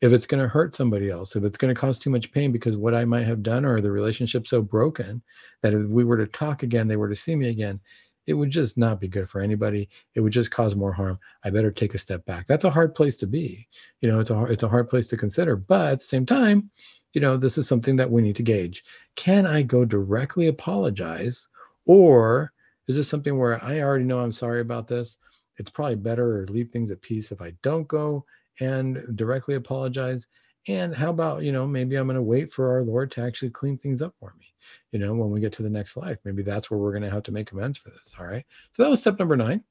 if 0.01 0.13
it's 0.13 0.25
going 0.25 0.41
to 0.41 0.47
hurt 0.47 0.75
somebody 0.75 1.09
else, 1.09 1.35
if 1.35 1.43
it's 1.43 1.57
going 1.57 1.73
to 1.73 1.79
cause 1.79 1.99
too 1.99 2.09
much 2.09 2.31
pain 2.31 2.51
because 2.51 2.77
what 2.77 2.95
I 2.95 3.05
might 3.05 3.27
have 3.27 3.43
done 3.43 3.65
or 3.65 3.81
the 3.81 3.91
relationship 3.91 4.47
so 4.47 4.61
broken 4.61 5.21
that 5.61 5.73
if 5.73 5.89
we 5.89 6.03
were 6.03 6.17
to 6.17 6.27
talk 6.27 6.63
again, 6.63 6.87
they 6.87 6.95
were 6.95 7.09
to 7.09 7.15
see 7.15 7.35
me 7.35 7.49
again, 7.49 7.79
it 8.29 8.35
would 8.35 8.51
just 8.51 8.77
not 8.77 9.01
be 9.01 9.07
good 9.07 9.27
for 9.27 9.41
anybody. 9.41 9.89
It 10.13 10.19
would 10.19 10.31
just 10.31 10.51
cause 10.51 10.75
more 10.75 10.93
harm. 10.93 11.17
I 11.43 11.49
better 11.49 11.71
take 11.71 11.95
a 11.95 11.97
step 11.97 12.23
back. 12.25 12.45
That's 12.45 12.63
a 12.63 12.69
hard 12.69 12.93
place 12.93 13.17
to 13.17 13.27
be. 13.27 13.67
You 14.01 14.09
know, 14.09 14.19
it's 14.19 14.29
a 14.29 14.43
it's 14.45 14.61
a 14.61 14.69
hard 14.69 14.87
place 14.87 15.07
to 15.07 15.17
consider. 15.17 15.55
But 15.55 15.93
at 15.93 15.99
the 15.99 16.05
same 16.05 16.27
time, 16.27 16.69
you 17.13 17.21
know, 17.21 17.37
this 17.37 17.57
is 17.57 17.67
something 17.67 17.95
that 17.95 18.11
we 18.11 18.21
need 18.21 18.35
to 18.35 18.43
gauge. 18.43 18.85
Can 19.15 19.47
I 19.47 19.63
go 19.63 19.83
directly 19.83 20.45
apologize 20.45 21.47
or 21.85 22.53
is 22.87 22.97
this 22.97 23.07
something 23.07 23.35
where 23.35 23.63
I 23.63 23.81
already 23.81 24.05
know 24.05 24.19
I'm 24.19 24.31
sorry 24.31 24.61
about 24.61 24.87
this? 24.87 25.17
It's 25.57 25.71
probably 25.71 25.95
better 25.95 26.45
to 26.45 26.53
leave 26.53 26.69
things 26.69 26.91
at 26.91 27.01
peace 27.01 27.31
if 27.31 27.41
I 27.41 27.53
don't 27.63 27.87
go 27.87 28.25
and 28.59 29.03
directly 29.15 29.55
apologize. 29.55 30.27
And 30.67 30.93
how 30.93 31.09
about, 31.09 31.43
you 31.43 31.51
know, 31.51 31.65
maybe 31.65 31.95
I'm 31.95 32.07
going 32.07 32.15
to 32.15 32.21
wait 32.21 32.53
for 32.53 32.71
our 32.71 32.83
Lord 32.83 33.11
to 33.13 33.21
actually 33.21 33.51
clean 33.51 33.77
things 33.77 34.01
up 34.01 34.13
for 34.19 34.33
me, 34.37 34.45
you 34.91 34.99
know, 34.99 35.13
when 35.13 35.31
we 35.31 35.39
get 35.39 35.53
to 35.53 35.63
the 35.63 35.69
next 35.69 35.97
life. 35.97 36.17
Maybe 36.25 36.43
that's 36.43 36.69
where 36.69 36.79
we're 36.79 36.91
going 36.91 37.03
to 37.03 37.09
have 37.09 37.23
to 37.23 37.31
make 37.31 37.51
amends 37.51 37.77
for 37.77 37.89
this. 37.89 38.13
All 38.19 38.25
right. 38.25 38.45
So 38.73 38.83
that 38.83 38.89
was 38.89 38.99
step 38.99 39.17
number 39.19 39.37
nine. 39.37 39.63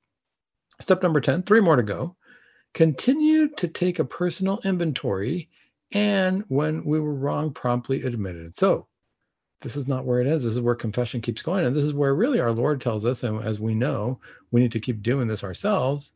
Step 0.80 1.02
number 1.02 1.20
10, 1.20 1.42
three 1.42 1.60
more 1.60 1.76
to 1.76 1.82
go. 1.82 2.16
Continue 2.72 3.48
to 3.56 3.68
take 3.68 3.98
a 3.98 4.04
personal 4.04 4.60
inventory 4.64 5.50
and 5.92 6.44
when 6.48 6.84
we 6.84 7.00
were 7.00 7.14
wrong, 7.14 7.52
promptly 7.52 8.02
admitted. 8.02 8.46
it. 8.46 8.58
So 8.58 8.86
this 9.60 9.76
is 9.76 9.88
not 9.88 10.04
where 10.04 10.20
it 10.20 10.26
is. 10.26 10.44
This 10.44 10.54
is 10.54 10.60
where 10.60 10.74
confession 10.74 11.20
keeps 11.20 11.42
going. 11.42 11.64
And 11.64 11.74
this 11.74 11.84
is 11.84 11.94
where 11.94 12.14
really 12.14 12.40
our 12.40 12.52
Lord 12.52 12.80
tells 12.80 13.06
us, 13.06 13.22
and 13.22 13.42
as 13.42 13.58
we 13.58 13.74
know, 13.74 14.20
we 14.50 14.60
need 14.60 14.72
to 14.72 14.80
keep 14.80 15.02
doing 15.02 15.26
this 15.26 15.42
ourselves. 15.42 16.12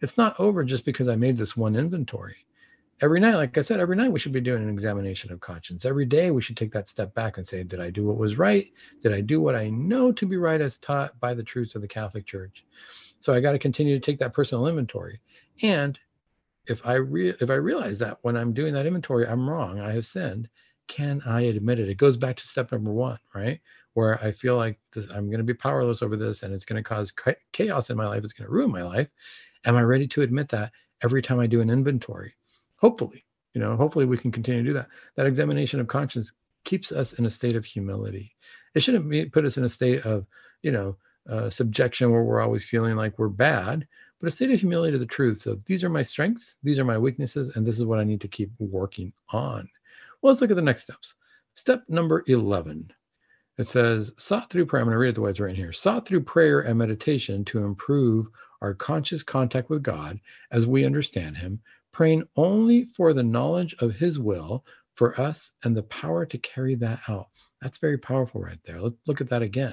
It's 0.00 0.16
not 0.16 0.38
over 0.38 0.62
just 0.64 0.84
because 0.84 1.08
I 1.08 1.16
made 1.16 1.36
this 1.36 1.56
one 1.56 1.76
inventory. 1.76 2.45
Every 3.02 3.20
night, 3.20 3.34
like 3.34 3.58
I 3.58 3.60
said, 3.60 3.78
every 3.78 3.94
night 3.94 4.10
we 4.10 4.18
should 4.18 4.32
be 4.32 4.40
doing 4.40 4.62
an 4.62 4.70
examination 4.70 5.30
of 5.30 5.40
conscience. 5.40 5.84
Every 5.84 6.06
day 6.06 6.30
we 6.30 6.40
should 6.40 6.56
take 6.56 6.72
that 6.72 6.88
step 6.88 7.14
back 7.14 7.36
and 7.36 7.46
say, 7.46 7.62
Did 7.62 7.78
I 7.78 7.90
do 7.90 8.06
what 8.06 8.16
was 8.16 8.38
right? 8.38 8.68
Did 9.02 9.12
I 9.12 9.20
do 9.20 9.40
what 9.42 9.54
I 9.54 9.68
know 9.68 10.12
to 10.12 10.26
be 10.26 10.38
right 10.38 10.60
as 10.60 10.78
taught 10.78 11.18
by 11.20 11.34
the 11.34 11.42
truths 11.42 11.74
of 11.74 11.82
the 11.82 11.88
Catholic 11.88 12.24
Church? 12.24 12.64
So 13.20 13.34
I 13.34 13.40
got 13.40 13.52
to 13.52 13.58
continue 13.58 13.98
to 13.98 14.00
take 14.00 14.18
that 14.20 14.32
personal 14.32 14.66
inventory. 14.66 15.20
And 15.62 15.98
if 16.66 16.86
I 16.86 16.94
re- 16.94 17.34
if 17.38 17.50
I 17.50 17.54
realize 17.54 17.98
that 17.98 18.18
when 18.22 18.34
I'm 18.34 18.54
doing 18.54 18.72
that 18.72 18.86
inventory, 18.86 19.26
I'm 19.26 19.48
wrong, 19.48 19.78
I 19.78 19.92
have 19.92 20.06
sinned, 20.06 20.48
can 20.88 21.20
I 21.26 21.42
admit 21.42 21.78
it? 21.78 21.90
It 21.90 21.98
goes 21.98 22.16
back 22.16 22.36
to 22.36 22.46
step 22.46 22.72
number 22.72 22.92
one, 22.92 23.18
right? 23.34 23.60
Where 23.92 24.22
I 24.24 24.32
feel 24.32 24.56
like 24.56 24.78
this, 24.94 25.08
I'm 25.10 25.26
going 25.26 25.38
to 25.38 25.44
be 25.44 25.54
powerless 25.54 26.02
over 26.02 26.16
this 26.16 26.42
and 26.42 26.54
it's 26.54 26.64
going 26.64 26.82
to 26.82 26.88
cause 26.88 27.12
chaos 27.52 27.90
in 27.90 27.96
my 27.98 28.06
life. 28.06 28.24
It's 28.24 28.32
going 28.32 28.48
to 28.48 28.52
ruin 28.52 28.70
my 28.70 28.82
life. 28.82 29.08
Am 29.66 29.76
I 29.76 29.82
ready 29.82 30.08
to 30.08 30.22
admit 30.22 30.48
that 30.48 30.72
every 31.02 31.20
time 31.20 31.40
I 31.40 31.46
do 31.46 31.60
an 31.60 31.68
inventory? 31.68 32.34
Hopefully, 32.76 33.24
you 33.54 33.60
know, 33.60 33.76
hopefully 33.76 34.04
we 34.04 34.18
can 34.18 34.30
continue 34.30 34.62
to 34.62 34.68
do 34.68 34.74
that. 34.74 34.88
That 35.16 35.26
examination 35.26 35.80
of 35.80 35.86
conscience 35.86 36.32
keeps 36.64 36.92
us 36.92 37.14
in 37.14 37.26
a 37.26 37.30
state 37.30 37.56
of 37.56 37.64
humility. 37.64 38.34
It 38.74 38.80
shouldn't 38.80 39.08
be, 39.08 39.24
put 39.26 39.44
us 39.44 39.56
in 39.56 39.64
a 39.64 39.68
state 39.68 40.02
of, 40.04 40.26
you 40.62 40.72
know, 40.72 40.96
uh, 41.28 41.50
subjection 41.50 42.10
where 42.10 42.22
we're 42.22 42.42
always 42.42 42.64
feeling 42.64 42.96
like 42.96 43.18
we're 43.18 43.28
bad, 43.28 43.86
but 44.20 44.28
a 44.28 44.30
state 44.30 44.50
of 44.50 44.60
humility 44.60 44.92
to 44.92 44.98
the 44.98 45.06
truth 45.06 45.46
of 45.46 45.64
these 45.64 45.82
are 45.82 45.88
my 45.88 46.02
strengths, 46.02 46.56
these 46.62 46.78
are 46.78 46.84
my 46.84 46.98
weaknesses, 46.98 47.56
and 47.56 47.66
this 47.66 47.78
is 47.78 47.84
what 47.84 47.98
I 47.98 48.04
need 48.04 48.20
to 48.20 48.28
keep 48.28 48.50
working 48.58 49.12
on. 49.30 49.68
Well, 50.20 50.32
let's 50.32 50.40
look 50.40 50.50
at 50.50 50.56
the 50.56 50.62
next 50.62 50.82
steps. 50.82 51.14
Step 51.54 51.84
number 51.88 52.24
11. 52.26 52.92
It 53.58 53.66
says, 53.66 54.12
sought 54.18 54.50
through 54.50 54.66
prayer. 54.66 54.82
I'm 54.82 54.86
going 54.86 54.94
to 54.94 54.98
read 54.98 55.14
the 55.14 55.24
it's 55.24 55.40
written 55.40 55.56
here. 55.56 55.72
Sought 55.72 56.06
through 56.06 56.24
prayer 56.24 56.60
and 56.60 56.78
meditation 56.78 57.44
to 57.46 57.64
improve 57.64 58.28
our 58.60 58.74
conscious 58.74 59.22
contact 59.22 59.70
with 59.70 59.82
God 59.82 60.20
as 60.50 60.66
we 60.66 60.84
understand 60.84 61.36
Him, 61.38 61.60
praying 61.96 62.22
only 62.36 62.84
for 62.84 63.14
the 63.14 63.22
knowledge 63.22 63.74
of 63.78 63.94
His 63.94 64.18
will 64.18 64.66
for 64.96 65.18
us 65.18 65.54
and 65.64 65.74
the 65.74 65.84
power 65.84 66.26
to 66.26 66.36
carry 66.36 66.74
that 66.74 67.00
out. 67.08 67.28
That's 67.62 67.78
very 67.78 67.96
powerful 67.96 68.42
right 68.42 68.58
there. 68.66 68.78
Let's 68.78 68.96
look 69.06 69.22
at 69.22 69.30
that 69.30 69.40
again. 69.40 69.72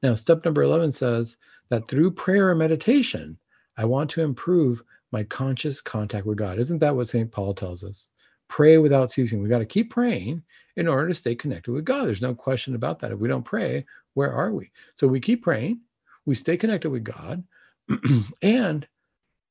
Now, 0.00 0.14
step 0.14 0.44
number 0.44 0.62
11 0.62 0.92
says 0.92 1.36
that 1.70 1.88
through 1.88 2.12
prayer 2.12 2.50
and 2.50 2.60
meditation, 2.60 3.36
I 3.76 3.86
want 3.86 4.08
to 4.10 4.22
improve 4.22 4.84
my 5.10 5.24
conscious 5.24 5.80
contact 5.80 6.26
with 6.26 6.38
God. 6.38 6.60
Isn't 6.60 6.78
that 6.78 6.94
what 6.94 7.08
St. 7.08 7.28
Paul 7.32 7.54
tells 7.54 7.82
us? 7.82 8.08
pray 8.46 8.78
without 8.78 9.10
ceasing. 9.10 9.42
We 9.42 9.48
got 9.48 9.58
to 9.58 9.66
keep 9.66 9.90
praying 9.90 10.40
in 10.76 10.86
order 10.86 11.08
to 11.08 11.14
stay 11.14 11.34
connected 11.34 11.72
with 11.72 11.84
God. 11.84 12.06
There's 12.06 12.22
no 12.22 12.36
question 12.36 12.76
about 12.76 13.00
that. 13.00 13.10
If 13.10 13.18
we 13.18 13.26
don't 13.26 13.42
pray, 13.42 13.84
where 14.12 14.32
are 14.32 14.52
we? 14.52 14.70
So 14.94 15.08
we 15.08 15.18
keep 15.18 15.42
praying, 15.42 15.80
we 16.24 16.36
stay 16.36 16.56
connected 16.56 16.90
with 16.90 17.02
God. 17.02 17.42
and 18.42 18.86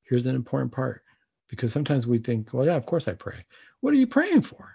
here's 0.04 0.26
an 0.26 0.36
important 0.36 0.72
part 0.72 1.02
because 1.54 1.72
sometimes 1.72 2.08
we 2.08 2.18
think, 2.18 2.52
well, 2.52 2.66
yeah, 2.66 2.76
of 2.76 2.88
course 2.88 3.08
I 3.08 3.14
pray. 3.14 3.46
What 3.82 3.94
are 3.94 3.98
you 3.98 4.08
praying 4.08 4.42
for? 4.42 4.74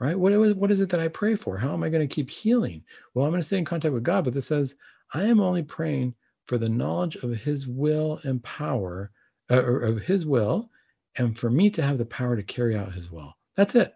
right? 0.00 0.18
What, 0.18 0.32
what 0.56 0.70
is 0.70 0.80
it 0.80 0.90
that 0.90 1.00
I 1.00 1.08
pray 1.08 1.34
for? 1.34 1.56
How 1.56 1.72
am 1.72 1.82
I 1.82 1.88
going 1.88 2.06
to 2.06 2.14
keep 2.14 2.30
healing? 2.30 2.82
Well, 3.14 3.24
I'm 3.24 3.32
going 3.32 3.40
to 3.40 3.46
stay 3.46 3.58
in 3.58 3.64
contact 3.64 3.94
with 3.94 4.02
God, 4.02 4.24
but 4.24 4.34
this 4.34 4.46
says, 4.46 4.76
I 5.12 5.24
am 5.24 5.40
only 5.40 5.62
praying 5.62 6.14
for 6.46 6.58
the 6.58 6.68
knowledge 6.68 7.16
of 7.16 7.30
his 7.32 7.66
will 7.66 8.20
and 8.24 8.42
power, 8.42 9.10
uh, 9.50 9.64
of 9.64 10.00
his 10.00 10.26
will, 10.26 10.70
and 11.16 11.38
for 11.38 11.50
me 11.50 11.70
to 11.70 11.82
have 11.82 11.98
the 11.98 12.04
power 12.04 12.36
to 12.36 12.42
carry 12.42 12.76
out 12.76 12.92
his 12.92 13.10
will. 13.10 13.34
That's 13.56 13.74
it. 13.74 13.94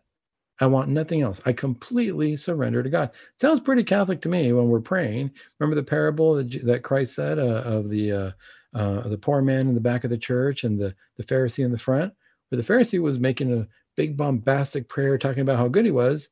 I 0.59 0.67
want 0.67 0.89
nothing 0.91 1.23
else. 1.23 1.41
I 1.47 1.53
completely 1.53 2.37
surrender 2.37 2.83
to 2.83 2.91
God. 2.91 3.11
Sounds 3.41 3.61
pretty 3.61 3.85
Catholic 3.85 4.21
to 4.23 4.29
me 4.29 4.53
when 4.53 4.69
we're 4.69 4.81
praying. 4.81 5.31
Remember 5.59 5.75
the 5.75 5.87
parable 5.87 6.35
that, 6.35 6.67
that 6.67 6.83
Christ 6.83 7.15
said 7.15 7.39
uh, 7.39 7.63
of 7.65 7.89
the 7.89 8.13
uh, 8.13 8.31
uh, 8.75 9.09
the 9.09 9.19
poor 9.19 9.43
man 9.43 9.69
in 9.69 9.75
the 9.75 9.81
back 9.81 10.05
of 10.05 10.11
the 10.11 10.19
church 10.19 10.65
and 10.65 10.79
the, 10.79 10.95
the 11.17 11.25
Pharisee 11.25 11.65
in 11.65 11.73
the 11.73 11.79
front, 11.79 12.13
where 12.49 12.61
the 12.63 12.73
Pharisee 12.73 13.01
was 13.03 13.19
making 13.19 13.53
a 13.53 13.69
big 13.97 14.17
bombastic 14.17 14.89
prayer 14.89 15.19
talking 15.19 15.43
about 15.43 15.59
how 15.59 15.69
good 15.69 15.85
he 15.85 15.91
was. 15.91 16.31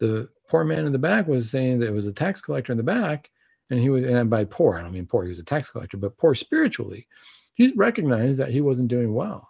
The 0.00 0.28
poor 0.48 0.64
man 0.64 0.86
in 0.86 0.92
the 0.92 0.98
back 0.98 1.28
was 1.28 1.50
saying 1.50 1.80
that 1.80 1.88
it 1.88 1.92
was 1.94 2.06
a 2.06 2.12
tax 2.12 2.40
collector 2.40 2.72
in 2.72 2.78
the 2.78 2.84
back, 2.84 3.30
and 3.70 3.80
he 3.80 3.90
was, 3.90 4.04
and 4.04 4.30
by 4.30 4.44
poor, 4.44 4.76
I 4.76 4.82
don't 4.82 4.92
mean 4.92 5.06
poor, 5.06 5.24
he 5.24 5.30
was 5.30 5.38
a 5.40 5.44
tax 5.44 5.70
collector, 5.70 5.96
but 5.98 6.18
poor 6.18 6.34
spiritually. 6.34 7.08
He 7.54 7.72
recognized 7.76 8.38
that 8.40 8.50
he 8.50 8.60
wasn't 8.60 8.88
doing 8.88 9.14
well. 9.14 9.48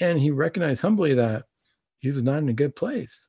And 0.00 0.18
he 0.20 0.30
recognized 0.30 0.82
humbly 0.82 1.14
that 1.14 1.44
he 2.00 2.10
was 2.10 2.22
not 2.22 2.38
in 2.38 2.48
a 2.48 2.54
good 2.54 2.76
place. 2.76 3.28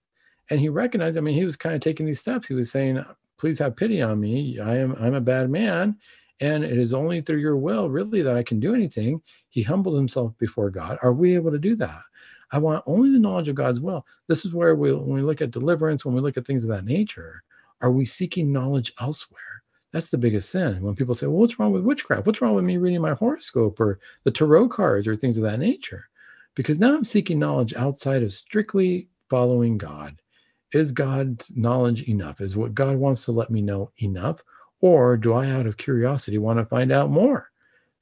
And 0.50 0.60
he 0.60 0.70
recognized, 0.70 1.18
I 1.18 1.22
mean, 1.22 1.36
he 1.36 1.46
was 1.46 1.56
kind 1.56 1.76
of 1.76 1.82
taking 1.82 2.06
these 2.06 2.20
steps. 2.20 2.48
He 2.48 2.54
was 2.54 2.72
saying, 2.72 3.04
please 3.40 3.60
have 3.60 3.76
pity 3.76 4.02
on 4.02 4.20
me. 4.20 4.60
I 4.60 4.78
am 4.78 4.96
I'm 5.00 5.14
a 5.16 5.22
bad 5.22 5.50
man. 5.50 5.98
And 6.44 6.66
it 6.66 6.78
is 6.78 6.94
only 6.94 7.22
through 7.22 7.38
your 7.38 7.56
will, 7.56 7.89
really, 7.89 8.22
that 8.22 8.36
I 8.36 8.44
can 8.44 8.60
do 8.60 8.76
anything. 8.76 9.22
He 9.48 9.64
humbled 9.64 9.96
himself 9.96 10.38
before 10.39 10.70
God. 10.70 11.00
Are 11.02 11.14
we 11.14 11.36
able 11.36 11.52
to 11.52 11.58
do 11.58 11.74
that? 11.78 12.02
I 12.52 12.58
want 12.58 12.84
only 12.86 13.12
the 13.12 13.20
knowledge 13.20 13.48
of 13.48 13.56
God's 13.56 13.80
will. 13.80 14.06
This 14.28 14.44
is 14.44 14.54
where 14.54 14.76
we, 14.76 14.91
when 14.91 15.14
we 15.14 15.22
look 15.22 15.41
at 15.41 15.52
deliverance, 15.52 16.04
when 16.04 16.14
we 16.14 16.20
look 16.20 16.36
at 16.36 16.46
things 16.46 16.66
of 16.66 16.70
that 16.70 16.84
nature, 16.84 17.41
are 17.80 17.94
we 17.94 18.04
seeking 18.04 18.52
knowledge 18.52 18.91
elsewhere? 19.00 19.64
That's 19.94 20.10
the 20.10 20.18
biggest 20.18 20.50
sin. 20.50 20.82
When 20.82 20.96
people 20.96 21.16
say, 21.16 21.28
well, 21.28 21.38
what's 21.38 21.58
wrong 21.60 21.72
with 21.72 21.84
witchcraft? 21.86 22.26
What's 22.26 22.41
wrong 22.41 22.56
with 22.56 22.66
me 22.66 22.76
reading 22.76 23.00
my 23.02 23.14
horoscope 23.14 23.80
or 23.80 24.02
the 24.26 24.32
tarot 24.32 24.68
cards 24.68 25.08
or 25.08 25.16
things 25.16 25.38
of 25.38 25.44
that 25.44 25.60
nature? 25.60 26.04
Because 26.56 26.78
now 26.78 26.94
I'm 26.94 27.06
seeking 27.06 27.39
knowledge 27.39 27.74
outside 27.74 28.22
of 28.22 28.34
strictly 28.34 29.08
following 29.30 29.78
God. 29.78 30.20
Is 30.74 30.91
God's 30.91 31.54
knowledge 31.56 32.04
enough? 32.10 32.41
Is 32.41 32.58
what 32.58 32.76
God 32.76 32.98
wants 32.98 33.24
to 33.26 33.32
let 33.32 33.50
me 33.50 33.62
know 33.62 33.91
enough? 34.02 34.44
Or 34.84 35.16
do 35.16 35.32
I, 35.32 35.50
out 35.50 35.66
of 35.66 35.78
curiosity, 35.78 36.38
want 36.38 36.60
to 36.60 36.66
find 36.66 36.92
out 36.92 37.10
more? 37.10 37.50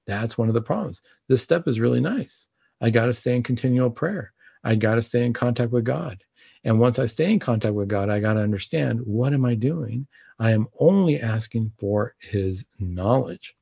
That's 0.08 0.36
one 0.36 0.48
of 0.48 0.56
the 0.56 0.64
problems. 0.64 1.04
This 1.28 1.44
step 1.44 1.68
is 1.68 1.80
really 1.80 2.02
nice. 2.02 2.48
I 2.82 2.90
got 2.90 3.06
to 3.06 3.14
stay 3.14 3.36
in 3.36 3.44
continual 3.44 3.92
prayer. 3.92 4.34
I 4.64 4.78
got 4.78 4.96
to 4.96 5.04
stay 5.04 5.24
in 5.24 5.32
contact 5.32 5.72
with 5.72 5.84
God. 5.84 6.24
And 6.64 6.80
once 6.80 6.98
I 6.98 7.06
stay 7.06 7.32
in 7.32 7.38
contact 7.38 7.76
with 7.76 7.88
God, 7.88 8.10
I 8.10 8.20
got 8.20 8.34
to 8.34 8.40
understand 8.40 9.00
what 9.02 9.32
am 9.32 9.46
I 9.46 9.54
doing? 9.54 10.08
I 10.40 10.54
am 10.54 10.70
only 10.80 11.22
asking 11.22 11.72
for 11.78 12.16
his 12.18 12.66
knowledge 12.80 13.56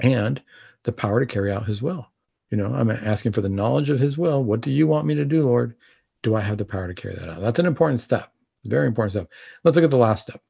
and 0.00 0.40
the 0.84 0.92
power 0.92 1.20
to 1.20 1.26
carry 1.26 1.52
out 1.52 1.66
his 1.66 1.82
will. 1.82 2.06
You 2.48 2.56
know, 2.56 2.72
I'm 2.72 2.90
asking 2.90 3.32
for 3.32 3.42
the 3.42 3.50
knowledge 3.50 3.90
of 3.90 4.00
his 4.00 4.16
will. 4.16 4.42
What 4.42 4.62
do 4.62 4.70
you 4.70 4.86
want 4.86 5.06
me 5.06 5.14
to 5.16 5.26
do, 5.26 5.42
Lord? 5.42 5.74
Do 6.22 6.34
I 6.34 6.40
have 6.40 6.56
the 6.56 6.64
power 6.64 6.88
to 6.88 6.94
carry 6.94 7.14
that 7.14 7.28
out? 7.28 7.42
That's 7.42 7.58
an 7.58 7.66
important 7.66 8.00
step. 8.00 8.32
Very 8.64 8.86
important 8.86 9.12
step. 9.12 9.28
Let's 9.64 9.76
look 9.76 9.84
at 9.84 9.90
the 9.90 9.98
last 9.98 10.22
step. 10.22 10.40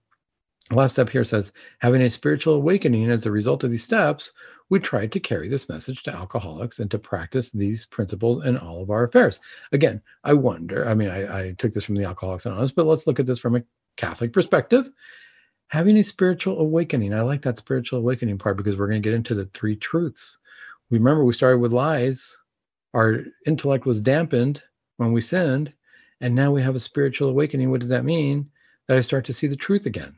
The 0.70 0.76
last 0.76 0.92
step 0.92 1.08
here 1.08 1.24
says, 1.24 1.52
having 1.78 2.02
a 2.02 2.10
spiritual 2.10 2.54
awakening 2.54 3.10
as 3.10 3.24
a 3.24 3.30
result 3.30 3.64
of 3.64 3.70
these 3.70 3.84
steps, 3.84 4.32
we 4.68 4.78
try 4.78 5.06
to 5.06 5.20
carry 5.20 5.48
this 5.48 5.68
message 5.68 6.02
to 6.02 6.14
alcoholics 6.14 6.78
and 6.78 6.90
to 6.90 6.98
practice 6.98 7.50
these 7.50 7.86
principles 7.86 8.44
in 8.44 8.58
all 8.58 8.82
of 8.82 8.90
our 8.90 9.04
affairs. 9.04 9.40
Again, 9.72 10.02
I 10.24 10.34
wonder, 10.34 10.86
I 10.86 10.94
mean, 10.94 11.08
I, 11.08 11.40
I 11.40 11.52
took 11.52 11.72
this 11.72 11.84
from 11.84 11.94
the 11.94 12.04
Alcoholics 12.04 12.44
Anonymous, 12.44 12.72
but 12.72 12.84
let's 12.84 13.06
look 13.06 13.18
at 13.18 13.26
this 13.26 13.38
from 13.38 13.56
a 13.56 13.62
Catholic 13.96 14.32
perspective 14.32 14.90
having 15.68 15.98
a 15.98 16.02
spiritual 16.02 16.58
awakening. 16.60 17.14
I 17.14 17.20
like 17.20 17.42
that 17.42 17.58
spiritual 17.58 18.00
awakening 18.00 18.38
part 18.38 18.56
because 18.56 18.76
we're 18.76 18.88
going 18.88 19.02
to 19.02 19.06
get 19.06 19.14
into 19.14 19.34
the 19.34 19.46
three 19.46 19.76
truths. 19.76 20.38
Remember 20.90 21.24
we 21.24 21.34
started 21.34 21.58
with 21.58 21.72
lies. 21.72 22.36
Our 22.94 23.24
intellect 23.46 23.84
was 23.84 24.00
dampened 24.00 24.62
when 24.96 25.12
we 25.12 25.20
sinned, 25.20 25.72
and 26.20 26.34
now 26.34 26.50
we 26.50 26.62
have 26.62 26.74
a 26.74 26.80
spiritual 26.80 27.28
awakening. 27.28 27.70
What 27.70 27.80
does 27.80 27.90
that 27.90 28.04
mean? 28.04 28.50
That 28.88 28.96
I 28.96 29.02
start 29.02 29.26
to 29.26 29.34
see 29.34 29.46
the 29.46 29.56
truth 29.56 29.84
again. 29.84 30.16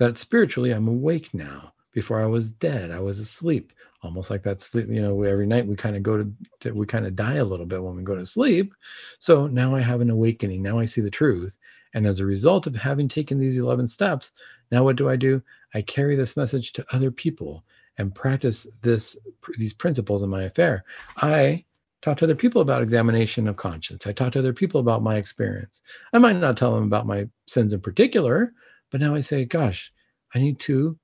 That 0.00 0.16
spiritually 0.16 0.72
I'm 0.72 0.88
awake 0.88 1.34
now. 1.34 1.74
Before 1.92 2.22
I 2.22 2.26
was 2.26 2.50
dead, 2.52 2.90
I 2.90 3.00
was 3.00 3.18
asleep. 3.18 3.74
Almost 4.02 4.30
like 4.30 4.42
that 4.44 4.62
sleep, 4.62 4.88
you 4.88 5.02
know, 5.02 5.22
every 5.24 5.46
night 5.46 5.66
we 5.66 5.76
kind 5.76 5.94
of 5.94 6.02
go 6.02 6.24
to, 6.60 6.72
we 6.72 6.86
kind 6.86 7.06
of 7.06 7.14
die 7.14 7.34
a 7.34 7.44
little 7.44 7.66
bit 7.66 7.82
when 7.82 7.96
we 7.96 8.02
go 8.02 8.16
to 8.16 8.24
sleep. 8.24 8.72
So 9.18 9.46
now 9.46 9.74
I 9.74 9.80
have 9.80 10.00
an 10.00 10.08
awakening. 10.08 10.62
Now 10.62 10.78
I 10.78 10.86
see 10.86 11.02
the 11.02 11.10
truth. 11.10 11.52
And 11.92 12.06
as 12.06 12.18
a 12.18 12.24
result 12.24 12.66
of 12.66 12.74
having 12.74 13.08
taken 13.08 13.38
these 13.38 13.58
11 13.58 13.88
steps, 13.88 14.32
now 14.72 14.84
what 14.84 14.96
do 14.96 15.10
I 15.10 15.16
do? 15.16 15.42
I 15.74 15.82
carry 15.82 16.16
this 16.16 16.34
message 16.34 16.72
to 16.74 16.86
other 16.92 17.10
people 17.10 17.62
and 17.98 18.14
practice 18.14 18.66
this 18.80 19.18
these 19.58 19.74
principles 19.74 20.22
in 20.22 20.30
my 20.30 20.44
affair. 20.44 20.84
I 21.18 21.66
talk 22.00 22.16
to 22.18 22.24
other 22.24 22.34
people 22.34 22.62
about 22.62 22.82
examination 22.82 23.46
of 23.48 23.56
conscience. 23.56 24.06
I 24.06 24.12
talk 24.12 24.32
to 24.32 24.38
other 24.38 24.54
people 24.54 24.80
about 24.80 25.02
my 25.02 25.16
experience. 25.16 25.82
I 26.14 26.18
might 26.18 26.36
not 26.36 26.56
tell 26.56 26.74
them 26.74 26.84
about 26.84 27.06
my 27.06 27.28
sins 27.46 27.74
in 27.74 27.80
particular, 27.82 28.54
but 28.90 29.00
now 29.00 29.14
I 29.14 29.20
say, 29.20 29.44
gosh, 29.44 29.92
I 30.34 30.38
need 30.38 30.58
to 30.60 30.98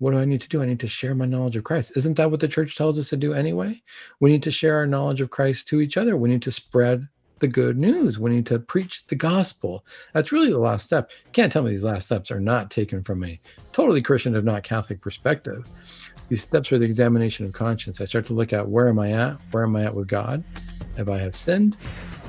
what 0.00 0.12
do 0.12 0.18
I 0.18 0.24
need 0.24 0.40
to 0.40 0.48
do? 0.48 0.62
I 0.62 0.66
need 0.66 0.80
to 0.80 0.88
share 0.88 1.14
my 1.14 1.26
knowledge 1.26 1.56
of 1.56 1.64
Christ. 1.64 1.92
Isn't 1.94 2.16
that 2.16 2.30
what 2.30 2.40
the 2.40 2.48
church 2.48 2.74
tells 2.74 2.98
us 2.98 3.10
to 3.10 3.18
do 3.18 3.34
anyway? 3.34 3.82
We 4.18 4.32
need 4.32 4.42
to 4.44 4.50
share 4.50 4.76
our 4.76 4.86
knowledge 4.86 5.20
of 5.20 5.28
Christ 5.28 5.68
to 5.68 5.82
each 5.82 5.98
other. 5.98 6.16
We 6.16 6.30
need 6.30 6.40
to 6.42 6.50
spread 6.50 7.06
the 7.40 7.48
good 7.48 7.76
news. 7.76 8.18
We 8.18 8.30
need 8.30 8.46
to 8.46 8.58
preach 8.58 9.04
the 9.08 9.14
gospel. 9.14 9.84
That's 10.14 10.32
really 10.32 10.50
the 10.50 10.58
last 10.58 10.86
step. 10.86 11.10
You 11.26 11.32
can't 11.32 11.52
tell 11.52 11.62
me 11.62 11.70
these 11.70 11.84
last 11.84 12.06
steps 12.06 12.30
are 12.30 12.40
not 12.40 12.70
taken 12.70 13.04
from 13.04 13.22
a 13.24 13.38
totally 13.72 14.00
Christian, 14.00 14.34
if 14.34 14.42
not 14.42 14.62
Catholic 14.62 15.02
perspective. 15.02 15.66
These 16.30 16.42
steps 16.42 16.72
are 16.72 16.78
the 16.78 16.86
examination 16.86 17.44
of 17.44 17.52
conscience. 17.52 18.00
I 18.00 18.06
start 18.06 18.24
to 18.26 18.32
look 18.32 18.54
at 18.54 18.66
where 18.66 18.88
am 18.88 18.98
I 18.98 19.12
at? 19.12 19.38
Where 19.50 19.64
am 19.64 19.76
I 19.76 19.84
at 19.84 19.94
with 19.94 20.08
God? 20.08 20.42
Have 20.96 21.10
I 21.10 21.18
have 21.18 21.36
sinned? 21.36 21.76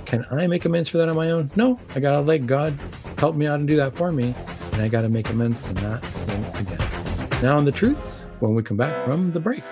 Can 0.05 0.25
I 0.29 0.45
make 0.47 0.65
amends 0.65 0.89
for 0.89 0.97
that 0.97 1.07
on 1.07 1.15
my 1.15 1.31
own? 1.31 1.49
No, 1.55 1.79
I 1.95 2.01
gotta 2.01 2.19
let 2.19 2.47
God 2.47 2.75
help 3.17 3.35
me 3.35 3.47
out 3.47 3.59
and 3.59 3.67
do 3.67 3.77
that 3.77 3.95
for 3.95 4.11
me, 4.11 4.33
and 4.73 4.81
I 4.81 4.87
gotta 4.87 5.09
make 5.09 5.29
amends 5.29 5.61
to 5.63 5.73
not 5.81 6.03
sin 6.03 6.43
again. 6.55 7.41
Now 7.41 7.57
on 7.57 7.65
the 7.65 7.71
truths 7.71 8.25
when 8.39 8.55
we 8.55 8.63
come 8.63 8.77
back 8.77 9.05
from 9.05 9.31
the 9.31 9.39
break. 9.39 9.63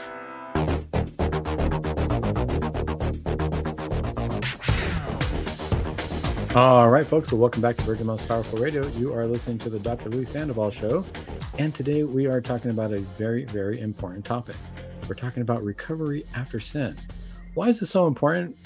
All 6.56 6.90
right, 6.90 7.06
folks. 7.06 7.32
Well, 7.32 7.40
welcome 7.40 7.62
back 7.62 7.78
to 7.78 7.84
Virgin 7.84 8.08
Most 8.08 8.28
Powerful 8.28 8.60
Radio. 8.60 8.86
You 8.98 9.14
are 9.14 9.28
listening 9.28 9.60
to 9.60 9.70
the 9.70 9.80
Dr. 9.80 10.10
Louis 10.10 10.26
Sandoval 10.26 10.72
Show. 10.72 11.06
And 11.60 11.76
today 11.76 12.04
we 12.04 12.26
are 12.26 12.42
talking 12.42 12.72
about 12.72 12.92
a 12.92 13.00
very, 13.00 13.46
very 13.46 13.80
important 13.80 14.26
topic. 14.26 14.56
We're 15.08 15.16
talking 15.16 15.42
about 15.42 15.64
recovery 15.64 16.26
after 16.36 16.60
sin. 16.60 16.96
Why 17.54 17.68
is 17.68 17.80
this 17.80 17.92
so 17.92 18.08
important? 18.08 18.58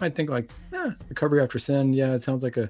Might 0.00 0.16
think 0.16 0.28
like, 0.28 0.50
eh, 0.72 0.90
recovery 1.08 1.40
after 1.40 1.58
sin. 1.58 1.92
Yeah, 1.92 2.14
it 2.14 2.22
sounds 2.22 2.42
like 2.42 2.56
a 2.56 2.68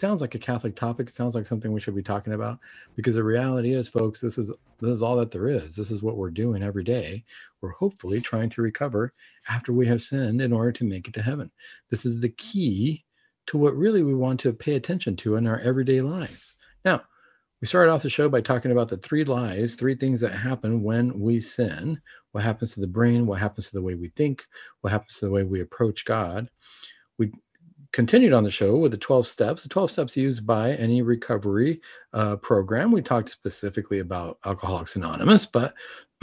sounds 0.00 0.20
like 0.20 0.34
a 0.34 0.38
Catholic 0.38 0.74
topic. 0.74 1.08
It 1.08 1.14
sounds 1.14 1.34
like 1.34 1.46
something 1.46 1.72
we 1.72 1.80
should 1.80 1.94
be 1.94 2.02
talking 2.02 2.32
about. 2.32 2.58
Because 2.96 3.14
the 3.14 3.24
reality 3.24 3.74
is, 3.74 3.88
folks, 3.88 4.20
this 4.20 4.38
is 4.38 4.50
this 4.78 4.90
is 4.90 5.02
all 5.02 5.16
that 5.16 5.30
there 5.30 5.48
is. 5.48 5.76
This 5.76 5.90
is 5.90 6.02
what 6.02 6.16
we're 6.16 6.30
doing 6.30 6.62
every 6.62 6.84
day. 6.84 7.24
We're 7.60 7.70
hopefully 7.70 8.20
trying 8.20 8.50
to 8.50 8.62
recover 8.62 9.12
after 9.48 9.72
we 9.72 9.86
have 9.86 10.02
sinned 10.02 10.40
in 10.40 10.52
order 10.52 10.72
to 10.72 10.84
make 10.84 11.06
it 11.06 11.14
to 11.14 11.22
heaven. 11.22 11.50
This 11.90 12.04
is 12.06 12.20
the 12.20 12.30
key 12.30 13.04
to 13.46 13.58
what 13.58 13.76
really 13.76 14.02
we 14.02 14.14
want 14.14 14.40
to 14.40 14.52
pay 14.52 14.74
attention 14.74 15.16
to 15.16 15.36
in 15.36 15.46
our 15.46 15.60
everyday 15.60 16.00
lives. 16.00 16.56
Now, 16.84 17.02
we 17.60 17.66
started 17.66 17.92
off 17.92 18.02
the 18.02 18.08
show 18.08 18.28
by 18.28 18.40
talking 18.40 18.70
about 18.70 18.88
the 18.88 18.96
three 18.96 19.24
lies, 19.24 19.74
three 19.74 19.94
things 19.94 20.20
that 20.20 20.32
happen 20.32 20.82
when 20.82 21.18
we 21.20 21.40
sin. 21.40 22.00
What 22.32 22.42
happens 22.42 22.72
to 22.74 22.80
the 22.80 22.86
brain? 22.86 23.26
What 23.26 23.38
happens 23.38 23.66
to 23.66 23.72
the 23.72 23.82
way 23.82 23.94
we 23.94 24.08
think? 24.10 24.46
What 24.80 24.92
happens 24.92 25.18
to 25.18 25.26
the 25.26 25.30
way 25.30 25.42
we 25.42 25.60
approach 25.60 26.06
God? 26.06 26.48
We 27.18 27.32
continued 27.92 28.32
on 28.32 28.44
the 28.44 28.50
show 28.50 28.76
with 28.76 28.92
the 28.92 28.98
12 28.98 29.26
steps, 29.26 29.62
the 29.62 29.68
12 29.68 29.90
steps 29.90 30.16
used 30.16 30.46
by 30.46 30.72
any 30.74 31.02
recovery 31.02 31.80
uh, 32.12 32.36
program. 32.36 32.92
We 32.92 33.02
talked 33.02 33.30
specifically 33.30 33.98
about 33.98 34.38
Alcoholics 34.44 34.96
Anonymous, 34.96 35.46
but 35.46 35.74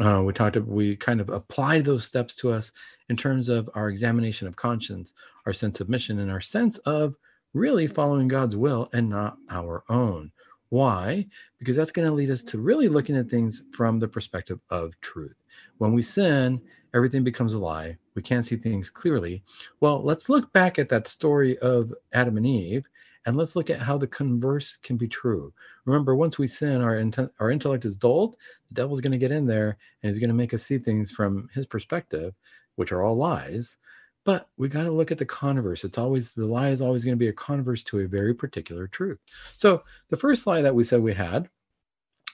uh, 0.00 0.22
we 0.24 0.32
talked, 0.32 0.56
we 0.56 0.96
kind 0.96 1.20
of 1.20 1.30
applied 1.30 1.84
those 1.84 2.04
steps 2.04 2.34
to 2.36 2.52
us 2.52 2.72
in 3.08 3.16
terms 3.16 3.48
of 3.48 3.70
our 3.74 3.88
examination 3.88 4.46
of 4.46 4.56
conscience, 4.56 5.12
our 5.46 5.52
sense 5.52 5.80
of 5.80 5.88
mission, 5.88 6.18
and 6.18 6.30
our 6.30 6.40
sense 6.40 6.78
of 6.78 7.14
really 7.54 7.86
following 7.86 8.28
God's 8.28 8.56
will 8.56 8.90
and 8.92 9.08
not 9.08 9.38
our 9.50 9.84
own. 9.88 10.30
Why? 10.68 11.26
Because 11.58 11.76
that's 11.76 11.92
going 11.92 12.08
to 12.08 12.14
lead 12.14 12.30
us 12.30 12.42
to 12.42 12.58
really 12.58 12.88
looking 12.88 13.16
at 13.16 13.30
things 13.30 13.62
from 13.72 13.98
the 13.98 14.08
perspective 14.08 14.58
of 14.70 15.00
truth. 15.00 15.36
When 15.78 15.92
we 15.92 16.02
sin, 16.02 16.60
everything 16.96 17.22
becomes 17.22 17.52
a 17.52 17.58
lie. 17.58 17.96
We 18.14 18.22
can't 18.22 18.44
see 18.44 18.56
things 18.56 18.88
clearly. 18.88 19.44
Well, 19.80 20.02
let's 20.02 20.30
look 20.30 20.50
back 20.54 20.78
at 20.78 20.88
that 20.88 21.06
story 21.06 21.58
of 21.58 21.92
Adam 22.14 22.38
and 22.38 22.46
Eve 22.46 22.86
and 23.26 23.36
let's 23.36 23.54
look 23.54 23.68
at 23.68 23.80
how 23.80 23.98
the 23.98 24.06
converse 24.06 24.76
can 24.82 24.96
be 24.96 25.06
true. 25.06 25.52
Remember, 25.84 26.16
once 26.16 26.38
we 26.38 26.46
sin, 26.46 26.80
our, 26.80 26.98
our 27.38 27.50
intellect 27.50 27.84
is 27.84 27.98
dulled. 27.98 28.36
The 28.70 28.74
devil's 28.74 29.02
going 29.02 29.12
to 29.12 29.18
get 29.18 29.30
in 29.30 29.46
there 29.46 29.76
and 30.02 30.10
he's 30.10 30.18
going 30.18 30.28
to 30.28 30.34
make 30.34 30.54
us 30.54 30.62
see 30.62 30.78
things 30.78 31.10
from 31.10 31.50
his 31.52 31.66
perspective, 31.66 32.34
which 32.76 32.92
are 32.92 33.02
all 33.02 33.16
lies. 33.16 33.76
But 34.24 34.48
we 34.56 34.68
got 34.68 34.84
to 34.84 34.90
look 34.90 35.12
at 35.12 35.18
the 35.18 35.26
converse. 35.26 35.84
It's 35.84 35.98
always 35.98 36.32
the 36.32 36.46
lie 36.46 36.70
is 36.70 36.80
always 36.80 37.04
going 37.04 37.14
to 37.14 37.18
be 37.18 37.28
a 37.28 37.32
converse 37.32 37.82
to 37.84 38.00
a 38.00 38.08
very 38.08 38.34
particular 38.34 38.86
truth. 38.86 39.18
So 39.54 39.84
the 40.08 40.16
first 40.16 40.46
lie 40.46 40.62
that 40.62 40.74
we 40.74 40.82
said 40.82 41.00
we 41.00 41.14
had 41.14 41.48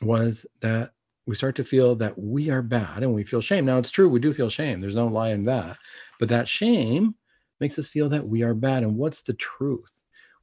was 0.01 0.47
that 0.61 0.93
we 1.27 1.35
start 1.35 1.57
to 1.57 1.64
feel 1.64 1.95
that 1.97 2.18
we 2.18 2.51
are 2.51 2.62
bad 2.62 3.03
and 3.03 3.14
we 3.14 3.25
feel 3.25 3.41
shame. 3.41 3.64
Now 3.64 3.79
it's 3.79 3.91
true, 3.91 4.09
we 4.09 4.20
do 4.20 4.33
feel 4.33 4.51
shame. 4.51 4.81
There's 4.81 4.97
no 4.97 5.07
lie 5.07 5.31
in 5.31 5.45
that. 5.45 5.79
But 6.18 6.29
that 6.31 6.49
shame 6.49 7.14
makes 7.61 7.79
us 7.79 7.89
feel 7.89 8.09
that 8.09 8.27
we 8.27 8.43
are 8.43 8.55
bad. 8.55 8.83
And 8.83 8.97
what's 8.97 9.23
the 9.23 9.35
truth? 9.35 9.91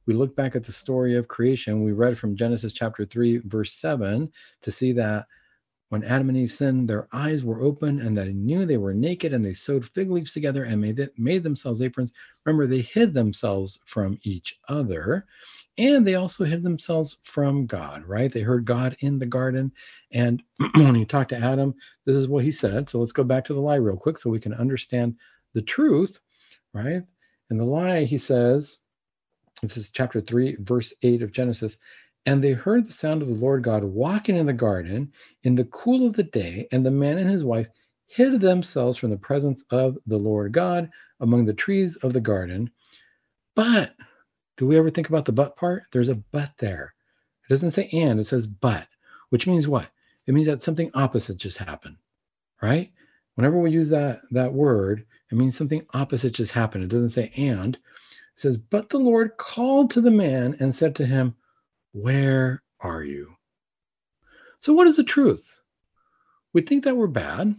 We 0.06 0.14
look 0.14 0.34
back 0.34 0.56
at 0.56 0.64
the 0.64 0.72
story 0.72 1.16
of 1.16 1.28
creation. 1.28 1.84
We 1.84 1.92
read 1.92 2.16
from 2.18 2.34
Genesis 2.34 2.72
chapter 2.72 3.04
3, 3.04 3.42
verse 3.44 3.74
7, 3.74 4.30
to 4.62 4.70
see 4.70 4.92
that 4.92 5.26
when 5.90 6.04
Adam 6.04 6.28
and 6.28 6.38
Eve 6.38 6.52
sinned, 6.52 6.88
their 6.88 7.08
eyes 7.12 7.44
were 7.44 7.60
open 7.60 8.00
and 8.00 8.16
they 8.16 8.32
knew 8.32 8.64
they 8.64 8.76
were 8.78 8.94
naked 8.94 9.34
and 9.34 9.44
they 9.44 9.52
sewed 9.52 9.84
fig 9.84 10.08
leaves 10.08 10.32
together 10.32 10.64
and 10.64 10.80
made, 10.80 11.00
it, 11.00 11.12
made 11.18 11.42
themselves 11.42 11.82
aprons. 11.82 12.12
Remember, 12.44 12.66
they 12.66 12.80
hid 12.80 13.12
themselves 13.12 13.78
from 13.84 14.16
each 14.22 14.58
other 14.68 15.26
and 15.78 16.06
they 16.06 16.14
also 16.14 16.44
hid 16.44 16.62
themselves 16.62 17.18
from 17.24 17.66
God, 17.66 18.04
right? 18.04 18.30
They 18.30 18.40
heard 18.42 18.64
God 18.64 18.96
in 19.00 19.18
the 19.18 19.26
garden. 19.26 19.72
And 20.12 20.42
when 20.76 20.94
he 20.94 21.04
talked 21.04 21.30
to 21.30 21.38
Adam, 21.38 21.74
this 22.06 22.14
is 22.14 22.28
what 22.28 22.44
he 22.44 22.52
said. 22.52 22.88
So 22.88 23.00
let's 23.00 23.12
go 23.12 23.24
back 23.24 23.44
to 23.46 23.54
the 23.54 23.60
lie 23.60 23.76
real 23.76 23.96
quick 23.96 24.16
so 24.16 24.30
we 24.30 24.40
can 24.40 24.54
understand 24.54 25.16
the 25.54 25.62
truth, 25.62 26.20
right? 26.72 27.02
And 27.50 27.58
the 27.58 27.64
lie, 27.64 28.04
he 28.04 28.18
says, 28.18 28.78
this 29.60 29.76
is 29.76 29.90
chapter 29.90 30.20
3, 30.20 30.56
verse 30.60 30.92
8 31.02 31.22
of 31.22 31.32
Genesis. 31.32 31.78
And 32.26 32.44
they 32.44 32.52
heard 32.52 32.86
the 32.86 32.92
sound 32.92 33.22
of 33.22 33.28
the 33.28 33.34
Lord 33.34 33.62
God 33.62 33.82
walking 33.82 34.36
in 34.36 34.46
the 34.46 34.52
garden 34.52 35.12
in 35.42 35.54
the 35.54 35.64
cool 35.64 36.06
of 36.06 36.14
the 36.14 36.22
day, 36.22 36.68
and 36.70 36.84
the 36.84 36.90
man 36.90 37.18
and 37.18 37.30
his 37.30 37.44
wife 37.44 37.68
hid 38.06 38.40
themselves 38.40 38.98
from 38.98 39.10
the 39.10 39.16
presence 39.16 39.64
of 39.70 39.96
the 40.06 40.18
Lord 40.18 40.52
God 40.52 40.90
among 41.20 41.44
the 41.44 41.54
trees 41.54 41.96
of 41.96 42.12
the 42.12 42.20
garden. 42.20 42.70
But 43.54 43.94
do 44.56 44.66
we 44.66 44.76
ever 44.76 44.90
think 44.90 45.08
about 45.08 45.24
the 45.24 45.32
but 45.32 45.56
part? 45.56 45.84
There's 45.92 46.10
a 46.10 46.16
but 46.16 46.52
there. 46.58 46.94
It 47.48 47.52
doesn't 47.52 47.70
say 47.70 47.88
and, 47.92 48.20
it 48.20 48.24
says 48.24 48.46
but, 48.46 48.86
which 49.30 49.46
means 49.46 49.66
what? 49.66 49.88
It 50.26 50.34
means 50.34 50.46
that 50.46 50.60
something 50.60 50.90
opposite 50.94 51.38
just 51.38 51.58
happened, 51.58 51.96
right? 52.62 52.92
Whenever 53.34 53.58
we 53.58 53.70
use 53.70 53.88
that 53.88 54.20
that 54.32 54.52
word, 54.52 55.06
it 55.30 55.36
means 55.38 55.56
something 55.56 55.86
opposite 55.94 56.34
just 56.34 56.52
happened. 56.52 56.84
It 56.84 56.90
doesn't 56.90 57.08
say 57.10 57.32
and. 57.36 57.74
It 57.74 57.80
says, 58.40 58.58
But 58.58 58.90
the 58.90 58.98
Lord 58.98 59.36
called 59.38 59.90
to 59.92 60.00
the 60.00 60.10
man 60.10 60.56
and 60.60 60.74
said 60.74 60.96
to 60.96 61.06
him, 61.06 61.34
Where 61.92 62.62
are 62.80 63.02
you? 63.02 63.34
So, 64.60 64.72
what 64.72 64.86
is 64.86 64.96
the 64.96 65.04
truth? 65.04 65.56
We 66.52 66.62
think 66.62 66.84
that 66.84 66.96
we're 66.96 67.06
bad. 67.06 67.54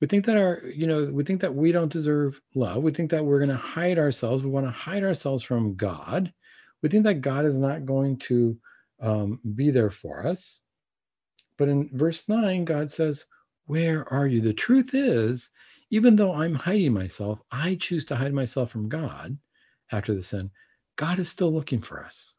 We 0.00 0.06
think 0.06 0.26
that 0.26 0.36
our, 0.36 0.62
you 0.64 0.86
know, 0.86 1.10
we 1.12 1.24
think 1.24 1.40
that 1.40 1.54
we 1.54 1.72
don't 1.72 1.92
deserve 1.92 2.40
love. 2.54 2.82
We 2.82 2.92
think 2.92 3.10
that 3.10 3.24
we're 3.24 3.38
going 3.38 3.50
to 3.50 3.56
hide 3.56 3.98
ourselves. 3.98 4.42
We 4.42 4.50
want 4.50 4.66
to 4.66 4.72
hide 4.72 5.04
ourselves 5.04 5.42
from 5.42 5.76
God. 5.76 6.32
We 6.82 6.88
think 6.88 7.04
that 7.04 7.20
God 7.20 7.46
is 7.46 7.56
not 7.56 7.86
going 7.86 8.18
to 8.18 8.58
um, 9.00 9.40
be 9.54 9.70
there 9.70 9.90
for 9.90 10.26
us. 10.26 10.60
But 11.56 11.68
in 11.68 11.88
verse 11.92 12.28
9, 12.28 12.64
God 12.64 12.90
says, 12.90 13.24
Where 13.66 14.12
are 14.12 14.26
you? 14.26 14.40
The 14.40 14.52
truth 14.52 14.94
is, 14.94 15.50
even 15.90 16.16
though 16.16 16.34
I'm 16.34 16.54
hiding 16.54 16.92
myself, 16.92 17.40
I 17.50 17.76
choose 17.76 18.04
to 18.06 18.16
hide 18.16 18.34
myself 18.34 18.70
from 18.70 18.88
God 18.88 19.38
after 19.92 20.14
the 20.14 20.22
sin. 20.22 20.50
God 20.96 21.18
is 21.18 21.28
still 21.28 21.52
looking 21.52 21.80
for 21.80 22.04
us. 22.04 22.34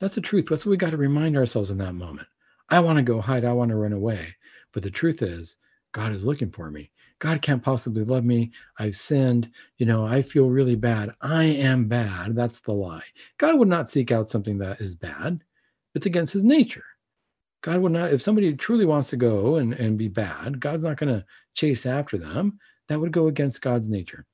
That's 0.00 0.14
the 0.14 0.20
truth. 0.20 0.46
That's 0.48 0.64
what 0.64 0.70
we 0.70 0.76
got 0.76 0.90
to 0.90 0.96
remind 0.96 1.36
ourselves 1.36 1.70
in 1.70 1.78
that 1.78 1.94
moment. 1.94 2.28
I 2.68 2.80
want 2.80 2.98
to 2.98 3.02
go 3.02 3.20
hide. 3.20 3.44
I 3.44 3.52
want 3.52 3.70
to 3.70 3.76
run 3.76 3.92
away. 3.92 4.34
But 4.72 4.82
the 4.82 4.90
truth 4.90 5.22
is, 5.22 5.56
God 5.92 6.12
is 6.12 6.24
looking 6.24 6.50
for 6.50 6.70
me. 6.70 6.90
God 7.18 7.42
can't 7.42 7.62
possibly 7.62 8.04
love 8.04 8.24
me. 8.24 8.52
I've 8.78 8.94
sinned. 8.94 9.50
You 9.78 9.86
know, 9.86 10.04
I 10.04 10.22
feel 10.22 10.50
really 10.50 10.76
bad. 10.76 11.14
I 11.20 11.44
am 11.44 11.88
bad. 11.88 12.36
That's 12.36 12.60
the 12.60 12.72
lie. 12.72 13.02
God 13.38 13.58
would 13.58 13.68
not 13.68 13.90
seek 13.90 14.12
out 14.12 14.28
something 14.28 14.58
that 14.58 14.80
is 14.80 14.94
bad. 14.94 15.42
It's 15.94 16.06
against 16.06 16.32
his 16.32 16.44
nature. 16.44 16.84
God 17.62 17.80
would 17.80 17.92
not, 17.92 18.12
if 18.12 18.22
somebody 18.22 18.54
truly 18.54 18.84
wants 18.84 19.10
to 19.10 19.16
go 19.16 19.56
and, 19.56 19.72
and 19.74 19.98
be 19.98 20.06
bad, 20.06 20.60
God's 20.60 20.84
not 20.84 20.96
going 20.96 21.12
to 21.12 21.24
chase 21.54 21.86
after 21.86 22.16
them. 22.18 22.60
That 22.86 23.00
would 23.00 23.12
go 23.12 23.26
against 23.26 23.62
God's 23.62 23.88
nature. 23.88 24.24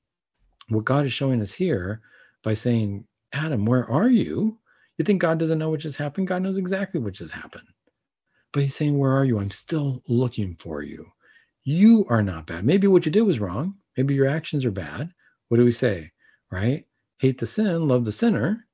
What 0.69 0.85
God 0.85 1.07
is 1.07 1.12
showing 1.12 1.41
us 1.41 1.53
here 1.53 2.03
by 2.43 2.55
saying, 2.55 3.07
Adam, 3.33 3.65
where 3.65 3.89
are 3.89 4.09
you? 4.09 4.59
You 4.99 5.05
think 5.05 5.20
God 5.20 5.38
doesn't 5.38 5.59
know 5.59 5.70
what 5.70 5.80
just 5.80 5.97
happened? 5.97 6.28
God 6.28 6.42
knows 6.42 6.57
exactly 6.57 7.01
what 7.01 7.14
just 7.14 7.32
happened. 7.32 7.66
But 8.53 8.62
he's 8.62 8.76
saying, 8.76 8.99
Where 8.99 9.12
are 9.12 9.24
you? 9.24 9.38
I'm 9.38 9.51
still 9.51 10.03
looking 10.09 10.57
for 10.57 10.82
you. 10.82 11.07
You 11.64 12.07
are 12.09 12.22
not 12.22 12.47
bad. 12.47 12.64
Maybe 12.64 12.86
what 12.86 13.07
you 13.07 13.12
did 13.12 13.22
was 13.22 13.40
wrong. 13.40 13.74
Maybe 13.97 14.14
your 14.14 14.28
actions 14.28 14.64
are 14.64 14.70
bad. 14.70 15.12
What 15.49 15.59
do 15.59 15.64
we 15.64 15.72
say? 15.72 16.12
Right? 16.51 16.86
Hate 17.18 17.38
the 17.38 17.47
sin, 17.47 17.88
love 17.88 18.05
the 18.05 18.12
sinner 18.12 18.64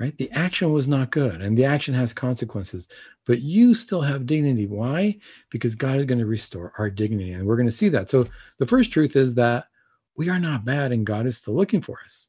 right? 0.00 0.16
The 0.18 0.30
action 0.32 0.72
was 0.72 0.88
not 0.88 1.10
good 1.10 1.40
and 1.40 1.56
the 1.56 1.64
action 1.64 1.94
has 1.94 2.12
consequences, 2.12 2.88
but 3.26 3.40
you 3.40 3.74
still 3.74 4.02
have 4.02 4.26
dignity. 4.26 4.66
Why? 4.66 5.18
Because 5.50 5.74
God 5.74 5.98
is 5.98 6.06
going 6.06 6.18
to 6.18 6.26
restore 6.26 6.72
our 6.78 6.90
dignity. 6.90 7.32
And 7.32 7.46
we're 7.46 7.56
going 7.56 7.68
to 7.68 7.72
see 7.72 7.88
that. 7.90 8.10
So 8.10 8.26
the 8.58 8.66
first 8.66 8.92
truth 8.92 9.16
is 9.16 9.34
that 9.36 9.66
we 10.16 10.28
are 10.28 10.40
not 10.40 10.64
bad 10.64 10.92
and 10.92 11.06
God 11.06 11.26
is 11.26 11.38
still 11.38 11.54
looking 11.54 11.80
for 11.80 11.98
us. 12.04 12.28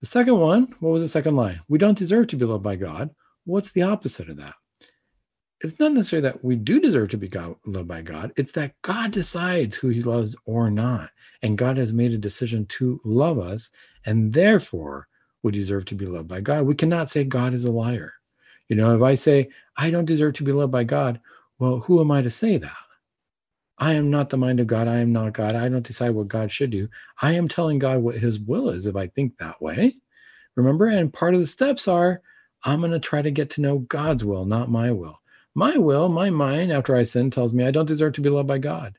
The 0.00 0.06
second 0.06 0.38
one, 0.38 0.74
what 0.80 0.92
was 0.92 1.02
the 1.02 1.08
second 1.08 1.36
lie? 1.36 1.60
We 1.68 1.78
don't 1.78 1.98
deserve 1.98 2.28
to 2.28 2.36
be 2.36 2.46
loved 2.46 2.64
by 2.64 2.76
God. 2.76 3.10
What's 3.44 3.72
the 3.72 3.82
opposite 3.82 4.30
of 4.30 4.36
that? 4.38 4.54
It's 5.60 5.78
not 5.78 5.92
necessarily 5.92 6.26
that 6.28 6.42
we 6.42 6.56
do 6.56 6.80
deserve 6.80 7.10
to 7.10 7.18
be 7.18 7.28
God, 7.28 7.56
loved 7.66 7.88
by 7.88 8.00
God. 8.00 8.32
It's 8.36 8.52
that 8.52 8.80
God 8.80 9.10
decides 9.10 9.76
who 9.76 9.88
he 9.88 10.02
loves 10.02 10.34
or 10.46 10.70
not. 10.70 11.10
And 11.42 11.58
God 11.58 11.76
has 11.76 11.92
made 11.92 12.12
a 12.12 12.18
decision 12.18 12.64
to 12.66 12.98
love 13.04 13.38
us. 13.38 13.70
And 14.06 14.32
therefore, 14.32 15.06
we 15.42 15.52
deserve 15.52 15.84
to 15.86 15.94
be 15.94 16.06
loved 16.06 16.28
by 16.28 16.40
God. 16.40 16.64
We 16.64 16.74
cannot 16.74 17.10
say 17.10 17.24
God 17.24 17.52
is 17.52 17.66
a 17.66 17.72
liar. 17.72 18.14
You 18.68 18.76
know, 18.76 18.96
if 18.96 19.02
I 19.02 19.14
say, 19.16 19.50
I 19.76 19.90
don't 19.90 20.06
deserve 20.06 20.34
to 20.34 20.44
be 20.44 20.52
loved 20.52 20.72
by 20.72 20.84
God, 20.84 21.20
well, 21.58 21.80
who 21.80 22.00
am 22.00 22.10
I 22.10 22.22
to 22.22 22.30
say 22.30 22.56
that? 22.56 22.76
I 23.80 23.94
am 23.94 24.10
not 24.10 24.28
the 24.28 24.36
mind 24.36 24.60
of 24.60 24.66
God. 24.66 24.88
I 24.88 24.98
am 24.98 25.12
not 25.12 25.32
God. 25.32 25.56
I 25.56 25.68
don't 25.70 25.86
decide 25.86 26.10
what 26.10 26.28
God 26.28 26.52
should 26.52 26.70
do. 26.70 26.88
I 27.20 27.32
am 27.32 27.48
telling 27.48 27.78
God 27.78 27.98
what 27.98 28.16
his 28.16 28.38
will 28.38 28.68
is 28.68 28.86
if 28.86 28.94
I 28.94 29.06
think 29.06 29.38
that 29.38 29.60
way. 29.60 29.94
Remember? 30.54 30.86
And 30.86 31.12
part 31.12 31.34
of 31.34 31.40
the 31.40 31.46
steps 31.46 31.88
are 31.88 32.20
I'm 32.62 32.80
going 32.80 32.92
to 32.92 33.00
try 33.00 33.22
to 33.22 33.30
get 33.30 33.48
to 33.50 33.62
know 33.62 33.78
God's 33.78 34.22
will, 34.22 34.44
not 34.44 34.70
my 34.70 34.90
will. 34.90 35.18
My 35.54 35.78
will, 35.78 36.10
my 36.10 36.28
mind, 36.28 36.70
after 36.70 36.94
I 36.94 37.02
sin, 37.04 37.30
tells 37.30 37.54
me 37.54 37.64
I 37.64 37.70
don't 37.70 37.86
deserve 37.86 38.12
to 38.14 38.20
be 38.20 38.28
loved 38.28 38.48
by 38.48 38.58
God. 38.58 38.98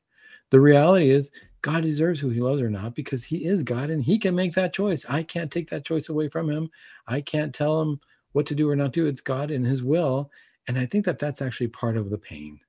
The 0.50 0.60
reality 0.60 1.12
is 1.12 1.32
God 1.62 1.84
deserves 1.84 2.20
who 2.20 2.30
he 2.30 2.42
loves 2.42 2.60
or 2.60 2.70
not 2.70 2.96
because 2.96 3.24
he 3.24 3.46
is 3.46 3.62
God 3.62 3.92
and 3.92 4.04
he 4.04 4.18
can 4.18 4.34
make 4.34 4.56
that 4.56 4.74
choice. 4.74 5.06
I 5.08 5.22
can't 5.22 5.52
take 5.52 5.70
that 5.70 5.86
choice 5.86 6.10
away 6.10 6.28
from 6.28 6.50
him. 6.50 6.72
I 7.08 7.22
can't 7.22 7.54
tell 7.54 7.82
him 7.82 8.00
what 8.32 8.48
to 8.48 8.56
do 8.56 8.68
or 8.68 8.76
not 8.76 8.94
do. 8.94 9.06
It's 9.06 9.22
God 9.22 9.52
and 9.52 9.66
his 9.66 9.84
will. 9.84 10.32
And 10.68 10.78
I 10.78 10.88
think 10.88 11.06
that 11.06 11.20
that's 11.20 11.42
actually 11.42 11.68
part 11.68 11.98
of 11.98 12.10
the 12.10 12.18
pain. 12.18 12.60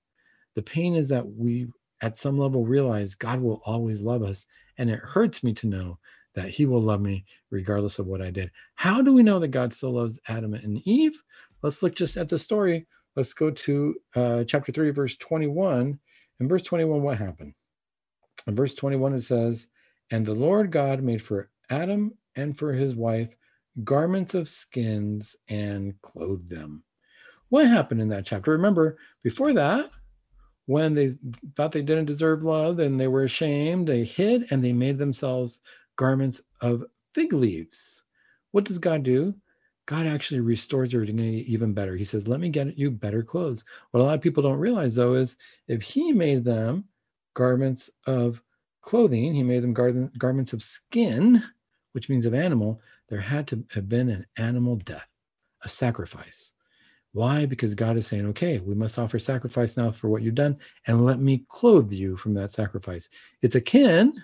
The 0.55 0.63
pain 0.63 0.95
is 0.95 1.09
that 1.09 1.27
we, 1.27 1.69
at 2.03 2.19
some 2.19 2.39
level, 2.39 2.67
realize 2.67 3.15
God 3.15 3.41
will 3.41 3.63
always 3.65 4.03
love 4.03 4.23
us. 4.23 4.45
And 4.79 4.91
it 4.91 4.99
hurts 4.99 5.43
me 5.43 5.55
to 5.55 5.67
know 5.67 5.99
that 6.35 6.49
he 6.49 6.67
will 6.67 6.83
love 6.83 7.01
me 7.01 7.25
regardless 7.51 7.99
of 7.99 8.07
what 8.07 8.21
I 8.21 8.31
did. 8.31 8.51
How 8.75 9.01
do 9.01 9.13
we 9.13 9.23
know 9.23 9.39
that 9.39 9.49
God 9.49 9.73
still 9.73 9.93
loves 9.93 10.21
Adam 10.29 10.55
and 10.55 10.87
Eve? 10.87 11.21
Let's 11.63 11.83
look 11.83 11.95
just 11.95 12.17
at 12.17 12.29
the 12.29 12.39
story. 12.39 12.87
Let's 13.17 13.33
go 13.33 13.51
to 13.51 13.95
uh, 14.15 14.45
chapter 14.45 14.73
3, 14.73 14.91
verse 14.91 15.17
21. 15.17 15.99
In 16.41 16.49
verse 16.49 16.63
21, 16.63 17.03
what 17.03 17.19
happened? 17.19 17.55
In 18.47 18.57
verse 18.57 18.75
21, 18.75 19.15
it 19.15 19.23
says, 19.23 19.69
And 20.11 20.27
the 20.27 20.35
Lord 20.35 20.73
God 20.73 21.03
made 21.03 21.23
for 21.23 21.51
Adam 21.71 22.13
and 22.35 22.59
for 22.59 22.73
his 22.73 22.95
wife 22.95 23.35
garments 23.85 24.35
of 24.35 24.49
skins 24.49 25.37
and 25.49 25.95
clothed 26.03 26.49
them. 26.49 26.83
What 27.49 27.67
happened 27.67 28.01
in 28.01 28.09
that 28.09 28.27
chapter? 28.27 28.51
Remember, 28.53 28.99
before 29.23 29.53
that, 29.55 29.91
when 30.67 30.95
they 30.95 31.11
thought 31.57 31.73
they 31.73 31.83
didn't 31.83 32.07
deserve 32.07 32.43
love 32.43 32.79
and 32.79 32.99
they 32.99 33.09
were 33.09 33.25
ashamed, 33.25 33.89
they 33.89 34.05
hid 34.05 34.47
and 34.51 34.63
they 34.63 34.73
made 34.73 34.99
themselves 34.99 35.61
garments 35.97 36.41
of 36.61 36.85
fig 37.15 37.33
leaves. 37.33 38.05
What 38.53 38.65
does 38.65 38.79
God 38.79 39.03
do? 39.03 39.35
God 39.87 40.07
actually 40.07 40.41
restores 40.41 40.93
their 40.93 41.05
dignity 41.05 41.53
even 41.53 41.73
better. 41.75 41.97
He 41.97 42.05
says, 42.05 42.29
Let 42.29 42.41
me 42.41 42.49
get 42.49 42.79
you 42.79 42.91
better 42.91 43.23
clothes. 43.23 43.65
What 43.91 44.01
a 44.01 44.05
lot 44.05 44.15
of 44.15 44.21
people 44.21 44.43
don't 44.43 44.59
realize, 44.59 44.95
though, 44.95 45.15
is 45.15 45.37
if 45.67 45.83
He 45.83 46.13
made 46.13 46.45
them 46.45 46.85
garments 47.35 47.91
of 48.07 48.41
clothing. 48.83 49.35
He 49.35 49.43
made 49.43 49.63
them 49.63 49.75
gar- 49.75 50.11
garments 50.19 50.53
of 50.53 50.63
skin, 50.63 51.43
which 51.93 52.09
means 52.09 52.27
of 52.27 52.35
animal. 52.35 52.81
There 53.09 53.21
had 53.21 53.49
to 53.49 53.65
have 53.71 53.89
been 53.89 54.09
an 54.09 54.27
animal 54.37 54.77
death, 54.77 55.09
a 55.63 55.69
sacrifice. 55.69 56.53
Why? 57.13 57.47
Because 57.47 57.75
God 57.75 57.97
is 57.97 58.07
saying, 58.07 58.27
okay, 58.29 58.59
we 58.59 58.75
must 58.75 58.99
offer 58.99 59.19
sacrifice 59.19 59.77
now 59.77 59.93
for 59.93 60.09
what 60.09 60.23
you've 60.23 60.35
done, 60.35 60.57
and 60.87 61.05
let 61.05 61.21
me 61.21 61.45
clothe 61.49 61.93
you 61.93 62.17
from 62.17 62.35
that 62.35 62.53
sacrifice. 62.53 63.09
It's 63.43 63.57
akin 63.57 64.15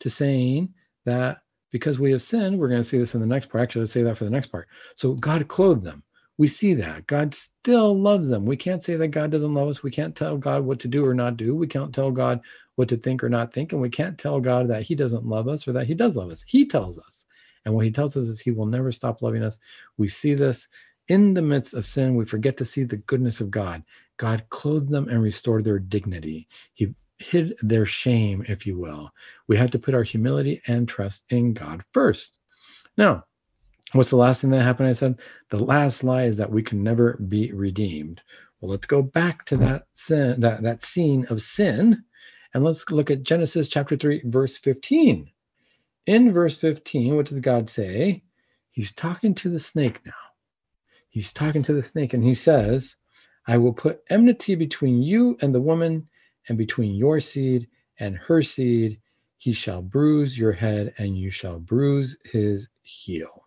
to 0.00 0.10
saying 0.10 0.74
that 1.04 1.38
because 1.70 1.98
we 1.98 2.12
have 2.12 2.22
sinned, 2.22 2.58
we're 2.58 2.68
going 2.68 2.82
to 2.82 2.88
see 2.88 2.98
this 2.98 3.14
in 3.14 3.20
the 3.20 3.26
next 3.26 3.48
part. 3.50 3.62
Actually, 3.62 3.82
let's 3.82 3.92
say 3.92 4.02
that 4.02 4.18
for 4.18 4.24
the 4.24 4.30
next 4.30 4.48
part. 4.48 4.68
So 4.96 5.14
God 5.14 5.48
clothed 5.48 5.84
them 5.84 6.02
we 6.38 6.46
see 6.46 6.72
that 6.74 7.06
God 7.08 7.34
still 7.34 8.00
loves 8.00 8.28
them. 8.28 8.46
We 8.46 8.56
can't 8.56 8.82
say 8.82 8.94
that 8.94 9.08
God 9.08 9.32
doesn't 9.32 9.54
love 9.54 9.68
us. 9.68 9.82
We 9.82 9.90
can't 9.90 10.14
tell 10.14 10.38
God 10.38 10.64
what 10.64 10.78
to 10.80 10.88
do 10.88 11.04
or 11.04 11.12
not 11.12 11.36
do. 11.36 11.54
We 11.54 11.66
can't 11.66 11.92
tell 11.92 12.12
God 12.12 12.40
what 12.76 12.88
to 12.90 12.96
think 12.96 13.24
or 13.24 13.28
not 13.28 13.52
think. 13.52 13.72
And 13.72 13.82
we 13.82 13.90
can't 13.90 14.16
tell 14.16 14.40
God 14.40 14.68
that 14.68 14.82
He 14.82 14.94
doesn't 14.94 15.26
love 15.26 15.48
us 15.48 15.66
or 15.66 15.72
that 15.72 15.88
He 15.88 15.94
does 15.94 16.14
love 16.16 16.30
us. 16.30 16.44
He 16.46 16.66
tells 16.66 16.96
us. 16.98 17.26
And 17.64 17.74
what 17.74 17.84
He 17.84 17.90
tells 17.90 18.16
us 18.16 18.24
is 18.24 18.38
He 18.38 18.52
will 18.52 18.66
never 18.66 18.92
stop 18.92 19.20
loving 19.20 19.42
us. 19.42 19.58
We 19.96 20.06
see 20.06 20.34
this 20.34 20.68
in 21.08 21.34
the 21.34 21.42
midst 21.42 21.74
of 21.74 21.86
sin. 21.86 22.16
We 22.16 22.24
forget 22.24 22.56
to 22.58 22.64
see 22.64 22.84
the 22.84 22.98
goodness 22.98 23.40
of 23.40 23.50
God. 23.50 23.82
God 24.18 24.44
clothed 24.50 24.90
them 24.90 25.08
and 25.08 25.22
restored 25.22 25.64
their 25.64 25.78
dignity. 25.78 26.48
He 26.74 26.94
hid 27.18 27.54
their 27.60 27.86
shame, 27.86 28.44
if 28.48 28.66
you 28.66 28.78
will. 28.78 29.10
We 29.48 29.56
have 29.56 29.70
to 29.72 29.78
put 29.78 29.94
our 29.94 30.02
humility 30.02 30.62
and 30.66 30.88
trust 30.88 31.24
in 31.30 31.54
God 31.54 31.84
first. 31.92 32.36
Now, 32.96 33.24
what's 33.92 34.10
the 34.10 34.16
last 34.16 34.40
thing 34.40 34.50
that 34.50 34.62
happened? 34.62 34.88
I 34.88 34.92
said 34.92 35.20
the 35.50 35.62
last 35.62 36.04
lie 36.04 36.24
is 36.24 36.36
that 36.36 36.50
we 36.50 36.62
can 36.62 36.82
never 36.82 37.14
be 37.28 37.52
redeemed. 37.52 38.20
Well, 38.60 38.70
let's 38.70 38.86
go 38.86 39.02
back 39.02 39.44
to 39.46 39.56
that 39.58 39.86
sin, 39.94 40.40
that, 40.40 40.62
that 40.62 40.84
scene 40.84 41.26
of 41.30 41.40
sin, 41.40 42.04
and 42.54 42.64
let's 42.64 42.90
look 42.90 43.10
at 43.10 43.22
Genesis 43.22 43.68
chapter 43.68 43.96
3, 43.96 44.22
verse 44.24 44.58
15. 44.58 45.30
In 46.06 46.32
verse 46.32 46.56
15, 46.56 47.14
what 47.14 47.26
does 47.26 47.40
God 47.40 47.68
say? 47.68 48.22
He's 48.70 48.92
talking 48.94 49.34
to 49.36 49.50
the 49.50 49.58
snake 49.58 50.00
now. 50.04 50.12
He's 51.08 51.32
talking 51.32 51.62
to 51.64 51.72
the 51.72 51.82
snake, 51.82 52.14
and 52.14 52.22
he 52.22 52.34
says, 52.34 52.96
I 53.46 53.56
will 53.58 53.72
put 53.72 54.02
enmity 54.10 54.54
between 54.54 55.02
you 55.02 55.38
and 55.40 55.54
the 55.54 55.60
woman, 55.60 56.08
and 56.48 56.58
between 56.58 56.94
your 56.94 57.20
seed 57.20 57.68
and 57.98 58.16
her 58.16 58.42
seed. 58.42 59.00
He 59.36 59.52
shall 59.52 59.82
bruise 59.82 60.36
your 60.36 60.52
head, 60.52 60.94
and 60.98 61.16
you 61.16 61.30
shall 61.30 61.58
bruise 61.58 62.16
his 62.24 62.68
heel. 62.82 63.44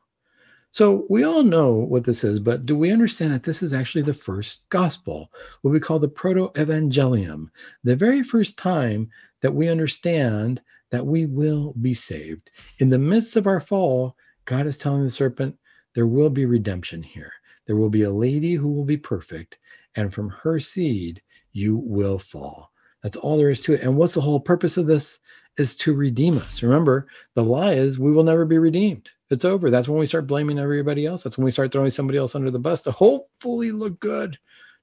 So 0.73 1.05
we 1.09 1.23
all 1.23 1.43
know 1.43 1.73
what 1.73 2.05
this 2.05 2.23
is, 2.23 2.39
but 2.39 2.65
do 2.65 2.77
we 2.77 2.91
understand 2.91 3.33
that 3.33 3.43
this 3.43 3.61
is 3.61 3.73
actually 3.73 4.03
the 4.03 4.13
first 4.13 4.69
gospel, 4.69 5.29
what 5.61 5.71
we 5.71 5.81
call 5.81 5.99
the 5.99 6.07
proto 6.07 6.49
evangelium, 6.55 7.47
the 7.83 7.95
very 7.95 8.23
first 8.23 8.55
time 8.57 9.09
that 9.41 9.53
we 9.53 9.67
understand 9.67 10.61
that 10.89 11.05
we 11.05 11.25
will 11.25 11.73
be 11.81 11.93
saved. 11.93 12.49
In 12.79 12.87
the 12.89 12.97
midst 12.97 13.35
of 13.35 13.47
our 13.47 13.59
fall, 13.59 14.15
God 14.45 14.65
is 14.65 14.77
telling 14.77 15.03
the 15.03 15.11
serpent, 15.11 15.57
there 15.93 16.07
will 16.07 16.29
be 16.29 16.45
redemption 16.45 17.03
here. 17.03 17.33
There 17.71 17.79
will 17.79 17.89
be 17.89 18.03
a 18.03 18.11
lady 18.11 18.55
who 18.55 18.67
will 18.67 18.83
be 18.83 18.97
perfect, 18.97 19.57
and 19.95 20.13
from 20.13 20.27
her 20.27 20.59
seed 20.59 21.21
you 21.53 21.77
will 21.77 22.19
fall. 22.19 22.69
That's 23.01 23.15
all 23.15 23.37
there 23.37 23.49
is 23.49 23.61
to 23.61 23.75
it. 23.75 23.81
And 23.81 23.95
what's 23.95 24.13
the 24.13 24.19
whole 24.19 24.41
purpose 24.41 24.75
of 24.75 24.87
this? 24.87 25.21
Is 25.57 25.73
to 25.77 25.93
redeem 25.93 26.37
us. 26.37 26.61
Remember, 26.61 27.07
the 27.33 27.45
lie 27.45 27.75
is 27.75 27.97
we 27.97 28.11
will 28.11 28.25
never 28.25 28.43
be 28.43 28.57
redeemed. 28.57 29.09
It's 29.29 29.45
over. 29.45 29.69
That's 29.69 29.87
when 29.87 29.99
we 29.99 30.05
start 30.05 30.27
blaming 30.27 30.59
everybody 30.59 31.05
else. 31.05 31.23
That's 31.23 31.37
when 31.37 31.45
we 31.45 31.51
start 31.51 31.71
throwing 31.71 31.91
somebody 31.91 32.19
else 32.19 32.35
under 32.35 32.51
the 32.51 32.59
bus 32.59 32.81
to 32.81 32.91
hopefully 32.91 33.71
look 33.71 33.97
good, 34.01 34.37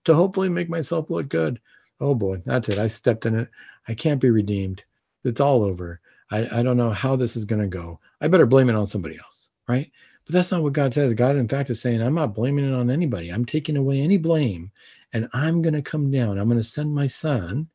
to 0.07 0.15
hopefully 0.15 0.49
make 0.49 0.71
myself 0.71 1.11
look 1.11 1.29
good. 1.29 1.61
Oh 2.01 2.15
boy, 2.15 2.41
that's 2.47 2.71
it. 2.71 2.79
I 2.79 2.87
stepped 2.87 3.27
in 3.27 3.39
it. 3.39 3.49
I 3.87 3.93
can't 3.93 4.19
be 4.19 4.31
redeemed. 4.31 4.83
It's 5.25 5.43
all 5.43 5.63
over. 5.63 6.01
I, 6.31 6.61
I 6.61 6.63
don't 6.63 6.79
know 6.79 6.93
how 6.93 7.17
this 7.17 7.37
is 7.37 7.45
going 7.45 7.61
to 7.61 7.69
go. 7.69 8.01
I 8.23 8.29
better 8.29 8.47
blame 8.47 8.71
it 8.71 8.77
on 8.77 8.87
somebody 8.87 9.19
else, 9.19 9.51
right? 9.69 9.93
But 10.29 10.35
that's 10.35 10.51
not 10.51 10.63
what 10.63 10.75
God 10.75 10.93
says. 10.93 11.15
God, 11.15 11.37
in 11.37 11.49
fact, 11.49 11.71
is 11.71 11.81
saying, 11.81 12.03
I'm 12.03 12.15
not 12.15 12.35
blaming 12.35 12.69
it 12.69 12.75
on 12.75 12.91
anybody. 12.91 13.31
I'm 13.31 13.47
taking 13.47 13.79
away 13.79 14.01
any 14.03 14.19
blame 14.19 14.71
and 15.15 15.27
I'm 15.33 15.63
going 15.63 15.73
to 15.73 15.81
come 15.81 16.11
down. 16.11 16.39
I'm 16.39 16.49
going 16.49 16.61
to 16.61 16.65
send 16.65 16.95
my 16.95 17.07
son 17.07 17.67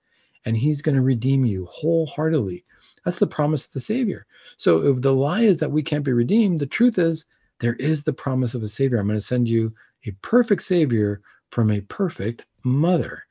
and 0.45 0.55
he's 0.55 0.83
going 0.83 0.95
to 0.95 1.01
redeem 1.01 1.45
you 1.45 1.65
wholeheartedly. 1.65 2.63
That's 3.03 3.17
the 3.17 3.25
promise 3.25 3.65
of 3.65 3.71
the 3.71 3.79
Savior. 3.79 4.27
So 4.57 4.85
if 4.85 5.01
the 5.01 5.13
lie 5.13 5.41
is 5.41 5.59
that 5.61 5.71
we 5.71 5.81
can't 5.81 6.05
be 6.05 6.13
redeemed, 6.13 6.59
the 6.59 6.67
truth 6.67 6.99
is 6.99 7.25
there 7.59 7.73
is 7.73 8.03
the 8.03 8.13
promise 8.13 8.53
of 8.53 8.61
a 8.61 8.69
Savior. 8.69 8.99
I'm 8.99 9.07
going 9.07 9.17
to 9.17 9.25
send 9.25 9.49
you 9.49 9.73
a 10.05 10.11
perfect 10.21 10.61
Savior 10.61 11.21
from 11.49 11.71
a 11.71 11.81
perfect 11.81 12.45
mother. 12.63 13.23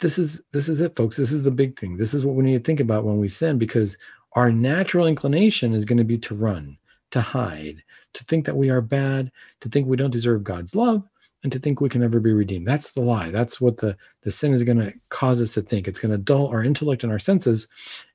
This 0.00 0.18
is 0.18 0.42
this 0.52 0.68
is 0.68 0.80
it, 0.80 0.96
folks. 0.96 1.16
This 1.16 1.30
is 1.30 1.44
the 1.44 1.52
big 1.52 1.78
thing. 1.78 1.96
This 1.96 2.14
is 2.14 2.24
what 2.24 2.34
we 2.34 2.44
need 2.44 2.58
to 2.58 2.64
think 2.64 2.80
about 2.80 3.04
when 3.04 3.18
we 3.18 3.28
sin, 3.28 3.58
because 3.58 3.96
our 4.32 4.50
natural 4.50 5.06
inclination 5.06 5.72
is 5.72 5.84
going 5.84 5.98
to 5.98 6.04
be 6.04 6.18
to 6.18 6.34
run, 6.34 6.78
to 7.10 7.20
hide, 7.20 7.82
to 8.14 8.24
think 8.24 8.46
that 8.46 8.56
we 8.56 8.70
are 8.70 8.80
bad, 8.80 9.30
to 9.60 9.68
think 9.68 9.86
we 9.86 9.96
don't 9.96 10.10
deserve 10.10 10.44
God's 10.44 10.74
love, 10.74 11.02
and 11.42 11.52
to 11.52 11.58
think 11.58 11.80
we 11.80 11.88
can 11.88 12.00
never 12.00 12.20
be 12.20 12.32
redeemed. 12.32 12.66
That's 12.66 12.92
the 12.92 13.00
lie. 13.00 13.30
That's 13.30 13.60
what 13.60 13.76
the, 13.76 13.96
the 14.22 14.30
sin 14.30 14.52
is 14.52 14.64
going 14.64 14.78
to 14.78 14.92
cause 15.08 15.40
us 15.40 15.54
to 15.54 15.62
think. 15.62 15.86
It's 15.86 16.00
going 16.00 16.12
to 16.12 16.18
dull 16.18 16.48
our 16.48 16.64
intellect 16.64 17.04
and 17.04 17.12
our 17.12 17.18
senses. 17.18 17.68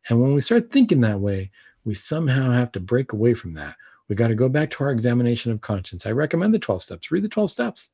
And 0.10 0.22
when 0.22 0.34
we 0.34 0.42
start 0.42 0.72
thinking 0.72 1.02
that 1.02 1.20
way, 1.20 1.52
we 1.86 1.94
somehow 1.94 2.52
have 2.52 2.72
to 2.74 2.80
break 2.80 3.14
away 3.14 3.34
from 3.34 3.54
that. 3.54 3.76
We 4.10 4.16
got 4.16 4.28
to 4.28 4.36
go 4.36 4.50
back 4.50 4.70
to 4.72 4.84
our 4.84 4.92
examination 4.92 5.52
of 5.52 5.62
conscience. 5.62 6.06
I 6.06 6.12
recommend 6.12 6.54
the 6.54 6.60
12 6.60 6.84
steps. 6.84 7.12
Read 7.12 7.24
the 7.24 7.30
12 7.30 7.52
steps. 7.52 7.92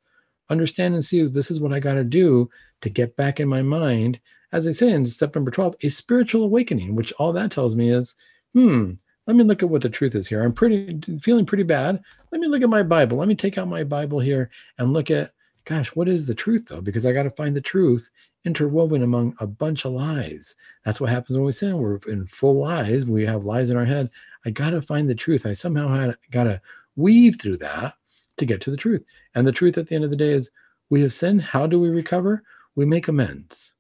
Understand 0.50 0.96
and 0.96 1.06
see 1.06 1.24
this 1.28 1.52
is 1.52 1.62
what 1.62 1.74
I 1.74 1.80
got 1.80 1.94
to 1.94 2.04
do 2.04 2.50
to 2.82 2.90
get 2.90 3.16
back 3.16 3.40
in 3.40 3.48
my 3.48 3.62
mind. 3.62 4.20
As 4.52 4.68
I 4.68 4.72
say 4.72 4.92
in 4.92 5.06
step 5.06 5.36
number 5.36 5.52
12, 5.52 5.76
a 5.84 5.90
spiritual 5.90 6.44
awakening, 6.44 6.96
which 6.96 7.14
all 7.14 7.34
that 7.34 7.52
tells 7.52 7.76
me 7.76 7.92
is, 7.92 8.16
hmm, 8.54 8.94
let 9.30 9.36
me 9.36 9.44
look 9.44 9.62
at 9.62 9.70
what 9.70 9.84
the 9.84 9.90
truth 9.90 10.16
is 10.16 10.28
here. 10.28 10.42
I'm 10.42 10.54
pretty 10.54 11.00
feeling 11.20 11.46
pretty 11.46 11.62
bad. 11.62 12.02
Let 12.32 12.42
me 12.42 12.48
look 12.48 12.64
at 12.64 12.70
my 12.70 12.82
Bible. 12.82 13.20
Let 13.20 13.28
me 13.28 13.36
take 13.36 13.60
out 13.60 13.68
my 13.68 13.84
Bible 13.84 14.20
here 14.20 14.50
and 14.80 14.92
look 14.92 15.12
at, 15.12 15.34
gosh, 15.66 15.90
what 15.90 16.08
is 16.08 16.26
the 16.26 16.34
truth 16.34 16.66
though? 16.68 16.82
Because 16.82 17.06
I 17.06 17.12
got 17.12 17.24
to 17.24 17.30
find 17.30 17.56
the 17.56 17.62
truth 17.62 18.10
interwoven 18.44 19.04
among 19.04 19.36
a 19.40 19.46
bunch 19.46 19.86
of 19.86 19.92
lies. 19.92 20.56
That's 20.84 21.00
what 21.00 21.12
happens 21.12 21.38
when 21.38 21.46
we 21.46 21.52
sin. 21.52 21.78
We're 21.78 22.00
in 22.08 22.26
full 22.26 22.60
lies. 22.60 23.06
We 23.06 23.24
have 23.28 23.46
lies 23.46 23.70
in 23.70 23.78
our 23.78 23.86
head. 23.86 24.10
I 24.46 24.50
got 24.50 24.72
to 24.72 24.82
find 24.82 25.08
the 25.08 25.14
truth. 25.14 25.46
I 25.46 25.54
somehow 25.54 25.90
had 25.90 26.18
got 26.32 26.46
to 26.46 26.60
weave 26.96 27.40
through 27.40 27.58
that 27.58 27.94
to 28.38 28.48
get 28.48 28.62
to 28.62 28.72
the 28.72 28.78
truth. 28.78 29.04
And 29.36 29.46
the 29.46 29.52
truth 29.52 29.78
at 29.78 29.86
the 29.86 29.94
end 29.94 30.06
of 30.06 30.10
the 30.10 30.18
day 30.18 30.32
is 30.32 30.50
we 30.90 31.02
have 31.02 31.14
sinned. 31.14 31.44
How 31.44 31.68
do 31.68 31.80
we 31.80 31.90
recover? 31.90 32.42
We 32.74 32.86
make 32.86 33.08
amends. 33.08 33.74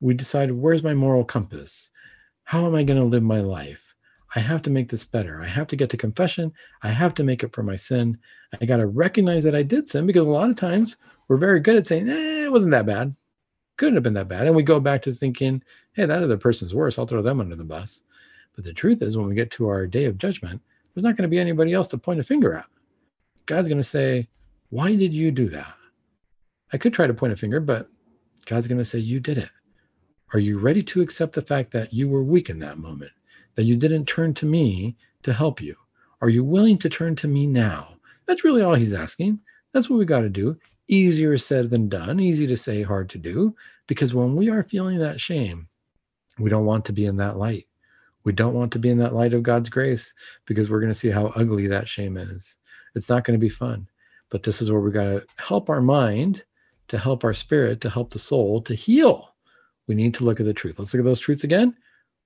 We 0.00 0.14
decide 0.14 0.52
where's 0.52 0.84
my 0.84 0.94
moral 0.94 1.24
compass? 1.24 1.90
How 2.44 2.64
am 2.68 2.76
I 2.76 2.84
going 2.84 3.00
to 3.00 3.04
live 3.04 3.24
my 3.24 3.40
life? 3.40 3.83
I 4.36 4.40
have 4.40 4.62
to 4.62 4.70
make 4.70 4.88
this 4.88 5.04
better. 5.04 5.40
I 5.40 5.46
have 5.46 5.68
to 5.68 5.76
get 5.76 5.90
to 5.90 5.96
confession. 5.96 6.52
I 6.82 6.90
have 6.90 7.14
to 7.14 7.24
make 7.24 7.44
up 7.44 7.54
for 7.54 7.62
my 7.62 7.76
sin. 7.76 8.18
I 8.60 8.66
got 8.66 8.78
to 8.78 8.86
recognize 8.86 9.44
that 9.44 9.54
I 9.54 9.62
did 9.62 9.88
sin 9.88 10.06
because 10.06 10.26
a 10.26 10.30
lot 10.30 10.50
of 10.50 10.56
times 10.56 10.96
we're 11.28 11.36
very 11.36 11.60
good 11.60 11.76
at 11.76 11.86
saying, 11.86 12.08
eh, 12.08 12.44
it 12.44 12.52
wasn't 12.52 12.72
that 12.72 12.86
bad. 12.86 13.14
Couldn't 13.76 13.94
have 13.94 14.02
been 14.02 14.14
that 14.14 14.28
bad. 14.28 14.46
And 14.46 14.56
we 14.56 14.62
go 14.62 14.80
back 14.80 15.02
to 15.02 15.12
thinking, 15.12 15.62
hey, 15.92 16.06
that 16.06 16.22
other 16.22 16.36
person's 16.36 16.74
worse. 16.74 16.98
I'll 16.98 17.06
throw 17.06 17.22
them 17.22 17.40
under 17.40 17.56
the 17.56 17.64
bus. 17.64 18.02
But 18.56 18.64
the 18.64 18.72
truth 18.72 19.02
is, 19.02 19.16
when 19.16 19.28
we 19.28 19.34
get 19.34 19.50
to 19.52 19.68
our 19.68 19.86
day 19.86 20.04
of 20.04 20.18
judgment, 20.18 20.60
there's 20.94 21.04
not 21.04 21.16
going 21.16 21.28
to 21.28 21.34
be 21.34 21.38
anybody 21.38 21.72
else 21.72 21.88
to 21.88 21.98
point 21.98 22.20
a 22.20 22.24
finger 22.24 22.54
at. 22.54 22.66
God's 23.46 23.68
going 23.68 23.78
to 23.78 23.84
say, 23.84 24.28
why 24.70 24.94
did 24.96 25.12
you 25.12 25.30
do 25.30 25.48
that? 25.50 25.74
I 26.72 26.78
could 26.78 26.92
try 26.92 27.06
to 27.06 27.14
point 27.14 27.32
a 27.32 27.36
finger, 27.36 27.60
but 27.60 27.88
God's 28.46 28.66
going 28.66 28.78
to 28.78 28.84
say, 28.84 28.98
you 28.98 29.20
did 29.20 29.38
it. 29.38 29.50
Are 30.32 30.38
you 30.40 30.58
ready 30.58 30.82
to 30.82 31.00
accept 31.00 31.34
the 31.34 31.42
fact 31.42 31.70
that 31.72 31.92
you 31.92 32.08
were 32.08 32.24
weak 32.24 32.50
in 32.50 32.58
that 32.60 32.78
moment? 32.78 33.12
That 33.54 33.64
you 33.64 33.76
didn't 33.76 34.06
turn 34.06 34.34
to 34.34 34.46
me 34.46 34.96
to 35.22 35.32
help 35.32 35.60
you? 35.60 35.76
Are 36.20 36.28
you 36.28 36.44
willing 36.44 36.78
to 36.78 36.88
turn 36.88 37.16
to 37.16 37.28
me 37.28 37.46
now? 37.46 37.96
That's 38.26 38.44
really 38.44 38.62
all 38.62 38.74
he's 38.74 38.92
asking. 38.92 39.40
That's 39.72 39.90
what 39.90 39.98
we 39.98 40.04
got 40.04 40.20
to 40.20 40.28
do. 40.28 40.56
Easier 40.88 41.36
said 41.38 41.70
than 41.70 41.88
done, 41.88 42.20
easy 42.20 42.46
to 42.46 42.56
say, 42.56 42.82
hard 42.82 43.10
to 43.10 43.18
do. 43.18 43.54
Because 43.86 44.14
when 44.14 44.36
we 44.36 44.50
are 44.50 44.62
feeling 44.62 44.98
that 44.98 45.20
shame, 45.20 45.68
we 46.38 46.50
don't 46.50 46.66
want 46.66 46.84
to 46.86 46.92
be 46.92 47.06
in 47.06 47.16
that 47.18 47.36
light. 47.36 47.66
We 48.24 48.32
don't 48.32 48.54
want 48.54 48.72
to 48.72 48.78
be 48.78 48.90
in 48.90 48.98
that 48.98 49.14
light 49.14 49.34
of 49.34 49.42
God's 49.42 49.68
grace 49.68 50.14
because 50.46 50.70
we're 50.70 50.80
going 50.80 50.92
to 50.92 50.98
see 50.98 51.10
how 51.10 51.26
ugly 51.26 51.66
that 51.68 51.88
shame 51.88 52.16
is. 52.16 52.56
It's 52.94 53.08
not 53.08 53.24
going 53.24 53.38
to 53.38 53.44
be 53.44 53.50
fun. 53.50 53.86
But 54.30 54.42
this 54.42 54.62
is 54.62 54.70
where 54.70 54.80
we 54.80 54.90
got 54.90 55.04
to 55.04 55.26
help 55.36 55.68
our 55.68 55.82
mind, 55.82 56.42
to 56.88 56.98
help 56.98 57.24
our 57.24 57.34
spirit, 57.34 57.80
to 57.82 57.90
help 57.90 58.10
the 58.10 58.18
soul 58.18 58.62
to 58.62 58.74
heal. 58.74 59.34
We 59.86 59.94
need 59.94 60.14
to 60.14 60.24
look 60.24 60.40
at 60.40 60.46
the 60.46 60.54
truth. 60.54 60.78
Let's 60.78 60.94
look 60.94 61.00
at 61.00 61.04
those 61.04 61.20
truths 61.20 61.44
again. 61.44 61.76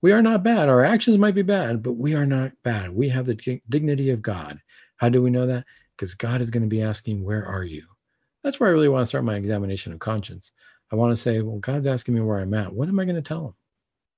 We 0.01 0.13
are 0.13 0.23
not 0.23 0.45
bad. 0.45 0.69
Our 0.69 0.85
actions 0.85 1.19
might 1.19 1.35
be 1.35 1.43
bad, 1.43 1.83
but 1.83 1.95
we 1.95 2.15
are 2.15 2.27
not 2.27 2.53
bad. 2.63 2.91
We 2.91 3.09
have 3.09 3.27
the 3.27 3.61
dignity 3.69 4.11
of 4.11 4.23
God. 4.23 4.61
How 4.97 5.09
do 5.09 5.21
we 5.21 5.31
know 5.31 5.47
that? 5.47 5.65
Because 5.97 6.15
God 6.15 6.41
is 6.41 6.51
going 6.51 6.63
to 6.63 6.69
be 6.69 6.83
asking, 6.83 7.25
Where 7.25 7.45
are 7.45 7.65
you? 7.65 7.85
That's 8.45 8.61
where 8.61 8.69
I 8.69 8.73
really 8.73 8.89
want 8.89 9.03
to 9.03 9.07
start 9.07 9.25
my 9.25 9.35
examination 9.35 9.93
of 9.93 9.99
conscience. 9.99 10.53
I 10.93 10.97
want 10.97 11.11
to 11.11 11.21
say, 11.21 11.41
Well, 11.41 11.59
God's 11.59 11.89
asking 11.89 12.15
me 12.15 12.21
where 12.21 12.39
I'm 12.39 12.55
at. 12.55 12.73
What 12.73 12.89
am 12.89 13.01
I 13.01 13.05
going 13.05 13.17
to 13.17 13.23
tell 13.23 13.47
him? 13.47 13.55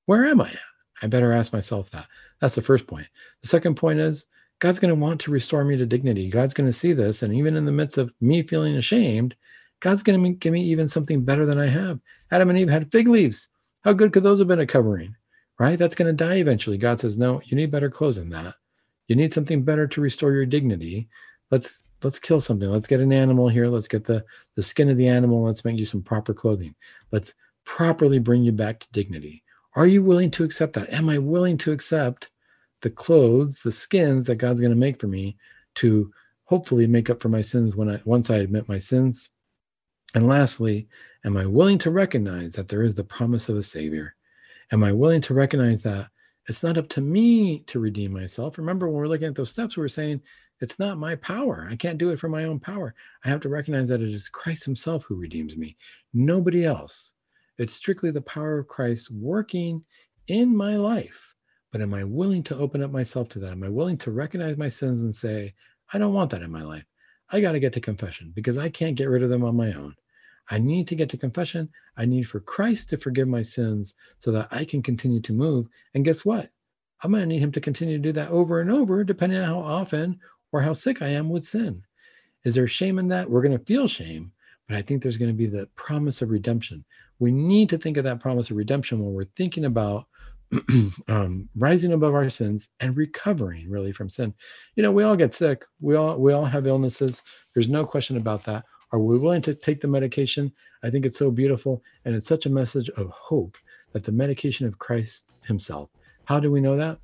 Where 0.05 0.27
am 0.27 0.43
I 0.43 0.51
at? 0.51 0.59
I 1.01 1.07
better 1.07 1.33
ask 1.33 1.53
myself 1.53 1.91
that. 1.93 2.09
That's 2.43 2.55
the 2.55 2.63
first 2.63 2.87
point. 2.87 3.07
The 3.41 3.49
second 3.49 3.77
point 3.77 4.01
is, 4.01 4.27
God's 4.59 4.81
going 4.81 4.95
to 4.95 5.01
want 5.01 5.23
to 5.23 5.31
restore 5.31 5.65
me 5.65 5.79
to 5.79 5.87
dignity. 5.87 6.29
God's 6.29 6.53
going 6.53 6.69
to 6.69 6.79
see 6.79 6.93
this. 6.93 7.23
And 7.23 7.33
even 7.35 7.57
in 7.57 7.65
the 7.65 7.73
midst 7.73 7.97
of 7.97 8.13
me 8.21 8.43
feeling 8.43 8.77
ashamed, 8.77 9.35
God's 9.81 10.03
going 10.03 10.23
to 10.23 10.31
give 10.31 10.53
me 10.53 10.63
even 10.65 10.89
something 10.89 11.25
better 11.25 11.47
than 11.47 11.59
I 11.59 11.69
have. 11.69 12.01
Adam 12.31 12.51
and 12.51 12.59
Eve 12.59 12.69
had 12.69 12.93
fig 12.93 13.09
leaves. 13.09 13.49
How 13.81 13.95
good 13.95 14.13
could 14.13 14.23
those 14.23 14.41
have 14.41 14.49
been 14.49 14.61
a 14.61 14.67
covering? 14.67 15.17
Right? 15.61 15.79
That's 15.79 15.95
going 15.95 16.07
to 16.07 16.25
die 16.25 16.37
eventually. 16.37 16.79
God 16.79 16.99
says, 16.99 17.19
no, 17.19 17.43
you 17.45 17.55
need 17.55 17.71
better 17.71 17.91
clothes 17.91 18.17
than 18.17 18.31
that. 18.31 18.55
You 19.09 19.15
need 19.15 19.35
something 19.35 19.63
better 19.63 19.87
to 19.87 20.01
restore 20.01 20.33
your 20.33 20.47
dignity. 20.47 21.11
Let's 21.51 21.83
let's 22.03 22.19
kill 22.19 22.41
something. 22.41 22.69
Let's 22.69 22.87
get 22.87 23.01
an 23.01 23.13
animal 23.13 23.49
here. 23.49 23.67
Let's 23.67 23.89
get 23.89 24.05
the 24.05 24.25
the 24.57 24.63
skin 24.63 24.89
of 24.89 24.97
the 24.97 25.09
animal. 25.09 25.43
Let's 25.43 25.65
make 25.65 25.77
you 25.77 25.85
some 25.85 26.03
proper 26.03 26.33
clothing. 26.33 26.75
Let's 27.13 27.35
properly 27.65 28.19
bring 28.19 28.43
you 28.43 28.53
back 28.53 28.81
to 28.81 28.89
dignity. 28.93 29.45
Are 29.75 29.87
you 29.87 30.03
willing 30.03 30.31
to 30.33 30.45
accept 30.45 30.73
that? 30.75 30.93
Am 30.93 31.11
I 31.11 31.19
willing 31.19 31.59
to 31.59 31.73
accept 31.73 32.31
the 32.81 32.91
clothes, 32.91 33.61
the 33.61 33.73
skins 33.73 34.27
that 34.27 34.37
God's 34.37 34.61
going 34.61 34.73
to 34.73 34.77
make 34.77 34.99
for 34.99 35.09
me 35.09 35.37
to 35.77 36.11
hopefully 36.45 36.87
make 36.87 37.11
up 37.11 37.21
for 37.21 37.29
my 37.29 37.43
sins 37.43 37.77
when 37.77 37.91
I 37.91 38.01
once 38.07 38.31
I 38.31 38.37
admit 38.39 38.69
my 38.69 38.79
sins? 38.79 39.29
And 40.15 40.27
lastly, 40.27 40.89
am 41.25 41.37
I 41.37 41.45
willing 41.45 41.79
to 41.79 41.91
recognize 41.91 42.55
that 42.55 42.69
there 42.69 42.83
is 42.83 42.95
the 42.95 43.05
promise 43.05 43.51
of 43.51 43.57
a 43.57 43.63
savior? 43.63 44.15
Am 44.73 44.85
I 44.85 44.93
willing 44.93 45.21
to 45.23 45.35
recognize 45.35 45.83
that 45.83 46.11
it's 46.49 46.63
not 46.63 46.79
up 46.79 46.89
to 46.91 47.01
me 47.01 47.65
to 47.67 47.81
redeem 47.81 48.13
myself? 48.13 48.57
Remember, 48.57 48.89
when 48.89 48.97
we're 48.97 49.09
looking 49.09 49.27
at 49.27 49.35
those 49.35 49.51
steps, 49.51 49.77
we're 49.77 49.89
saying 49.89 50.21
it's 50.61 50.79
not 50.79 50.99
my 50.99 51.17
power. 51.17 51.67
I 51.69 51.75
can't 51.75 51.99
do 51.99 52.11
it 52.11 52.21
for 52.21 52.29
my 52.29 52.45
own 52.45 52.61
power. 52.61 52.95
I 53.25 53.31
have 53.31 53.41
to 53.41 53.49
recognize 53.49 53.89
that 53.89 54.01
it 54.01 54.15
is 54.15 54.29
Christ 54.29 54.65
Himself 54.65 55.05
who 55.05 55.17
redeems 55.17 55.57
me, 55.57 55.77
nobody 56.15 56.65
else. 56.65 57.15
It's 57.59 57.75
strictly 57.75 58.13
the 58.13 58.23
power 58.23 58.59
of 58.59 58.69
Christ 58.69 59.11
working 59.11 59.85
in 60.29 60.57
my 60.57 60.77
life. 60.77 61.35
But 61.73 61.81
am 61.81 61.93
I 61.93 62.05
willing 62.05 62.43
to 62.45 62.57
open 62.57 62.83
up 62.83 62.93
myself 62.93 63.29
to 63.31 63.39
that? 63.41 63.53
Am 63.53 63.63
I 63.65 63.69
willing 63.69 63.99
to 63.99 64.13
recognize 64.13 64.57
my 64.57 64.69
sins 64.69 65.03
and 65.03 65.15
say, 65.15 65.53
I 65.93 65.99
don't 65.99 66.15
want 66.15 66.31
that 66.31 66.43
in 66.43 66.51
my 66.51 66.63
life? 66.63 66.85
I 67.29 67.41
got 67.41 67.53
to 67.53 67.61
get 67.61 67.73
to 67.73 67.81
confession 67.81 68.33
because 68.35 68.57
I 68.57 68.69
can't 68.69 68.97
get 68.97 69.09
rid 69.09 69.23
of 69.23 69.31
them 69.31 69.45
on 69.45 69.57
my 69.57 69.73
own. 69.73 69.95
I 70.51 70.59
need 70.59 70.89
to 70.89 70.97
get 70.97 71.09
to 71.11 71.17
confession. 71.17 71.69
I 71.97 72.05
need 72.05 72.25
for 72.25 72.41
Christ 72.41 72.91
to 72.91 72.99
forgive 72.99 73.29
my 73.29 73.43
sins 73.43 73.95
so 74.19 74.33
that 74.33 74.49
I 74.51 74.65
can 74.65 74.83
continue 74.83 75.21
to 75.23 75.33
move. 75.33 75.69
And 75.95 76.05
guess 76.05 76.25
what? 76.25 76.51
I'm 77.03 77.13
going 77.13 77.23
to 77.23 77.27
need 77.27 77.43
him 77.43 77.53
to 77.53 77.61
continue 77.61 77.97
to 77.97 78.03
do 78.03 78.13
that 78.13 78.31
over 78.31 78.61
and 78.61 78.71
over, 78.71 79.05
depending 79.05 79.39
on 79.39 79.45
how 79.45 79.61
often 79.61 80.19
or 80.53 80.61
how 80.61 80.73
sick 80.73 81.03
I 81.03 81.09
am 81.09 81.31
with 81.31 81.47
sin. 81.47 81.83
Is 82.45 82.55
there 82.55 82.67
shame 82.67 82.99
in 82.99 83.09
that? 83.09 83.31
We're 83.31 83.43
going 83.43 83.57
to 83.57 83.65
feel 83.65 83.87
shame, 83.87 84.33
but 84.69 84.77
I 84.77 84.83
think 84.83 85.03
there's 85.03 85.17
going 85.17 85.31
to 85.31 85.37
be 85.37 85.47
the 85.47 85.69
promise 85.77 86.21
of 86.21 86.31
redemption. 86.31 86.85
We 87.19 87.33
need 87.33 87.69
to 87.71 87.79
think 87.79 87.97
of 87.97 88.05
that 88.05 88.21
promise 88.21 88.51
of 88.51 88.57
redemption 88.57 88.99
when 88.99 89.13
we're 89.13 89.25
thinking 89.37 89.67
about 89.67 90.07
um, 91.09 91.49
rising 91.57 91.93
above 91.93 92.15
our 92.15 92.29
sins 92.29 92.69
and 92.81 92.97
recovering 92.97 93.71
really 93.71 93.93
from 93.93 94.11
sin. 94.11 94.35
You 94.75 94.83
know, 94.83 94.91
we 94.91 95.05
all 95.05 95.17
get 95.17 95.33
sick. 95.33 95.65
We 95.81 95.95
all 95.95 96.19
we 96.19 96.33
all 96.33 96.45
have 96.45 96.67
illnesses. 96.67 97.23
There's 97.55 97.69
no 97.69 97.87
question 97.87 98.17
about 98.17 98.45
that. 98.45 98.65
Are 98.93 98.99
we 98.99 99.19
willing 99.19 99.43
to 99.43 99.55
take 99.55 99.81
the 99.81 99.89
medication? 99.89 100.53
I 100.83 100.91
think 100.91 101.07
it's 101.07 101.19
so 101.19 101.31
beautiful, 101.31 101.83
and 102.05 102.15
it's 102.15 102.27
such 102.27 102.47
a 102.47 102.51
message 102.51 102.91
of 102.91 103.11
hope 103.11 103.57
that 103.93 104.05
the 104.05 104.13
medication 104.13 104.67
of 104.67 104.79
Christ 104.79 105.27
Himself. 105.47 105.91
How 106.25 106.41
do 106.41 106.51
we 106.51 106.61
know 106.61 106.77
that? 106.77 106.99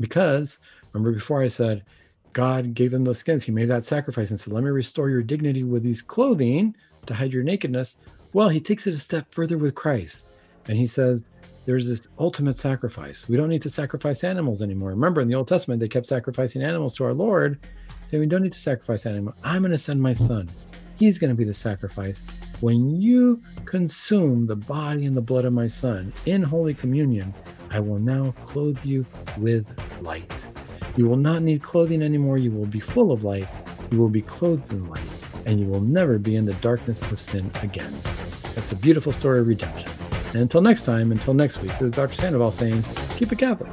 Because 0.00 0.58
remember 0.92 1.12
before 1.12 1.42
I 1.42 1.48
said 1.48 1.84
God 2.32 2.74
gave 2.74 2.92
them 2.92 3.04
those 3.04 3.18
skins. 3.18 3.42
He 3.42 3.52
made 3.52 3.68
that 3.68 3.84
sacrifice 3.84 4.30
and 4.30 4.38
said, 4.38 4.52
Let 4.52 4.62
me 4.62 4.70
restore 4.70 5.10
your 5.10 5.22
dignity 5.22 5.64
with 5.64 5.82
these 5.82 6.02
clothing 6.02 6.74
to 7.06 7.14
hide 7.14 7.32
your 7.32 7.42
nakedness. 7.42 7.96
Well, 8.32 8.48
he 8.48 8.60
takes 8.60 8.86
it 8.86 8.94
a 8.94 8.98
step 8.98 9.26
further 9.32 9.58
with 9.58 9.74
Christ. 9.74 10.30
And 10.66 10.76
he 10.76 10.86
says, 10.86 11.30
There's 11.66 11.88
this 11.88 12.06
ultimate 12.18 12.56
sacrifice. 12.56 13.28
We 13.28 13.36
don't 13.36 13.48
need 13.48 13.62
to 13.62 13.70
sacrifice 13.70 14.24
animals 14.24 14.62
anymore. 14.62 14.90
Remember, 14.90 15.20
in 15.20 15.28
the 15.28 15.34
Old 15.34 15.48
Testament, 15.48 15.80
they 15.80 15.88
kept 15.88 16.06
sacrificing 16.06 16.62
animals 16.62 16.94
to 16.94 17.04
our 17.04 17.14
Lord, 17.14 17.58
saying, 18.08 18.20
We 18.20 18.26
don't 18.28 18.42
need 18.42 18.52
to 18.52 18.58
sacrifice 18.60 19.06
animals. 19.06 19.34
I'm 19.42 19.62
going 19.62 19.72
to 19.72 19.78
send 19.78 20.00
my 20.00 20.12
son. 20.12 20.48
He's 20.98 21.18
going 21.18 21.30
to 21.30 21.36
be 21.36 21.44
the 21.44 21.54
sacrifice. 21.54 22.22
When 22.60 23.00
you 23.00 23.40
consume 23.64 24.46
the 24.46 24.56
body 24.56 25.06
and 25.06 25.16
the 25.16 25.20
blood 25.20 25.44
of 25.44 25.52
my 25.52 25.68
son 25.68 26.12
in 26.26 26.42
Holy 26.42 26.74
Communion, 26.74 27.32
I 27.70 27.80
will 27.80 28.00
now 28.00 28.32
clothe 28.46 28.84
you 28.84 29.06
with 29.36 29.68
light. 30.02 30.32
You 30.96 31.06
will 31.06 31.16
not 31.16 31.42
need 31.42 31.62
clothing 31.62 32.02
anymore. 32.02 32.38
You 32.38 32.50
will 32.50 32.66
be 32.66 32.80
full 32.80 33.12
of 33.12 33.22
light. 33.22 33.46
You 33.92 33.98
will 33.98 34.08
be 34.08 34.22
clothed 34.22 34.72
in 34.72 34.88
light, 34.88 35.46
and 35.46 35.60
you 35.60 35.66
will 35.66 35.80
never 35.80 36.18
be 36.18 36.34
in 36.34 36.44
the 36.44 36.54
darkness 36.54 37.00
of 37.12 37.18
sin 37.18 37.48
again. 37.62 37.92
That's 38.54 38.72
a 38.72 38.76
beautiful 38.76 39.12
story 39.12 39.38
of 39.38 39.46
redemption. 39.46 39.88
And 40.32 40.42
until 40.42 40.60
next 40.60 40.82
time, 40.82 41.12
until 41.12 41.32
next 41.32 41.62
week, 41.62 41.72
this 41.72 41.82
is 41.82 41.92
Dr. 41.92 42.14
Sandoval 42.16 42.50
saying, 42.50 42.82
keep 43.16 43.30
it 43.30 43.38
Catholic. 43.38 43.72